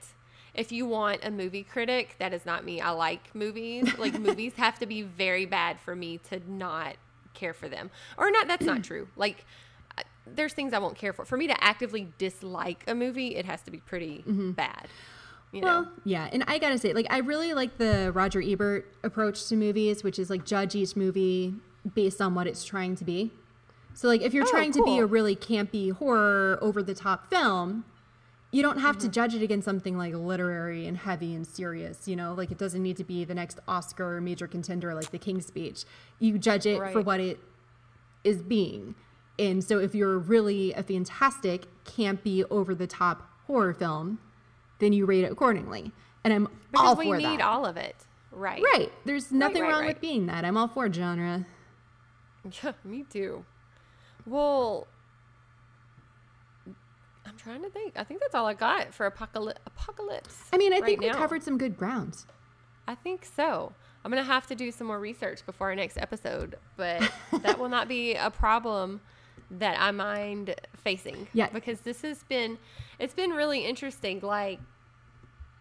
if 0.55 0.71
you 0.71 0.87
want 0.87 1.25
a 1.25 1.31
movie 1.31 1.64
critic, 1.64 2.14
that 2.21 2.33
is 2.33 2.47
not 2.47 2.64
me. 2.64 2.81
I 2.81 2.90
like 2.90 3.35
movies. 3.35 3.93
Like 3.99 4.19
movies 4.19 4.53
have 4.57 4.79
to 4.81 4.87
be 4.87 5.03
very 5.03 5.47
bad 5.47 5.81
for 5.81 5.97
me 5.97 6.19
to 6.31 6.40
not 6.51 6.97
care 7.33 7.55
for 7.55 7.69
them. 7.69 7.90
Or 8.17 8.31
not 8.31 8.49
that's 8.49 8.64
not 8.64 8.85
true. 8.90 9.09
Like 9.17 9.45
uh, 9.99 10.03
there's 10.27 10.53
things 10.53 10.73
I 10.73 10.79
won't 10.79 10.97
care 10.97 11.12
for. 11.12 11.25
For 11.25 11.37
me 11.37 11.47
to 11.49 11.64
actively 11.64 12.09
dislike 12.19 12.85
a 12.87 12.95
movie, 12.95 13.35
it 13.35 13.45
has 13.47 13.62
to 13.62 13.71
be 13.71 13.79
pretty 13.79 14.19
mm-hmm. 14.19 14.53
bad. 14.53 14.88
You 15.53 15.62
Well, 15.62 15.83
know. 15.85 15.88
yeah, 16.05 16.29
and 16.33 16.45
I 16.49 16.59
gotta 16.59 16.79
say, 16.79 16.93
like, 16.93 17.07
I 17.11 17.19
really 17.19 17.55
like 17.55 17.79
the 17.79 18.11
Roger 18.12 18.43
Ebert 18.43 18.93
approach 19.05 19.47
to 19.47 19.57
movies, 19.57 20.03
which 20.03 20.19
is 20.19 20.29
like 20.29 20.45
judge 20.45 20.75
each 20.75 20.97
movie 20.97 21.55
based 21.95 22.21
on 22.21 22.35
what 22.35 22.47
it's 22.47 22.64
trying 22.64 22.97
to 22.97 23.05
be. 23.05 23.31
So, 23.95 24.09
like, 24.09 24.23
if 24.23 24.35
you're 24.35 24.45
Oh, 24.47 24.51
trying 24.51 24.73
to 24.73 24.83
be 24.83 24.99
a 24.99 25.07
really 25.07 25.37
campy 25.37 25.93
horror, 25.93 26.59
over 26.61 26.83
the 26.83 26.95
top 26.95 27.31
film, 27.31 27.85
you 28.51 28.63
don't 28.63 28.79
have 28.79 28.97
Mm-hmm. 28.97 29.07
to 29.07 29.13
judge 29.13 29.35
it 29.35 29.43
against 29.43 29.65
something 29.65 29.97
like 29.97 30.15
literary 30.15 30.87
and 30.87 30.97
heavy 30.97 31.35
and 31.35 31.47
serious. 31.47 32.07
You 32.09 32.17
know, 32.17 32.35
like 32.35 32.51
it 32.51 32.59
doesn't 32.59 32.83
need 32.83 32.97
to 32.99 33.05
be 33.05 33.25
the 33.25 33.35
next 33.35 33.61
Oscar 33.69 34.21
major 34.21 34.47
contender 34.47 34.95
like 34.95 35.11
The 35.11 35.19
King's 35.19 35.47
Speech. 35.47 35.85
You 36.19 36.39
judge 36.39 36.67
it 36.67 36.79
for 36.93 37.01
what 37.03 37.21
it 37.21 37.39
is 38.25 38.43
being. 38.43 38.95
And 39.39 39.63
so, 39.65 39.79
if 39.79 39.95
you're 39.95 40.19
really 40.19 40.73
a 40.75 40.83
fantastic, 40.83 41.67
campy, 41.85 42.45
over 42.51 42.75
the 42.75 42.87
top 42.87 43.29
horror 43.47 43.75
film, 43.75 44.19
then 44.79 44.93
you 44.93 45.07
rate 45.07 45.25
it 45.25 45.33
accordingly. 45.33 45.93
And 46.25 46.33
I'm 46.33 46.49
Because 46.73 46.87
all 46.89 46.97
we 46.97 47.13
need 47.13 47.41
all 47.41 47.65
of 47.67 47.77
it. 47.77 47.97
Right. 48.33 48.63
right. 48.73 48.91
There's 49.05 49.31
nothing 49.31 49.63
right, 49.63 49.71
wrong 49.71 49.81
right. 49.83 49.89
with 49.89 50.01
being 50.01 50.27
that. 50.27 50.45
I'm 50.45 50.57
all 50.57 50.67
for 50.69 50.93
genre. 50.93 51.47
Yeah, 52.63 52.73
me 52.85 53.05
too. 53.09 53.45
Well, 54.27 54.87
I'm 57.27 57.37
trying 57.37 57.63
to 57.63 57.71
think. 57.71 57.95
I 57.97 58.05
think 58.05 58.21
that's 58.21 58.35
all 58.35 58.47
I 58.47 58.55
got 58.55 58.95
for 58.95 59.07
apocalypse. 59.07 59.61
Apocalypse. 59.67 60.37
I 60.53 60.57
mean, 60.57 60.73
I 60.73 60.77
right 60.77 60.85
think 60.85 61.01
we 61.01 61.09
now. 61.09 61.15
covered 61.15 61.43
some 61.43 61.59
good 61.59 61.77
grounds. 61.77 62.27
I 62.87 62.95
think 62.95 63.25
so. 63.25 63.73
I'm 64.05 64.11
gonna 64.11 64.23
have 64.23 64.47
to 64.49 64.55
do 64.55 64.71
some 64.71 64.87
more 64.87 65.01
research 65.01 65.45
before 65.47 65.69
our 65.69 65.75
next 65.75 65.97
episode, 65.97 66.57
but 66.77 67.11
that 67.43 67.59
will 67.59 67.71
not 67.71 67.89
be 67.89 68.15
a 68.15 68.31
problem 68.31 69.01
that 69.51 69.77
I 69.81 69.91
mind 69.91 70.55
facing. 70.77 71.27
Yeah. 71.33 71.49
Because 71.49 71.81
this 71.81 72.03
has 72.03 72.23
been, 72.25 72.59
it's 72.99 73.15
been 73.15 73.31
really 73.31 73.65
interesting. 73.65 74.21
Like, 74.21 74.61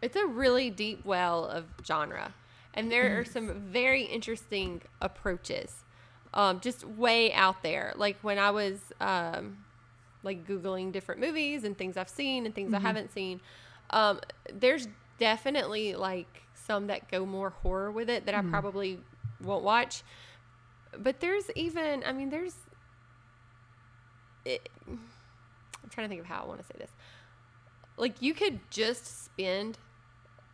it's 0.02 0.18
a 0.18 0.26
really 0.26 0.70
deep 0.70 1.06
well 1.06 1.46
of 1.46 1.66
genre, 1.86 2.34
and 2.74 2.92
there 2.92 3.20
are 3.20 3.24
mm. 3.24 3.32
some 3.32 3.62
very 3.62 4.04
interesting 4.04 4.82
approaches, 5.02 5.86
um, 6.34 6.60
just 6.60 6.84
way 6.86 7.34
out 7.34 7.62
there. 7.64 7.94
Like 7.96 8.18
when 8.22 8.40
I 8.40 8.52
was 8.52 8.80
um, 9.00 9.58
like 10.24 10.48
googling 10.48 10.92
different 10.92 11.22
movies 11.22 11.64
and 11.64 11.78
things 11.78 11.98
I've 11.98 12.10
seen 12.10 12.46
and 12.46 12.56
things 12.56 12.74
I 12.74 12.80
haven't 12.80 13.12
seen, 13.12 13.40
um, 13.92 14.20
there's 14.52 14.88
definitely 15.20 15.96
like 15.96 16.44
some 16.54 16.88
that 16.88 17.10
go 17.10 17.26
more 17.26 17.52
horror 17.52 17.92
with 17.92 18.10
it 18.10 18.26
that 18.26 18.36
I 18.36 18.42
probably 18.42 19.00
won't 19.42 19.64
watch. 19.64 20.04
But 20.98 21.20
there's 21.20 21.50
even, 21.56 22.04
I 22.06 22.14
mean, 22.14 22.30
there's. 22.30 22.56
It, 24.46 24.68
I'm 24.88 25.00
trying 25.90 26.06
to 26.06 26.10
think 26.10 26.22
of 26.22 26.28
how 26.28 26.44
I 26.44 26.48
want 26.48 26.60
to 26.60 26.66
say 26.66 26.76
this. 26.78 26.92
Like 27.98 28.22
you 28.22 28.34
could 28.34 28.60
just 28.70 29.26
spend 29.26 29.78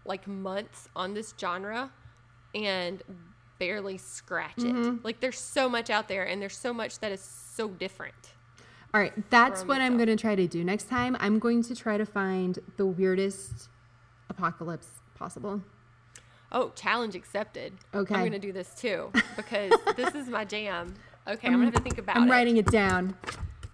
like 0.05 0.27
months 0.27 0.89
on 0.95 1.13
this 1.13 1.33
genre 1.39 1.91
and 2.53 3.01
barely 3.59 3.97
scratch 3.97 4.57
it. 4.59 4.73
Mm-hmm. 4.73 4.97
Like 5.03 5.19
there's 5.19 5.37
so 5.37 5.69
much 5.69 5.89
out 5.89 6.07
there 6.07 6.23
and 6.23 6.41
there's 6.41 6.57
so 6.57 6.73
much 6.73 6.99
that 6.99 7.11
is 7.11 7.21
so 7.21 7.67
different. 7.67 8.15
All 8.93 8.99
right, 8.99 9.13
that's 9.29 9.63
what 9.65 9.81
I'm 9.81 9.97
going 9.97 10.07
to 10.07 10.15
try 10.15 10.33
to 10.33 10.47
do 10.47 10.63
next 10.63 10.89
time. 10.89 11.15
I'm 11.19 11.37
going 11.37 11.61
to 11.63 11.75
try 11.75 11.97
to 11.97 12.07
find 12.07 12.57
the 12.77 12.87
weirdest 12.87 13.69
apocalypse 14.29 14.87
possible. 15.13 15.61
Oh, 16.51 16.71
challenge 16.75 17.15
accepted. 17.15 17.73
Okay. 17.93 18.15
I'm 18.15 18.23
gonna 18.23 18.39
do 18.39 18.51
this 18.51 18.73
too 18.73 19.11
because 19.35 19.71
this 19.95 20.15
is 20.15 20.27
my 20.27 20.45
jam. 20.45 20.95
Okay, 21.27 21.47
I'm, 21.47 21.53
gonna 21.53 21.65
have 21.65 21.75
to 21.75 21.81
think 21.81 21.99
about 21.99 22.17
it. 22.17 22.21
I'm 22.21 22.31
writing 22.31 22.57
it 22.57 22.65
down. 22.65 23.15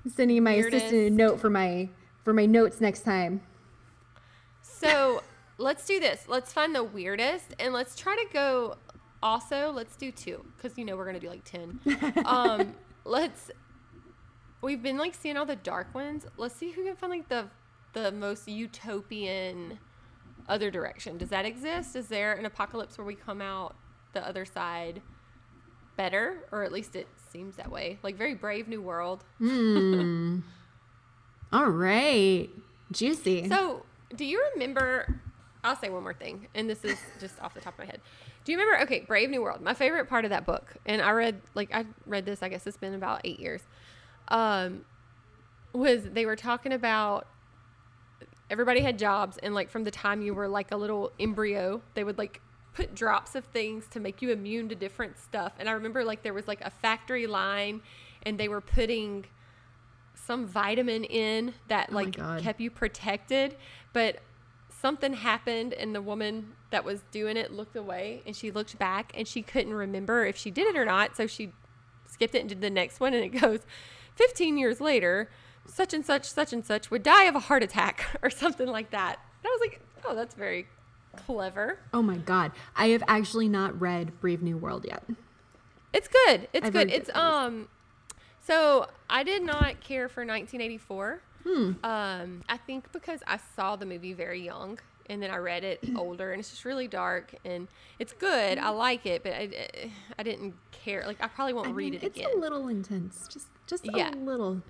I'm 0.04 0.12
sending 0.12 0.44
my 0.44 0.54
assistant 0.54 0.94
a 0.94 1.10
note 1.10 1.40
for 1.40 1.50
my 1.50 1.90
for 2.24 2.34
my 2.34 2.46
notes 2.46 2.82
next 2.82 3.02
time. 3.02 3.42
So 4.62 5.24
let's 5.58 5.86
do 5.86 6.00
this. 6.00 6.26
Let's 6.28 6.52
find 6.52 6.76
the 6.76 6.84
weirdest 6.84 7.54
and 7.60 7.74
let's 7.74 7.96
try 7.96 8.16
to 8.16 8.34
go. 8.34 8.76
Also, 9.26 9.72
let's 9.72 9.96
do 9.96 10.12
two 10.12 10.46
because 10.56 10.78
you 10.78 10.86
know 10.86 10.96
we're 10.96 11.08
gonna 11.08 11.20
do 11.20 11.30
like 11.30 11.44
ten. 11.44 11.80
Um, 12.26 12.76
let's. 13.06 13.50
We've 14.62 14.84
been 14.84 15.00
like 15.00 15.16
seeing 15.16 15.36
all 15.36 15.48
the 15.48 15.56
dark 15.56 15.96
ones. 15.96 16.28
Let's 16.38 16.54
see 16.54 16.70
who 16.70 16.84
can 16.84 16.96
find 16.96 17.12
like 17.12 17.28
the 17.28 17.48
the 17.94 18.12
most 18.12 18.48
utopian 18.48 19.80
other 20.48 20.70
direction. 20.70 21.18
Does 21.18 21.30
that 21.30 21.44
exist? 21.44 21.96
Is 21.96 22.08
there 22.08 22.34
an 22.34 22.46
apocalypse 22.46 23.00
where 23.00 23.06
we 23.06 23.16
come 23.16 23.42
out 23.42 23.76
the 24.14 24.24
other 24.26 24.46
side 24.46 25.02
better, 25.98 26.48
or 26.52 26.64
at 26.64 26.72
least 26.72 26.96
it 26.96 27.08
seems 27.32 27.56
that 27.56 27.72
way? 27.72 27.98
Like 28.04 28.18
very 28.18 28.36
brave 28.36 28.68
new 28.68 28.84
world. 28.84 29.24
All 31.52 31.70
right. 31.70 32.48
Juicy. 32.92 33.50
So, 33.50 33.88
do 34.16 34.24
you 34.24 34.46
remember? 34.54 35.20
I'll 35.66 35.76
say 35.76 35.90
one 35.90 36.04
more 36.04 36.14
thing, 36.14 36.48
and 36.56 36.70
this 36.70 36.86
is 36.86 36.98
just 37.20 37.40
off 37.42 37.54
the 37.54 37.60
top 37.60 37.74
of 37.74 37.80
my 37.80 37.86
head. 37.86 38.00
Do 38.44 38.52
you 38.52 38.58
remember? 38.60 38.84
Okay, 38.84 39.02
Brave 39.02 39.30
New 39.30 39.42
World. 39.42 39.62
My 39.62 39.74
favorite 39.74 40.08
part 40.08 40.24
of 40.24 40.30
that 40.30 40.46
book, 40.46 40.76
and 40.86 41.02
I 41.02 41.12
read 41.12 41.42
like 41.56 41.74
I 41.74 41.86
read 42.06 42.26
this. 42.26 42.44
I 42.44 42.50
guess 42.50 42.66
it's 42.68 42.78
been 42.78 42.94
about 42.94 43.22
eight 43.24 43.40
years. 43.40 43.62
Um, 44.28 44.86
was 45.74 46.04
they 46.04 46.26
were 46.26 46.36
talking 46.36 46.72
about 46.72 47.28
everybody 48.50 48.82
had 48.82 49.00
jobs, 49.00 49.38
and 49.42 49.54
like 49.56 49.70
from 49.70 49.84
the 49.84 49.92
time 49.92 50.22
you 50.22 50.34
were 50.34 50.48
like 50.48 50.72
a 50.72 50.78
little 50.78 51.12
embryo, 51.20 51.82
they 51.96 52.04
would 52.04 52.18
like 52.18 52.42
put 52.74 52.94
drops 52.94 53.36
of 53.36 53.46
things 53.46 53.88
to 53.90 54.00
make 54.00 54.22
you 54.22 54.32
immune 54.32 54.70
to 54.70 54.76
different 54.76 55.18
stuff. 55.18 55.54
And 55.60 55.68
I 55.68 55.72
remember 55.72 56.04
like 56.04 56.24
there 56.24 56.34
was 56.34 56.48
like 56.48 56.62
a 56.62 56.70
factory 56.70 57.26
line, 57.26 57.82
and 58.24 58.38
they 58.40 58.48
were 58.48 58.62
putting 58.62 59.26
some 60.14 60.46
vitamin 60.48 61.04
in 61.06 61.54
that 61.68 61.90
Oh 61.92 61.96
like 61.96 62.16
God. 62.16 62.42
kept 62.42 62.60
you 62.62 62.70
protected, 62.70 63.56
but 63.94 64.20
something 64.82 65.14
happened 65.14 65.74
and 65.74 65.96
the 65.96 66.02
woman 66.02 66.54
that 66.70 66.84
was 66.84 67.02
doing 67.12 67.38
it 67.38 67.52
looked 67.52 67.76
away 67.76 68.22
and 68.26 68.36
she 68.36 68.52
looked 68.52 68.78
back 68.78 69.12
and 69.16 69.28
she 69.28 69.42
couldn't 69.42 69.74
remember 69.74 70.26
if 70.26 70.36
she 70.38 70.52
did 70.52 70.68
it 70.68 70.78
or 70.78 70.86
not. 70.86 71.16
So 71.16 71.28
she 71.28 71.52
skipped 72.08 72.36
it 72.36 72.40
and 72.40 72.50
did 72.50 72.62
the 72.62 72.70
next 72.70 73.00
one 73.00 73.14
and 73.14 73.24
it 73.24 73.40
goes 73.40 73.62
15 74.16 74.58
years 74.58 74.80
later 74.80 75.30
such 75.68 75.94
and 75.94 76.06
such 76.06 76.30
such 76.30 76.54
and 76.54 76.66
such 76.66 76.92
would 76.92 77.04
die 77.04 77.24
of 77.24 77.36
a 77.36 77.40
heart 77.40 77.64
attack 77.64 78.06
or 78.24 78.30
something 78.30 78.68
like 78.68 78.92
that. 78.92 79.20
And 79.44 79.48
i 79.48 79.50
was 79.50 79.62
like 79.62 79.82
oh 80.06 80.16
that's 80.16 80.36
very 80.36 80.68
clever. 81.16 81.80
Oh 81.94 82.02
my 82.02 82.18
god. 82.18 82.52
I 82.76 82.88
have 82.90 83.04
actually 83.08 83.48
not 83.48 83.80
read 83.80 84.20
Brave 84.20 84.42
New 84.42 84.58
World 84.58 84.86
yet. 84.86 85.04
it's 85.94 86.08
good. 86.10 86.48
It's 86.54 86.68
I've 86.68 86.74
good. 86.74 86.92
it's 86.92 87.10
um 87.16 87.70
so 88.42 88.88
i 89.10 89.24
did 89.24 89.42
not 89.42 89.80
care 89.82 90.08
for 90.08 90.22
1984 90.22 91.22
Hmm. 91.46 91.74
Um, 91.84 92.44
I 92.50 92.58
think 92.58 92.92
because 92.92 93.22
I 93.28 93.38
saw 93.56 93.76
the 93.76 93.86
movie 93.86 94.14
very 94.14 94.42
young 94.44 94.80
and 95.08 95.22
then 95.22 95.30
I 95.30 95.38
read 95.38 95.64
it 95.64 95.80
older 95.96 96.32
and 96.32 96.40
it's 96.40 96.50
just 96.50 96.66
really 96.66 96.88
dark 96.88 97.36
and 97.46 97.68
it's 98.00 98.14
good. 98.14 98.58
I 98.58 98.70
like 98.70 99.06
it, 99.06 99.22
but 99.24 99.34
I, 99.34 99.92
I 100.18 100.24
didn't 100.24 100.56
care. 100.72 101.04
Like 101.06 101.24
I 101.24 101.28
probably 101.28 101.54
won't 101.54 101.68
I 101.68 101.72
read 101.72 101.92
mean, 101.92 102.02
it 102.02 102.04
it's 102.04 102.18
again. 102.18 102.32
a 102.36 102.40
little 102.40 102.68
intense. 102.68 103.28
Just 103.32 103.48
just 103.68 103.86
Yeah. 103.94 104.14
a 104.14 104.16
little. 104.18 104.62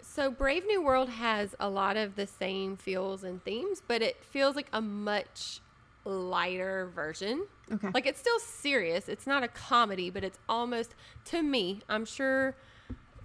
so 0.00 0.30
Brave 0.30 0.64
New 0.66 0.82
World 0.82 1.10
has 1.10 1.54
a 1.60 1.68
lot 1.68 1.96
of 1.98 2.16
the 2.16 2.26
same 2.26 2.76
feels 2.78 3.22
and 3.22 3.44
themes, 3.44 3.82
but 3.86 4.00
it 4.02 4.24
feels 4.24 4.56
like 4.56 4.68
a 4.72 4.80
much 4.80 5.60
lighter 6.04 6.90
version. 6.94 7.46
Okay. 7.70 7.88
Like 7.92 8.06
it's 8.06 8.18
still 8.18 8.38
serious. 8.38 9.08
It's 9.10 9.26
not 9.26 9.42
a 9.42 9.48
comedy, 9.48 10.08
but 10.08 10.24
it's 10.24 10.38
almost 10.48 10.94
to 11.26 11.42
me. 11.42 11.80
I'm 11.88 12.06
sure 12.06 12.56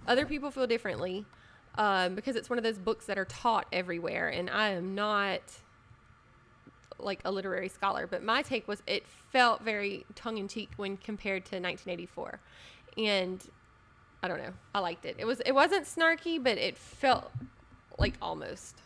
other 0.06 0.26
people 0.26 0.50
feel 0.50 0.66
differently 0.66 1.24
um, 1.76 2.14
because 2.14 2.36
it's 2.36 2.48
one 2.48 2.58
of 2.58 2.64
those 2.64 2.78
books 2.78 3.06
that 3.06 3.18
are 3.18 3.24
taught 3.24 3.66
everywhere, 3.72 4.28
and 4.28 4.48
I 4.50 4.70
am 4.70 4.94
not 4.94 5.40
like 6.98 7.20
a 7.24 7.30
literary 7.30 7.68
scholar. 7.68 8.06
But 8.06 8.22
my 8.22 8.42
take 8.42 8.68
was 8.68 8.82
it 8.86 9.04
felt 9.32 9.62
very 9.62 10.04
tongue 10.14 10.38
in 10.38 10.48
cheek 10.48 10.70
when 10.76 10.96
compared 10.96 11.44
to 11.46 11.56
1984, 11.56 12.40
and 12.98 13.44
I 14.22 14.28
don't 14.28 14.38
know. 14.38 14.52
I 14.74 14.78
liked 14.80 15.04
it. 15.04 15.16
It 15.18 15.26
was 15.26 15.40
it 15.40 15.52
wasn't 15.52 15.86
snarky, 15.86 16.42
but 16.42 16.58
it 16.58 16.78
felt 16.78 17.30
like 17.98 18.14
almost. 18.22 18.80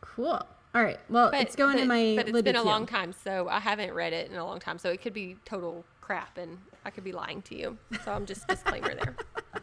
Cool. 0.00 0.46
All 0.74 0.82
right. 0.82 0.98
Well, 1.08 1.30
But 1.30 1.42
it's 1.42 1.54
going 1.54 1.76
but, 1.76 1.82
in 1.82 1.88
my 1.88 2.14
But 2.16 2.26
it's 2.26 2.34
Libby 2.34 2.52
been 2.52 2.60
a 2.60 2.64
long 2.64 2.84
time, 2.84 3.12
so 3.12 3.48
I 3.48 3.60
haven't 3.60 3.92
read 3.94 4.12
it 4.12 4.30
in 4.30 4.36
a 4.36 4.44
long 4.44 4.58
time. 4.58 4.78
So 4.78 4.90
it 4.90 5.00
could 5.00 5.12
be 5.12 5.36
total 5.44 5.84
crap, 6.00 6.36
and 6.36 6.58
I 6.84 6.90
could 6.90 7.04
be 7.04 7.12
lying 7.12 7.42
to 7.42 7.56
you. 7.56 7.78
So 8.04 8.12
I'm 8.12 8.26
just 8.26 8.46
disclaimer 8.48 8.94
there. 8.94 9.16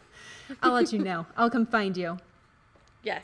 I'll 0.64 0.72
let 0.72 0.94
you 0.94 1.00
know. 1.00 1.26
I'll 1.36 1.50
come 1.50 1.66
find 1.66 1.96
you. 1.98 2.18
Yes. 3.04 3.24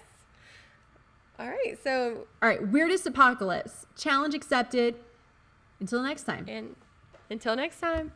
All 1.39 1.47
right. 1.47 1.77
So 1.83 2.27
All 2.41 2.49
right. 2.49 2.67
Weirdest 2.67 3.05
apocalypse. 3.05 3.85
Challenge 3.95 4.33
accepted. 4.33 4.95
Until 5.79 6.01
next 6.01 6.23
time. 6.23 6.45
and 6.47 6.75
until 7.29 7.55
next 7.55 7.79
time. 7.79 8.11